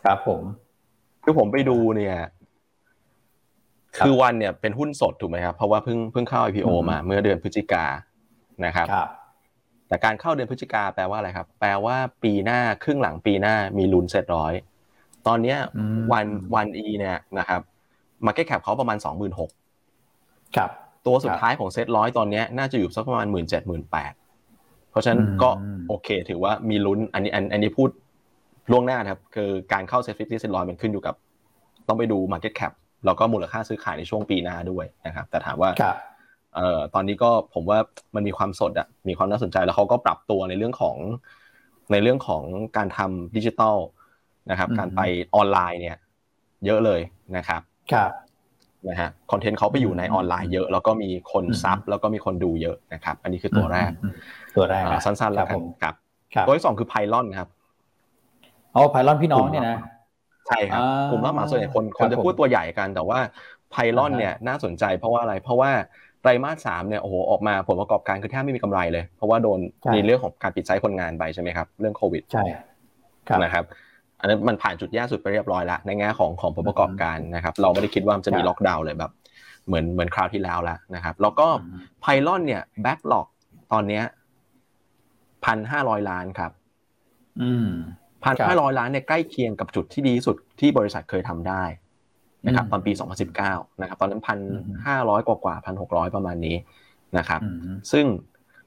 [0.04, 0.42] ครับผม
[1.24, 2.16] คือผมไปดูเนี่ย
[4.04, 7.84] คือ ONE เนี่ยเป็นหุ้นสดถูกไหมครับ เพราะว่าเพิ่งเพิ่งเข้า IPO มาเมื่อเดือนพฤศจิกา
[8.64, 8.86] นะครับ
[9.88, 14.52] แต่การเข้าเดือนพฤศจิกาแปลว่าอะไรครับ แปลว่าปีหน้าครึ่งหลังปีหน้ามีลุ้นเสร็จร้อย
[15.26, 15.58] ตอนเนี้ย
[16.12, 17.60] ONE ONEE เนี่ยนะครับ
[18.26, 19.50] market cap เขาประมาณสองหมื่นหก
[20.56, 20.70] ครับ
[21.06, 24.12] ตัวสุดท้ายของเซ็ตร้อยตอนนี้น่าจะอยู่สักประมาณหมื่นเจ็ดหมื่นแปด
[24.90, 25.50] เพราะฉะนั้นก็
[25.88, 27.90] โอเค ถือว่ามีลุ้นอันนี้อันอันนี้พูด
[28.70, 31.14] ล่วงหน้าครับคือการเข้า SET fifty SET ร้อยมันขึ้นอยู่กับ
[31.88, 32.72] ต้องไปดู market cap
[33.06, 35.70] แล้วก็มูลค่าซื้อขายในช่วงปีหน้าด้วยนะครับ แต่ถามว่า
[36.54, 37.78] เอ่อตอนนี้ก็ผมว่า
[38.14, 40.96] มันมีความสดอะมีความน่าสนใจแล้วเขาก็ปรับตัวในเรื่องของ
[41.92, 42.42] ในเรื่องของ
[42.76, 43.76] การทำดิจิทัล
[44.50, 45.00] นะครับ การไป
[45.34, 45.96] ออนไลน์เนี่ย
[46.66, 47.00] เยอะเลย
[47.36, 47.60] นะครับ
[47.92, 48.10] ครับ
[48.88, 53.90] นะฮะคอนเทนต์เขาไปอยู่ในออนไลน์เยอะ แล้วก็มีคนซับแล้วก็มีคนดูเยอะนะครับ อันนี้คือตัวแรก
[54.56, 55.94] ตัวแรกสั้นๆแล้วกันครับ
[56.46, 57.48] ตัวที่สองคือไพลอนครับ
[58.76, 59.78] อ๋อไพลอนพี่น้องเนี่ยนะ
[60.48, 63.18] ใช่ครับกลุ่มรับหมาส่วนใหญ่คนคนจะพูดตัวใหญ่กันแต่ว่า
[63.70, 65.70] ไพลอนเนี่ยน่าสนใจเพราะว่าอะไร เพราะว่า
[66.22, 69.58] ไตรมาสสามเนี่ยโอ้โหออกมาผลประกอบการคือแทบไม่มีกำไรเลย เพราะว่าโดน
[69.94, 72.44] มีเรื่องของการปิดไซต์คนงานไปใช่ไหมครับเรื่องโควิดใช่
[73.42, 73.64] นะครับ
[74.20, 79.12] อันนั้นมันผ่านจุดแย่สุดไปเรียบร้อยแล้วในแง่ของของผลประกอบการนะครับเราไม่ได้คิดว่ามันจะมีล็อกดาวน์เลยแบบ
[79.66, 81.46] เหมือนเหมือนคราวที่แล้วแล้วนะครับ แล้วก็
[82.00, 83.26] ไพลอนเนี่ยแบ็กหลอก
[83.72, 84.04] ตอนเนี้ย
[85.44, 86.52] พันห้าร้อยล้านครับ
[87.42, 87.68] อืม
[88.24, 91.64] พันห้าร้อยล้านเนี่ยใกล้เคียงกับจุดที่ดีสุดที่บริษัทเคยทำได้
[92.46, 92.92] นะครับตอนปี
[93.36, 94.38] 2019 นะครับตอนนั้นพัน
[94.86, 96.56] ห้าร้อยกว่ากว่าพันหกร้อยประมาณนี้
[97.18, 97.40] นะครับ
[97.92, 98.04] ซึ่ง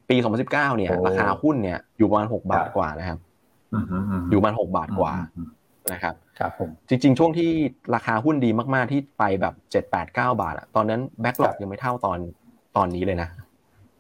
[0.10, 0.16] ปี
[0.48, 3.20] 2019 เนี่ยราคาหุ้นเนี่ยอยู่ประมาณหกบาทกว่านะครับ
[4.32, 5.14] อยู่ประมาณหกบาทกว่า
[5.92, 7.50] นะครับครับผมจริง ๆ ช่วงที่
[7.96, 12.20] ราคาหุ้นดีมากๆที่ไปแบบเจ็ดแปดเก้าบาทอะตอนนั้นแบ็กหลอกยังไม่เท่าตอน
[12.78, 13.30] ตอนนี้เลยนะ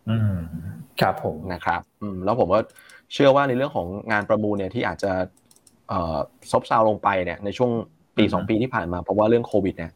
[0.10, 0.36] อืม
[1.02, 2.60] ครับผมนะครับอืมแล้วผมก็
[3.14, 5.12] เชื่อว่าในเรื่องของงานประมูลเนี่ยที่อาจจะ
[6.52, 7.72] ซบเซาลงไปเนี่ยในช่วง
[8.18, 9.92] ปีสองปีที่ผ่านมาเพราะว่าเรื่องโควิดเนี่ย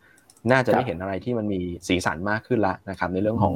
[0.51, 3.55] น่าจะได้เห็นอะไรที่มันมีสีสันมากขึ้นแล้วนะครับ ในเรื่องของ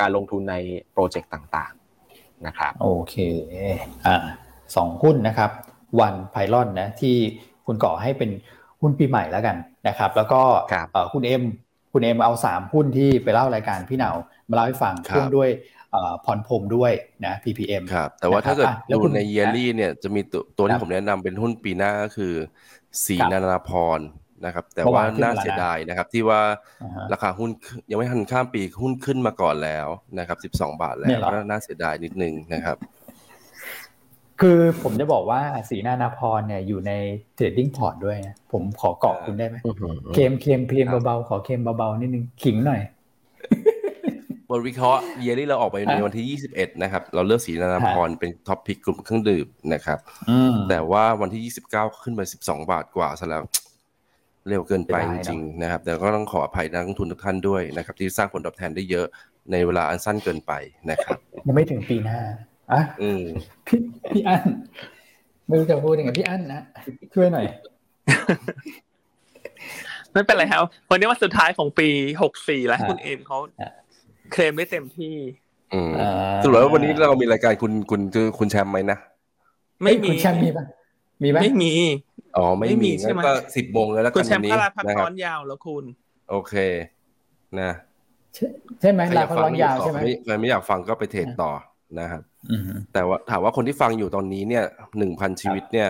[0.00, 0.56] การลงทุนใน
[0.92, 3.14] โปรเจกต์ต่างๆนะครับโอเค
[4.06, 4.18] อ่า
[4.76, 5.50] สองหุ้นนะครับ
[6.00, 7.16] วันไพลอนนะที่
[7.66, 8.30] คุณก่อให้เป็น
[8.80, 9.56] หุ้นปีใหม่แล้วกัน
[9.88, 10.40] นะครับ แล้วก็
[11.12, 11.42] คุณเอ็ม
[11.92, 14.10] คุณเอ็มเอาสามหุ้นที่ไปเล่ารายการพี่เหนา
[14.48, 15.50] มาเล่าให้ฟังหุ้นด้วย
[16.24, 16.92] ผ่อนพรมด้วย
[17.26, 22.34] นะ PPM ครับแต่ว่าถ้าเกิดดูในเยลลี่เนี่ยจะมีตัวตัวที่ผมแนะนำเป็นหุ้นปีหน้าก็คือ
[23.04, 24.00] ศรีนานาพร
[24.44, 26.40] นะครับ แต่ว่าน่าเสียดายนะครับ ที่ว่า
[27.12, 27.50] ราคาหุ้น
[27.90, 29.88] ยังไม่ทันข้ามปีหุ้นขึ้นมาก่อนแล้ว
[30.18, 31.10] นะครับสิบสองบาทแล้ว
[31.50, 32.76] น่าเสียดายนิดนึงนะครับ
[34.40, 35.40] คือผมจะบอกว่า
[35.70, 36.92] ศรีนานาพรเนี่ยอยู่ใน
[37.34, 39.56] trading port ด้วยนะผมขอเกาะคุณได้ไหม
[40.14, 42.80] claim claim claim เบาๆขอเคมเบาๆนิดนึงขิงหน่อย
[44.50, 49.98] บทวิเคราะห์ yearly เราออกไปในวันที่ 21 นะครับ เราเลือกศรีนานาพรเป็น top pick กลุ่มเครื่องดื่มนะครับ
[50.70, 51.42] แต่ว่าวันที่
[51.72, 53.42] 29 ขึ้นไป 12 บาทกว่าซะแล้ว
[54.48, 59.06] เร็วเกินไปจริงๆนะครับ แต่ก็ต้องขออภัยนักลงทุนทุกท่านด้วยนะครับ ที่สร้างผลตอบแทนได้เยอะ
[59.52, 60.52] ในเวลาอันสั้นเกินไป
[60.90, 62.18] นะครับยังไม่ถึงปีหน้า
[62.72, 62.80] อะ
[63.66, 63.78] พี่
[64.12, 64.42] พี่อั้น
[65.46, 66.60] ไม่รู้จะพูดยังไงพี่อั้นนะ
[67.14, 67.46] ช่วยหน่อย
[70.12, 71.88] ไม่เป็นไรครับวันนี้วันสุดท้ายของปี
[72.22, 73.38] หกสี่แล้วคุณเอ็มเขา
[74.32, 75.14] เคลมได้เต็มที่
[76.42, 78.98] สรุปแล้ววันนี้เรามีรายการคุณคุณคือคุณแชมป์ไหมนะ
[79.84, 80.64] ไม่มีคุณแชมป์มีปะ
[81.22, 81.72] มีไหมไม่มี
[82.36, 85.84] อ๋อไม่มีใช่ไหมก็สิบโมงแล้วแล้วกันวันนี้คุณแชมป์ก็ลาพักร้อนยาวแล้วคุณ
[86.30, 86.54] โอเค
[87.60, 87.72] นะ
[88.80, 91.52] ใช่ไหมลาพักร้อนยาวใช่ไหมใครไม่อยากฟังก็ไปเทรดต่อ
[92.00, 92.22] นะครับ
[92.92, 94.64] แต่ว่าถามว่าคนที่ฟังอยู่ตอนนี้เนี่ย
[94.98, 95.88] หนึ่งพันชีวิตเนี่ย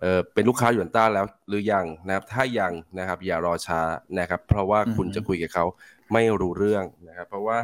[0.00, 3.80] เออเป็นลูกค้าหยวนต้าแล้วหรือยังนะครับ ถ้ายังนะครับ อย่ารอช้า
[4.18, 5.64] นะครับ เพราะว่าคุณจะคุยกับเขา
[6.12, 7.56] ไม่รู้เรื่องนะครับเพราะว่า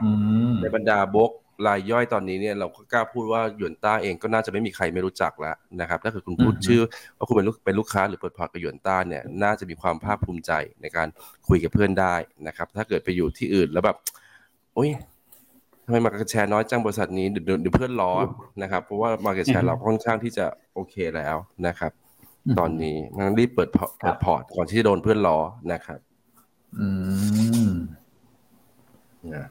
[0.61, 1.31] ในบรรดาโบรก
[1.67, 6.83] รายย่อยตอนนี้เนี่ยเราก็กล้าพูดว่าหยวนต้าเองก็น่าจะไม่มีใครไม่รู้จักแล้วนะครับถ้าเกิดคุณพูดชื่อ
[7.17, 11.09] ว่าคุณเป็นลูกเป็นลูกค้าหรือเปิดพอร์ตกับหยวนต้าเนี่ยน่าจะมีความภาคภูมิใจในการ
[11.49, 12.15] คุยกับเพื่อนได้
[12.47, 13.97] นะครับ ถ้าเกิดไปอยู่ที่อื่นแล้วแบบ
[14.75, 14.91] โอ้ย
[15.85, 18.13] ทำไม market share น้อยจังบริษัทนี้เดี๋ยวเพื่อนล้อ
[18.63, 21.37] นะครับเพราะว่า market share เราค่อนข้างที่จะโอเคแล้ว
[21.67, 21.93] นะครับ
[22.59, 23.85] ตอนนี้งั้นรีบเปิดพอ
[24.37, 25.39] ร์ตก่อนที่จะโดนเพื่อนล้อ
[25.73, 26.01] นะครับ
[26.81, 26.89] อื
[27.62, 27.62] ม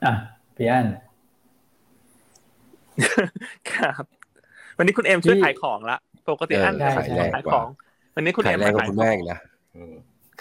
[0.06, 0.14] อะ
[0.58, 0.88] พี่อัน
[3.72, 4.04] ครับ
[4.78, 5.98] วันนี้คุณเอ็มช่วยขายของละ
[6.30, 7.68] ปกติอันขายขายของ
[8.16, 9.40] วันนี้คุณเอ็มขายคุณแม่นะ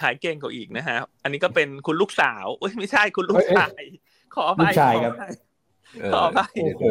[0.01, 3.83] ขายเก่งกว่าอีกนะฮะ อันนี้ก็เป็นคุณลูกสาวเอ้ยไม่ใช่คุณลูกชาย
[4.35, 4.63] ขอไป
[4.95, 5.23] ขอไป
[6.13, 6.85] ขอไปโอ้โห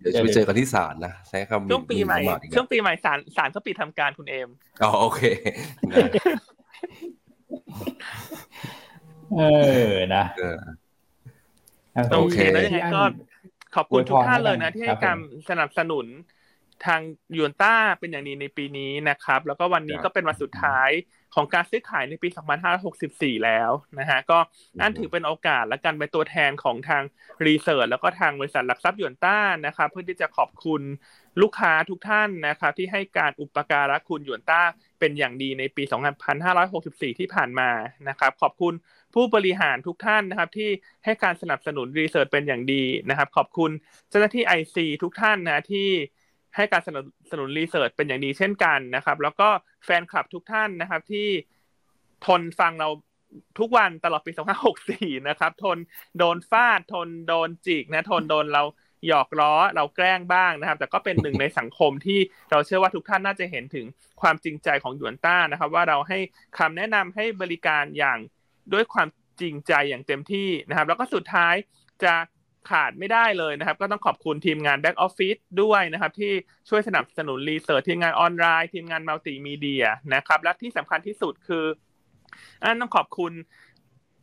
[0.00, 2.18] เดี๋ยวไปเจอกันที่ศาลนะใช้คำช่วงปีใหม่
[2.54, 4.48] ช่วงปีใหม่ศาลศาลเขาปิดทำการคุณเอม
[4.82, 5.22] อ๋อโอเค
[9.38, 9.42] เอ
[9.90, 10.24] อนะ
[12.16, 13.02] โอเคแล้วยังไงก็
[13.76, 16.06] ขอบคุณทุกท่านเลยนะ ที่ให้การสนับสนุน
[16.86, 17.00] ทาง
[17.36, 20.90] ยูนต้าเป็นอย่างดีในปีนี้นะครับ แล้วก็วันนี้ก็เป็นวันสุดท้าย
[21.34, 22.28] ของการซื้อขายในปี
[22.86, 24.38] 2564 แล้วนะฮะ ก็
[24.80, 27.02] นั่นถือเป็นโอกาสและการเป็นตัวแทนของทาง
[27.46, 30.82] รีเสิร์ชแล้วก็ทางบริษัทหลักทรัพย์ยวนต้านะครับ เพื่อที่จะขอบคุณ
[31.42, 34.62] ลูกค้าทุกท่านนะครับที่ให้การอุปการะคุณหยวนต้า
[35.00, 35.82] เป็นอย่างดีในปี
[36.50, 37.70] 2564 ที่ผ่านมา
[38.08, 38.74] นะครับ ขอบคุณ
[39.14, 40.70] ผู้บริหารทุกท่านนะครับ ที่
[41.04, 43.70] ให้การสนับสนุน research เป็นอย่างดีนะครับ ขอบคุณ
[44.08, 45.88] เจ้าหน้าที่ IC ทุกท่านนะที่
[46.56, 49.48] ให้การสนับสนุน research เป็นอย่างดีเช่นกันนะครับ แล้วก็
[49.84, 51.28] แฟนคลับทุกท่านนะครับที่
[52.26, 52.88] ทนฟังเรา
[53.58, 54.32] ทุกวันตลอดปี
[54.80, 55.78] 2564 นะครับ ทน
[56.18, 58.62] โดนฟาด ทนโดนจิกนะ ทนโดนเรา
[59.06, 62.20] หยอกล้อ เราแกล้งบ้างนะครับ แต่ก็เป็นหนึ่งในสังคมที่
[62.50, 63.86] เราเชื่อว่าทุกท่านน่าจะเห็นถึง
[64.20, 66.18] ความจริงใจของหยวนต้านะครับ ว่าเราให้
[66.58, 68.18] คำแนะนำให้บริการอย่าง
[68.74, 69.08] ด้วยความ
[69.40, 71.54] จริงใจอย่างเต็มที่นะครับ แล้วก็สุดท้าย
[72.04, 72.14] จะ
[72.70, 76.32] ขาดไม่ได้เลยนะครับ ก็ต้องขอบคุณทีมงาน back office ด้วยนะครับ ที่
[76.68, 79.84] ช่วยสนับสนุน research ทีมงานออนไลน์ ทีมงานมัลติมีเดีย
[80.14, 81.66] นะครับ และที่สำคัญที่สุดคือ
[82.62, 83.32] อันต้องขอบคุณ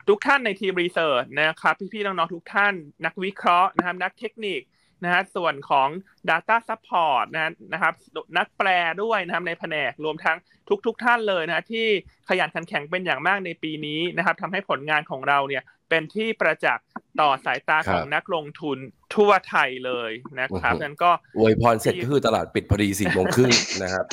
[0.09, 2.73] ทุกท่านในทีมรีเสิร์ชนะครับ พี่ๆน้องๆทุกท่าน
[3.05, 4.61] นักวิเคราะห์นะครับ นักเทคนิค
[5.03, 5.89] นะฮะส่วนของ
[6.29, 7.93] Data Support นะนะครับ
[8.37, 8.67] นักแปล
[9.03, 10.37] ด้วยนะครับในแผนกรวมทั้ง
[10.85, 11.85] ทุกๆทท่านเลยนะที่
[12.29, 16.85] ขยันขันแข็งเป็นอย่างมากในปีนี้นะครับทำให้ผลงานของเราเนี่ยเป็นที่ประจักษ์
[17.21, 18.77] ต่อสายตาของนักลงทุน
[19.15, 23.51] ทั่วไทยเลยนะครับนั้นก็อวยพรเสร็จก็คือตลาดปิดพอดีสี่โมงครึ่ง
[23.83, 24.05] นะครับ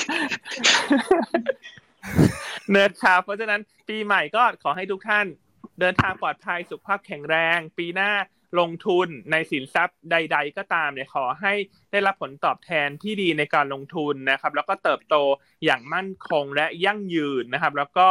[2.71, 5.25] เนิร์ดครับเพราะฉะนั้นปีใหม่ก็ขอให้ทุกท่าน
[5.79, 8.11] เดินทางปลอดภัยสุขภาพแข็งแรง ปีหน้า
[8.59, 11.53] ลงทุนในสินทรัพย์ใด ๆ ก็ตามเนี่ยขอให้
[11.91, 15.15] ได้รับผลตอบแทนที่ดีในการลงทุนนะครับ แล้วก็เติบโต
[15.65, 18.07] อย่างมั่นคงและยั่งยืนนะครับ แล้วก็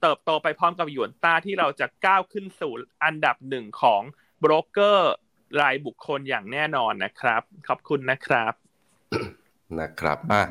[0.00, 2.72] เติบโตไปพร้อมกับหยวนต้าที่เราจะก้าวขึ้นสู่
[3.04, 4.02] อันดับหนึ่งของ
[4.40, 5.12] โบรกเกอร์
[5.60, 8.52] รายบุคคลอย่างแน่นอนนะครับ ขอบคุณนะครับ
[9.80, 10.42] นะครับอะ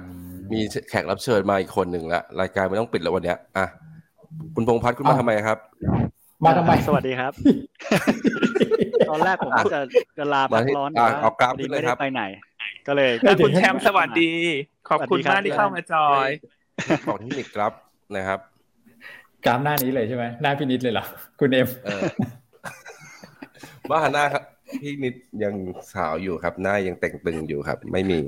[0.52, 3.66] มีแขกรับเชิญมาอีกคนหนึ่งละรายการไม่ต้องปิดแล้ววันนี้อะ
[4.56, 5.58] คุณพงพัฒน์คุณมาทำไมครับ
[6.44, 7.34] มาทำไม สวัสดีครับ
[9.10, 9.80] ตอนแรกผมจะ
[10.18, 12.24] จะลาพักร้อนเอากราฟไม่ได้ไปไหน
[12.88, 13.12] ก็เลย
[13.44, 14.32] คุณแชมป์สวัสดี
[14.90, 16.30] ขอบคุณมากที่เข้ามาจอย
[17.08, 17.72] บอกเทคนิคครับ
[18.16, 18.40] นะครับ
[19.46, 21.06] กราฟหน้านี้เลยใช่ไหมหน้าพี่นิดเลยเหรอ
[21.40, 21.68] คุณเอ็ม
[23.92, 24.44] ว่าหน้าครับ
[24.82, 25.54] พี่นิดยัง
[25.94, 28.20] สาวอยู่ครับ หน้ายังแต่งตึงอยู่ครับ ไม่มี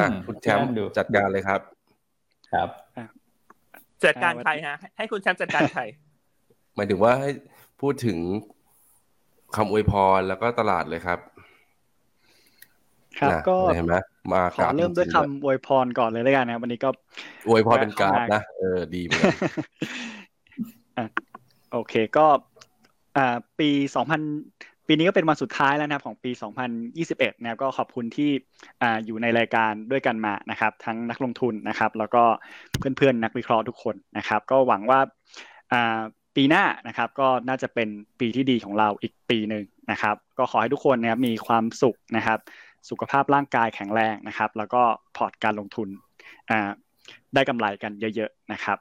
[0.00, 0.66] อะคุณแชมป์
[0.96, 1.60] จัดการเลยครับ
[2.52, 2.68] ครับ
[4.06, 5.82] จัดการใครฮะ ให้คุณแชมป์จัดการใคร
[6.76, 7.30] หมายถึงว่าให้
[7.80, 8.18] พูดถึง
[9.56, 11.18] คำอวยพรแล้วก็ตลาดเลยครับ
[13.20, 13.96] ครับก็เห็นไหม
[14.32, 16.88] มาขอเริ่มด้วยคำอวยพรก่อนเลยแล้วกันนะวันนี้ก็
[17.48, 19.24] อวยพรเป็นการนะเออดีมาก
[21.72, 22.26] โอเคก็
[23.16, 24.20] อ่า ปีสองพัน
[24.92, 26.30] ปีนี้ก็เป็นวันสุดท้ายแล้วนะครับของปี
[26.86, 28.30] 2021นะครับก็ขอบคุณที่
[28.82, 32.22] ออยู่ในรายการด้วยกันมานะครับ ทั้งนักลงทุนนะครับ แล้วก็
[32.78, 35.00] เพื่อนๆนักวิเคราะห์ทุกคนนะครับ ก็หวังว่า
[36.36, 37.88] ปีหน้านะครับก็น่าจะเป็น
[38.20, 42.38] ปีที่ดีของเราอีกปีหนึ่งนะครับ ก็ขอให้ทุกคนนะครับมีความสุขนะครับ
[42.90, 44.82] สุขภาพร่างกายแข็งแรงนะครับ แล้วก็
[45.16, 45.88] พอร์ตการลงทุน
[47.34, 48.78] ได้กำไรกันเยอะ ๆ นะครับ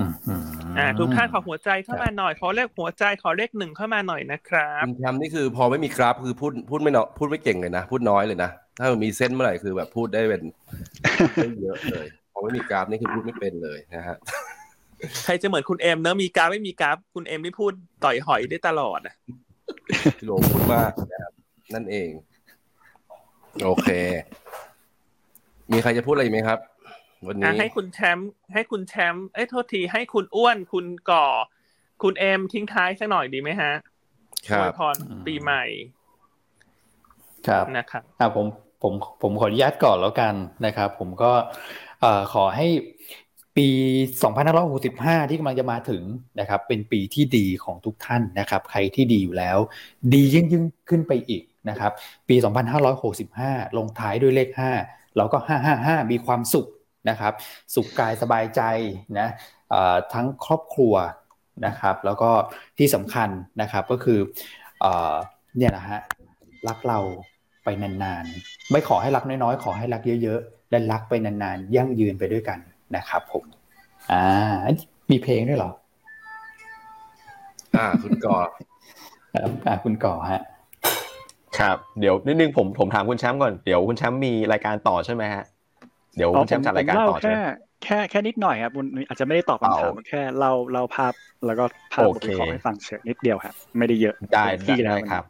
[0.00, 10.42] อ่าทุกท่านขอหัวใจเข้ามาหน่อยขอเลขหัวใจขอเลขหนึ่งเข้ามาหน่อยนะครับคุณแชมป์นี่คือพอไม่มีกราฟคือพูดพูดไม่เนาะพูดไม่เก่งเลยนะ พูดน้อยเลยนะ ถ้ามันมีเส้นเมื่อไหร่คือแบบพูดได้เป็น
[11.62, 14.16] เยอะเลยพอไม่มีกราฟนี่คือพูดไม่เป็นเลยนะฮะ
[15.24, 17.72] ใครจะเหมือนคุณเอ็มเนอะมีกราฟไม่มีกราฟ คุณเอ็มไม่พูด
[18.04, 19.14] ต่อยหอยได้ตลอดอะ
[20.24, 21.32] โลพูดมากนะครับ
[21.74, 22.08] นั่นเอง
[23.64, 23.88] โอเค
[25.72, 26.58] มีใครจะพูดอะไรไหมครับ
[27.26, 31.26] วันนี้ให้คุณแชมป์ให้คุณแชมป์เอ้ยโทษทีให้คุณอ้วนคุณก่อ
[32.02, 33.72] คุณเอมทิ้งท้ายสักหน่อยดีไหมฮะ
[34.48, 35.64] ครับพรปีใหม่
[37.48, 38.46] ครับนะครับอ่าผม
[38.82, 38.92] ผม
[39.22, 40.34] ผมขออนุญาตก่อนแล้วกัน
[40.66, 41.32] นะครับ ผมก็
[42.00, 42.66] เอ่อขอให้
[43.56, 43.68] ปี
[44.48, 46.02] 2565 ที่กำลังจะมาถึง
[46.40, 49.58] นะครับ เป็นปีที่ดีของทุกท่านนะครับ ใครที่ดีอยู่แล้ว
[50.14, 51.92] ดียิ่งยิ่งขึ้นไปอีกนะครับ
[52.28, 52.36] ปี
[53.06, 54.48] 2565 ลงท้ายด้วยเลข
[54.84, 55.38] 5เราก็
[55.74, 56.66] 555 มีความสุข
[57.08, 57.32] นะครับ
[57.74, 58.62] สุขกายสบายใจ
[59.18, 59.28] นะ
[60.12, 60.94] ทั้งครอบครัว
[61.66, 62.30] นะครับ แล้วก็
[62.78, 63.28] ที่สำคัญ
[63.60, 64.18] นะครับก็คือ
[65.56, 65.98] เนี่ยนะฮะ
[66.68, 66.98] รักเรา
[67.64, 72.58] ไปนานๆ ไม่ขอให้รักน้อยๆ ขอให้รักเยอะๆ และรักไปนานๆ ยั่งยืนไปด้วยกัน
[72.96, 73.44] นะครับผม
[74.12, 74.24] อ่า
[75.10, 75.70] มีเพลงด้วยเหรอ
[77.76, 78.38] อ่า คุณก่อ
[79.34, 80.42] ครับอ่าคุณก่อฮะ
[81.58, 85.44] ครับ เดี๋ยวนิดนึงผมผมถามคุณแชมป์ก่อน เดี๋ยวคุณแชมป์มีรายการต่อใช่ไหมฮะ
[86.16, 87.36] เดี๋ยวคุณแชมป์จัดรายการต่อใช่ไหม
[87.84, 88.72] แค่แค่นิดหน่อยครับ
[89.08, 91.12] อาจจะไม่ได้ตอบคำถามแค่เราเราภาพ
[91.46, 94.44] แล้วก็ภาพบทวิเคราะห์ให้ฟังเฉยนิดเดียวครับไม่ได้เยอะได้
[94.88, 95.24] ได้ครับ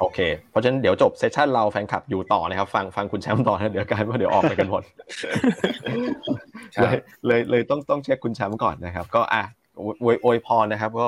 [0.00, 0.18] โอเค
[0.50, 4.82] เพราะฉะนั้นเดี๋ยวจบเซสชันเราแฟนคลับอยู่ต่อนะครับ ฟังฟังคุณแชมป์ต่อนะเดี๋ยวกันว่าเดี๋ยวออกไปกันหมด
[6.80, 6.96] เลย
[7.26, 9.42] เลยเลยต้องต้องเช็คคุณแชมป์ก่อนนะครับ ก็อะ
[10.02, 11.06] อวยอวยพรนะครับก็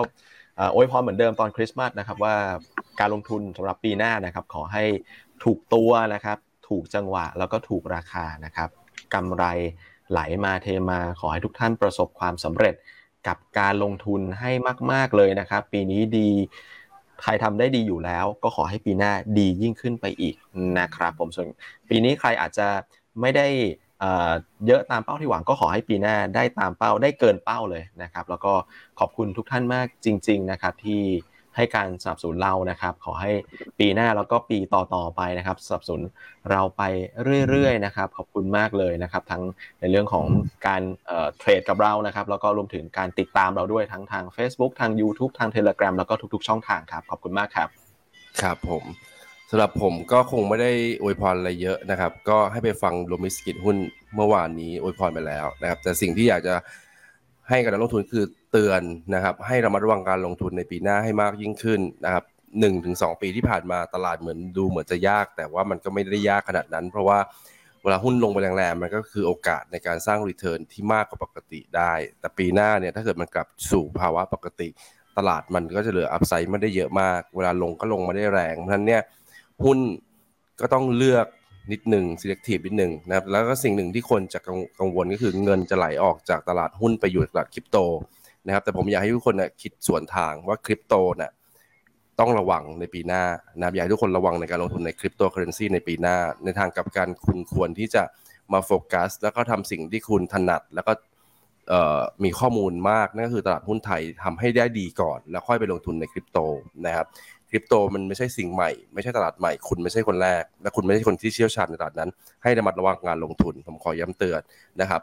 [0.75, 2.35] อวยพรเหมือนเดิมตอนคริสต์มาสนะครับว่า
[3.01, 4.85] การลงทุนสำหรับปีหน้านะครับ ขอให้
[5.45, 6.39] ถูกตัวนะครับ
[6.69, 8.69] ถูกจังหวะแล้วก็ถูกราคานะครับ
[9.15, 9.45] กำไร
[10.11, 12.75] ไหลมาเทมา ขอให้ทุกท่านประสบความสำเร็จ
[13.27, 14.51] กับการลงทุนให้
[14.93, 16.31] มาก ๆ เลยนะครับ ปีนี้ดี
[17.23, 20.37] ใครทำได้ดีอยู่แล้ว ก็ขอให้ปีหน้าดียิ่งขึ้นไปอีก
[20.79, 21.47] นะครับผมส่วน
[21.89, 22.69] ปีนี้ใครอาจจะ
[23.21, 23.47] ไม่ได้
[24.67, 28.53] เยอะตามเป้าที่หวังก็ขอให้ปีหน้าได้ตามเป้าได้เกินเป้าเลยนะครับ แล้วก็
[28.99, 31.03] ขอบคุณทุกท่านมากจริง ๆนะครับที่
[31.61, 33.33] ให้การสนับสนุนเรานะครับ ขอให้
[33.79, 36.03] ปีหน้าแล้วก็ปีต่อๆไปนะครับสนับสนุน
[36.51, 36.83] เราไป
[37.49, 39.43] เรื่อยๆนะครับ ขอบคุณมากเลยนะครับ ทั้ง
[39.81, 40.27] ในเรื่องของ
[40.67, 40.83] การ
[41.39, 47.69] เทรดกับเรานะครับ แล้วก็รวมถึงการติดตามเราด้วยทั้งทาง Facebook ทาง YouTube ทาง Telegram แล้วก็ทุก ๆ ช่องทางครับ ขอบคุณมากครับ
[48.43, 48.85] ครับผม
[49.51, 50.73] สำหรับผมก็คงไม่ได้
[51.03, 53.77] อวยพรอะไรเยอะนะครับ ก็ให้ไปฟังโลมิสกิตหุ้น
[54.15, 56.55] เมื่อวานนี้อวยพรไปแล้วนะครับ แต่สิ่งที่อยากจะ
[57.51, 58.83] ให้กับนักลงทุนคือเตือน
[59.15, 62.25] นะครับ ให้ระมัดระวังการลงทุนในปีหน้าให้มากยิ่งขึ้นนะครับ
[62.61, 67.19] หนึ่งถึงสองปีที่ผ่านมาตลาดเหมือนดูเหมือนจะยาก แต่ว่ามันก็ไม่ได้ยากขนาดนั้น เพราะว่า
[67.83, 74.69] เวลาหุ้นลงไปแรงๆมันก็คือโอกาสในการสร้างรีเทิร์นที่มากกว่าปกติได้ แต่ปีหน้าเนี่ยถ้าเกิดมันกลับสู่ภาวะปกติ
[75.19, 79.03] ตลาดมันก็จะเหลืออัพไซด์ไม่ได้เยอะมาก เวลาลงก็ลงมาได้แรงเพราะฉะนั้นเนี่ย
[79.65, 79.79] หุ้น
[80.61, 81.27] ก็ต้องเลือก
[81.73, 84.39] นิดหนึ่ง selective นิดหนึ่งนะครับแล้วก็สิ่งหนึ่งที่คนจะ
[84.81, 87.79] กังวลก็คือเงินจะไหลออกจากตลาดหุ้นไปอยู่ตลาดคริปโต
[88.47, 91.33] นะครับแต่ผมอยากให้ทุกคนนะคิดสวนทางว่าคริปโตนะ่ะ
[92.21, 93.25] ต้องระวังในปีหน้า
[93.57, 98.03] นะครับอยากให้ทุกคนระวังในการลงทุนในคริปโตเคอเรนซีในปีหน้า ในทางกลับกันคุณควรที่จะ
[98.53, 100.93] มาโฟกัส แล้วก็ทำสิ่งที่คุณถนัดแล้วก็
[102.25, 106.39] มีข้อมูลมากนั่นก็คือตลาดหุ้นไทยทำให้ได้ดีก่อน แล้วค่อยไปลงทุนในคริปโต
[106.87, 107.07] นะครับ
[107.51, 112.11] คริปโตมันไม่ใช่สิ่งใหม่ ไม่ใช่ตลาดใหม่ คุณไม่ใช่คนแรก และคุณไม่ใช่คนที่เชี่ยวชาญในตลาดนั้น
[112.43, 114.41] ให้ระมัดระวังการลงทุน ผมขอย้ำเตือน
[114.81, 115.03] นะครับ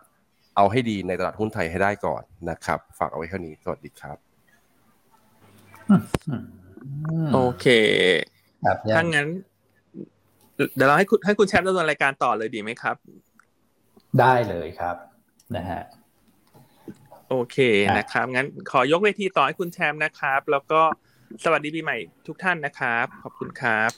[0.57, 4.17] เอาให้ดีในตลาดหุ้นไทยให้ได้ก่อนนะครับ ฝากเอาไว้แค่นี้ สวัสดีครับ
[7.33, 7.65] โอเค
[8.95, 9.27] ถ้างั้น
[10.75, 12.95] เดี๋ยวเราให้คุณให้คุณแชมป์ดำเนินรายการต่อเลยดีไหมครับ
[14.19, 14.95] ได้เลยครับ
[15.55, 15.81] นะฮะ
[17.29, 17.57] โอเค
[17.97, 20.81] นะครับ งั้นขอยกเวทีต่อให้คุณแชมป์นะครับ แล้วก็
[21.43, 21.97] สวัสดีปีใหม่
[22.27, 23.91] ทุกท่านนะครับ ขอบคุณครับ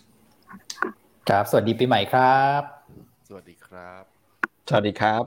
[1.30, 2.62] ครับ สวัสดีปีใหม่ครับ
[3.28, 4.04] สวัสดีครับ
[4.70, 5.24] สวัสดีครับ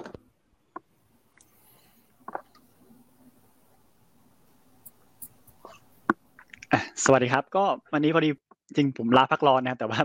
[7.04, 8.30] สวัสดีครับ ก็วันนี้พอดี
[8.76, 10.00] จริงผมลาพักร้อนนะครับแต่ว่า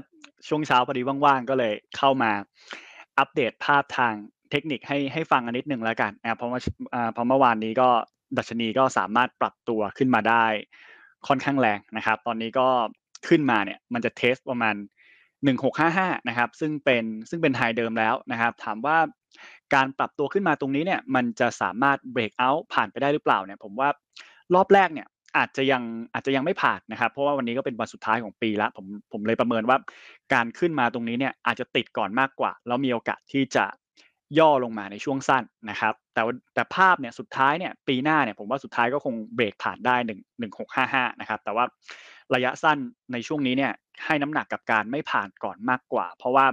[0.48, 2.32] ช่วงเช้าพอดีว่างๆก็เลยเข้ามา
[3.20, 4.14] อัปเดตภาพทาง
[4.52, 6.60] เทคนิคให้ให้ฟังกันนิดนึงแล้วกันนะเพราะว่า
[7.14, 7.90] เพราะเมื่อวานนี้ก็
[8.38, 10.46] ดัชนีก็สามารถปรับตัวขึ้นมาได้
[11.28, 12.68] ค่อนข้างแรงนะครับ ตอนนี้ก็
[13.28, 14.76] ขึ้นมาเนี่ยมันจะเทสประมาณ
[15.52, 18.98] 1655 นะครับ ซึ่งเป็นซึ่งเป็นไฮเดิมแล้วนะครับ ถามว่า
[19.74, 23.90] การปรับตัวขึ้นมาตรงนี้เนี่ยมันจะสามารถเบรกเอาท์ผ่านไปได้หรือเปล่าเนี่ยผมว่า
[24.56, 25.08] รอบแรกเนี่ย
[25.38, 25.84] อาจจะยัง
[26.14, 29.78] อาจจะยังไม่ผ่านนะครับ เพราะว่าวันนี้ก็เป็นวันสุดท้ายของปีแล้วผมผมเลยประเมินว่า
[30.34, 33.66] การขึ้นมาตรงนี้เนี่ยอาจจะติดก่อนมากกว่า แล้วมีโอกาสที่จะ
[34.40, 36.22] ย่อลงมาในช่วงสั้นนะครับ แต่
[36.54, 41.66] แต่ภาพเนี่ยสุดท้ายเนี่ยปีหน้าเนี่ยผมว่าสุดท้ายก็คงเบรกผ่านได้1 1 6 5 5นะครับ แต่ว่า
[42.36, 42.78] ระยะสั้น
[43.14, 43.74] ในช่วงนี้เนี่ย
[44.06, 46.46] ให้น้ำหนักกับการไม่ผ่านก่อนมากกว่า เพราะว่า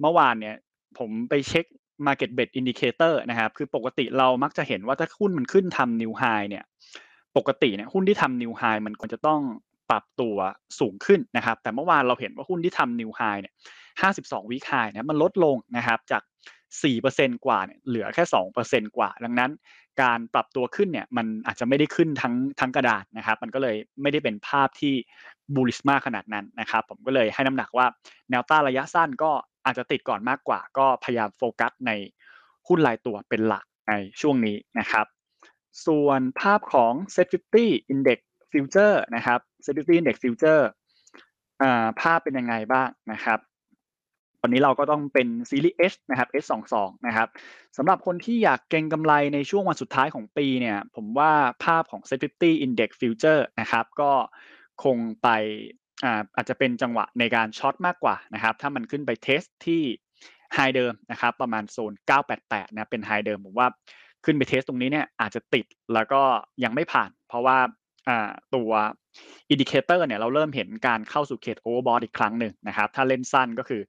[0.00, 0.56] เมื่อวานเนี่ย
[0.98, 1.64] ผมไปเช็ค
[2.06, 6.64] Market Bet Indicator นะครับ คือปกติเรามักจะเห็นว่าถ้าหุ้นมันขึ้นทำนิวไฮเนี่ย
[7.36, 9.40] ปกติเนี่ยหุ้นที่ทำนิวไฮมันควรจะต้อง
[9.90, 10.36] ปรับตัว
[10.80, 13.54] สูงขึ้นนะครับ แต่เมื่อวานเราเห็นว่าหุ้นที่ทำนิวไฮเนี่ย
[14.02, 16.22] 52 วิคไฮเนี่ยมันลดลงนะครับ จาก
[16.76, 18.24] 4%กว่าเนี่ยเหลือแค่
[18.60, 19.50] 2%กว่า ดังนั้น
[20.02, 24.94] การปรับตัวขึ้นเนี่ยมันอาจจะไม่ได้ขึ้นทั้งทั้งกระดาษนะครับ มันก็เลยไม่ได้เป็นภาพที่
[25.54, 27.86] บูลิสมากขนาดนั้นนะครับ ผมก็เลยให้น้ำหนักว่า
[28.30, 29.30] แนวต้านระยะสั้นก็
[29.64, 31.92] อาจจะติดก่อนมากกว่า ก็พยายามโฟกัสใน
[32.68, 35.06] หุ้นรายตัวเป็นหลักในช่วงนี้นะครับ
[35.86, 38.18] ส่วนภาพของ Set 50 Index
[38.52, 40.62] Future นะครับ Set 50 Index Future
[42.00, 43.38] ภาพเป็นยังไงบ้างนะครับ
[44.40, 46.74] ตอนนี้เราก็ต้องเป็นซีรีส์ H นะครับ S22
[47.06, 47.28] นะครับ
[47.76, 51.32] สำหรับคนที่อยากเก็งกำไรในช่วงวันสุดท้ายของปีเนี่ยผมว่า
[51.64, 54.10] ภาพของ SET50 Index Future นะครับก็
[54.84, 55.28] คงไป
[56.04, 59.82] อาอาจจะเป็นจังหวะในการ short มากกว่านะครับถ้ามันขึ้นไป test ที่
[60.54, 61.92] high เดิมนะครับประมาณโซน
[62.34, 63.68] 988 นะเป็น high เดิมผมว่า
[64.24, 66.22] ขึ้นไป test ตรงนี้เนี่ยอาจจะติดแล้วก็
[66.64, 67.58] ยังไม่ผ่าน เพราะว่า
[68.54, 68.70] ตัว
[69.50, 73.82] indicator เนี่ยเราเริ่มเห็นการเข้าสู่เขต overbought อีกครั้งหนึ่งนะครับถ้าเล่นสั้นก็คือ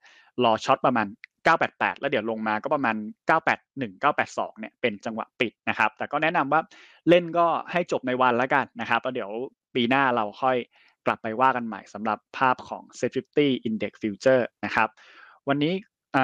[0.44, 1.08] รอ short ประมาณ
[1.54, 2.96] 988 แล้วเดี๋ยวลงมาก็ประมาณ
[3.50, 6.62] 981 982 เนี่ยเป็นจังหวะปิดนะครับ แต่ก็แนะนำว่า
[7.10, 9.32] เล่นก็ให้จบในวันแล้วกันนะครับแล้วเดี๋ยว
[9.76, 10.58] ปีหน้าเราค่อย
[11.06, 14.90] กลับไปว่ากันใหม่สำหรับภาพของ SET50 Index Future นะครับ
[15.48, 15.74] วันนี้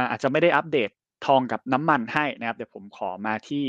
[0.09, 0.89] อาจจะไม่ได้อัปเดต
[1.25, 3.63] ทองกับน้ำมันให้นะครับ เดี๋ยวผมขอมาที่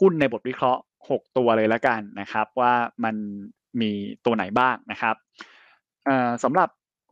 [0.00, 2.72] หุ้นในบทวิเคราะห์ 6 ตัวเลยแล้วกันนะครับ ว่า
[3.04, 3.16] มัน
[3.80, 3.90] มี
[4.24, 5.16] ตัวไหนบ้างนะครับ
[6.44, 6.68] สำหรับ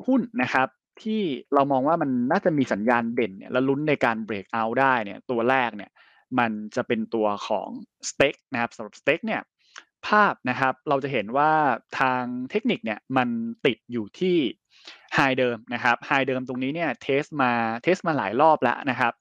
[0.06, 0.68] หุ้นนะครับ
[1.02, 1.22] ที่
[1.54, 5.90] เรามองว่ามันน่าจะมีสัญญาณเด่นเนี่ยและลุ้นในการ breakout ได้เนี่ยตัวแรกเนี่ย
[6.38, 7.68] มันจะเป็นตัวของ
[8.08, 9.42] STEC นะครับสำหรับ STEC เนี่ย
[10.06, 11.52] ภาพนะครับเราจะเห็นว่า
[12.00, 13.28] ทางเทคนิคเนี่ยมัน
[13.66, 14.36] ติดอยู่ที่
[15.14, 17.52] high เดิมนะครับ high เดิมตรงนี้เนี่ย test มา
[17.82, 19.12] test มาหลายรอบแล้วนะครับ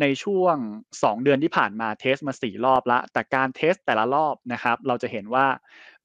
[0.00, 0.56] ในช่วง
[0.92, 5.46] 2 เดือนที่ผ่านมา test มา 4 รอบแล้วแต่การ test แต่ละรอบนะครับ เราจะเห็นว่า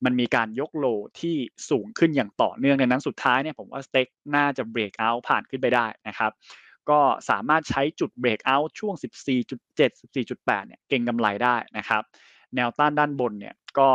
[0.05, 0.85] มันมีการยก low
[1.19, 1.35] ที่
[1.69, 6.31] สูงขึ้นอย่างต่อเนื่องดังนั้นสุดท้ายเนี่ยผมว่า STEC น่าจะ breakout ผ่านขึ้นไปได้นะครับ
[6.89, 6.99] ก็
[7.29, 8.93] สามารถใช้จุด breakout ช่วง
[9.41, 12.03] 14.7 14.8 เนี่ยเก็งกำไรได้นะครับ
[12.55, 13.89] แนวต้านด้านบนเนี่ยก็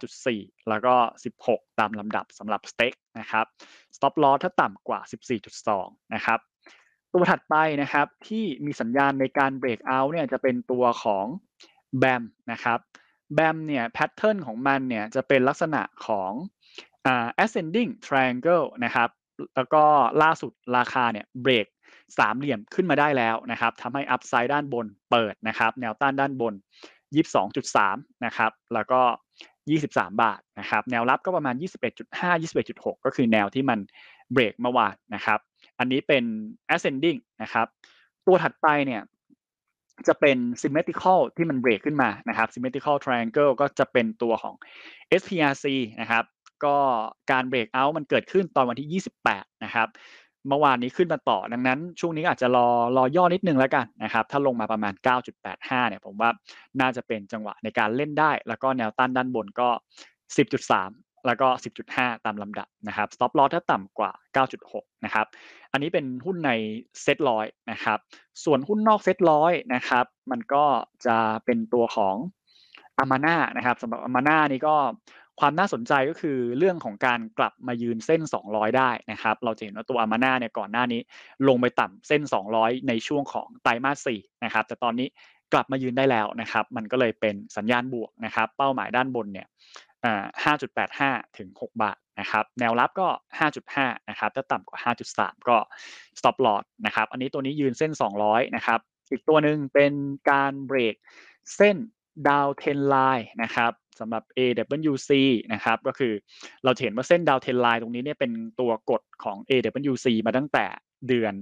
[0.00, 0.94] 15.4 แล้วก็
[1.38, 3.46] 16 ตามลำดับสำหรับ STEC นะครับ
[3.96, 5.00] stop loss ถ้าต่ำกว่า
[5.58, 6.38] 14.2 นะครับ
[7.14, 11.26] ตัวถัดไปนะครับที่มีสัญญาณในการเบรกเอาท์เนี่ยจะเป็นตัวของ
[11.98, 12.22] แบม
[12.52, 12.78] นะครับ
[13.34, 16.32] แบมเนี่ยแพทเทิร์นของมันเนี่ยจะเป็นลักษณะของ
[17.06, 19.08] อ่า ascending triangle นะครับ
[19.56, 19.84] แล้วก็
[20.22, 21.66] ล่าสุดราคาเนี่ยเบรก
[22.18, 26.54] สามเหลี่ยมขึ้นมาได้แล้วนะครับทำให้อัพไซด์ด้านบนเปิดนะครับ แนวต้านด้านบน
[27.18, 29.00] 22.3 นะครับ แล้วก็
[29.56, 31.54] 23 บาทนะครับ แนวรับก็ประมาณ
[32.00, 33.78] 21.5 21.6 ก็คือแนวที่มัน
[34.32, 35.38] เบรกเมื่อวานนะครับ
[35.78, 36.24] อันนี้เป็น
[36.74, 37.66] ascending นะครับ
[38.26, 39.02] ตัวถัดไปเนี่ย
[40.08, 44.54] จะเป็น symmetrical ที่มันเบรกขึ้นมานะครับ symmetrical triangle ก็จะเป็นตัวของ
[45.20, 45.66] SPRC
[46.00, 46.24] นะครับ
[46.64, 46.76] ก็
[47.30, 49.88] การเบรกเอาท์มันเกิดขึ้นตอนวันที่ 28 นะครับ
[50.48, 54.94] เมื่อวานนี้ขึ้นมาต่อ ดังนั้นช่วงนี้อาจจะรอรอย่อนิดนึงแล้วกันนะครับ ถ้าลงมาประมาณ
[55.42, 56.30] 9.85 เนี่ยผมว่า
[56.80, 59.68] น่าจะเป็นจังหวะในการเล่นได้ แล้วก็แนวต้านด้านบนก็
[60.26, 61.48] 10.3 แล้วก็
[61.86, 64.12] 10.5 ตามลำดับนะครับ stop loss ถ้าต่ำกว่า
[64.58, 65.26] 9.6 นะครับ
[65.72, 66.50] อันนี้เป็นหุ้นใน
[67.02, 67.98] เซ็ตร้อยนะครับ
[68.44, 70.64] ส่วนหุ้นนอกเซ็ตร้อยนะครับ มันก็
[71.06, 72.16] จะเป็นตัวของ
[72.98, 74.76] อามาน่านะครับสำหรับอามาน่านี่ก็
[75.40, 78.20] ความน่าสนใจก็คือเรื่องของการกลับมายืนเส้น
[78.50, 81.00] 200 ได้นะครับ เราจะเห็นว่าตัวอามาน่าเนี่ยก่อนหน้านี้
[81.48, 82.22] ลงไปต่ำเส้น
[82.54, 85.08] 200 ในช่วงของไตรมาส4นะครับ แต่ตอนนี้
[85.52, 89.46] กลับมายืนได้แล้วนะครับ มันก็เลยเป็นสัญญาณบวกนะครับ เป้าหมายด้านบนเนี่ย
[90.06, 93.08] 5.85 ถึง 6 บาทนะครับ แนวรับก็
[93.58, 95.56] 5.5 นะครับ ถ้าต่ำกว่า 5.3 ก็
[96.18, 97.92] stop loss นะครับ อันนี้ตัวนี้ยืนเส้น
[98.24, 98.80] 200 นะครับ
[99.10, 99.92] อีกตัวหนึ่งเป็น
[100.30, 100.94] การเบรก
[101.56, 101.76] เส้น
[102.28, 105.10] ดาวเทนไลน์นะครับสำหรับ AWC
[105.52, 106.12] นะครับก็คือ
[106.64, 110.66] เราเห็นว่าเส้นดาวเทนไลน์ตรงนี้เนี่ยเป็นตัวกดของ AWC มาตั้งแต่
[111.08, 111.34] เดือน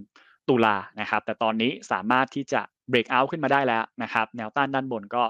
[0.49, 2.61] ตุลานะครับ แต่ตอนนี้สามารถที่จะ
[2.91, 5.25] break out ขึ้นมาได้แล้วนะครับ แนวต้านด้านบนก็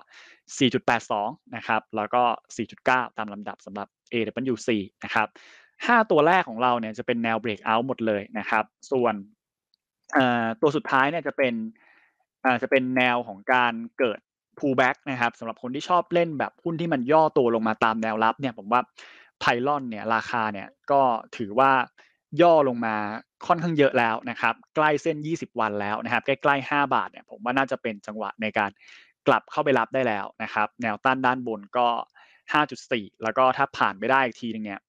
[0.74, 2.22] 4.82 นะครับ แล้วก็
[2.66, 4.68] 4.9 ตามลำดับสำหรับ AWC
[5.04, 5.28] นะครับ
[5.68, 9.14] 5 ตัวแรกของเราเนี่ยจะเป็นแนว break out หมดเลยนะครับ ส่วน
[10.60, 11.54] ตัวสุดท้ายเนี่ยจะเป็น
[12.62, 14.18] จะเป็นแนวของการเกิด
[14.58, 18.80] pullback นะครับสำหรับคนที่ชอบเล่นแบบหุ้นที่มันย่อตัวลงมาตามแนวรับเนี่ยผมว่า
[19.40, 21.00] ไพลอนเนี่ยราคาเนี่ยก็
[21.36, 21.72] ถือว่า
[22.40, 22.94] ย่อลงมา
[23.46, 28.70] ค่อนข้างเยอะแล้วนะครับ ใกล้เส้น 20 วันแล้วนะครับ ใกล้ๆ 5 บาทเนี่ยผมว่าน่าจะเป็นจังหวะในการ
[29.26, 31.88] กลับเข้าไปรับได้แล้วนะครับ แนวต้านด้านบนก็
[32.54, 34.80] 5.4 แล้วก็ถ้าผ่านไปได้อีกทีนึงเนี่ย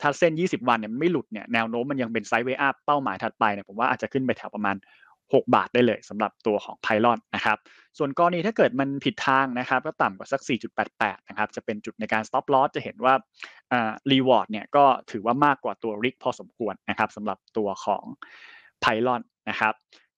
[0.00, 4.76] ถ้าเส้น 20 วันเนี่ยไม่หลุดเนี่ยแนวโน้มมันยังเป็นไซด์เวย์อัพเป้าหมายถัดไปเนี่ยผมว่าอาจจะขึ้นไปแถวประมาณ
[5.32, 7.58] 6 บาทได้เลยสำหรับตัวของไพลอนนะครับ
[7.98, 10.40] ส่วนกรณีถ้าเกิดมันผิดทางนะครับก็ต่ำกว่าสัก
[10.84, 13.14] 4.88 นะครับ จะเป็นจุดในการ stop loss จะเห็นว่า
[13.72, 18.04] อ่า reward เนี่ยก็ถือว่ามากกว่าตัว risk พอสมควรนะครับสำหรับตัวของ
[18.80, 19.74] ไพลอนนะครับ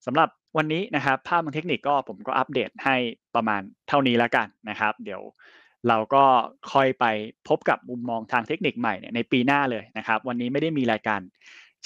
[0.07, 2.97] สำหรับวันนี้นะครับภาพทางเทคนิคก็ผมก็อัปเดตให้
[3.35, 5.23] ประมาณเท่านี้แล้วกันนะครับ เดี๋ยว
[5.89, 6.25] เราก็
[6.73, 7.05] ค่อยไป
[7.49, 11.21] พบกับมุมมองทางเทคนิคใหม่ในปีหน้าเลยนะครับ วันนี้ไม่ได้มีรายการ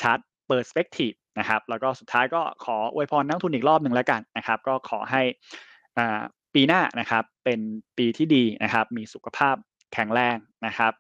[0.01, 5.23] ชาร์ต เปอร์สเปกทีฟนะครับ แล้วก็สุดท้ายก็ขออวยพรนักทุนอีกรอบหนึ่งแล้วกันนะครับ ก็ขอให้
[6.55, 7.61] ปีหน้านะครับเป็น
[7.99, 9.57] ปีที่ดีนะครับ มีสุขภาพ
[9.93, 10.37] แข็งแรง
[10.67, 10.93] นะครับ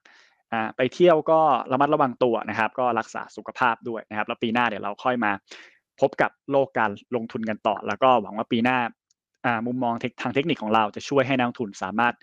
[0.76, 1.40] ไปเที่ยวก็
[1.72, 5.32] ระมัดระวังตัวนะครับ ก็รักษาสุขภาพด้วยนะครับ แล้วปีหน้าเดี๋ยวเราค่อยมา
[6.00, 8.78] พบกับโลกการลงทุนกันต่อ แล้วก็หวังว่าปีหน้า
[9.66, 12.14] มุมมองทางเทคนิคของเราจะช่วยให้นักทุนสามารถ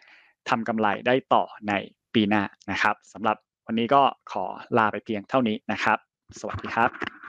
[0.50, 1.74] ทำกำไรได้ต่อใน
[2.14, 4.02] ปีหน้านะครับสำหรับวันนี้ก็
[4.32, 4.46] ขอ
[4.78, 5.98] ลาไปเพียงเท่านี้นะครับ
[6.40, 7.23] สวัสดีครับ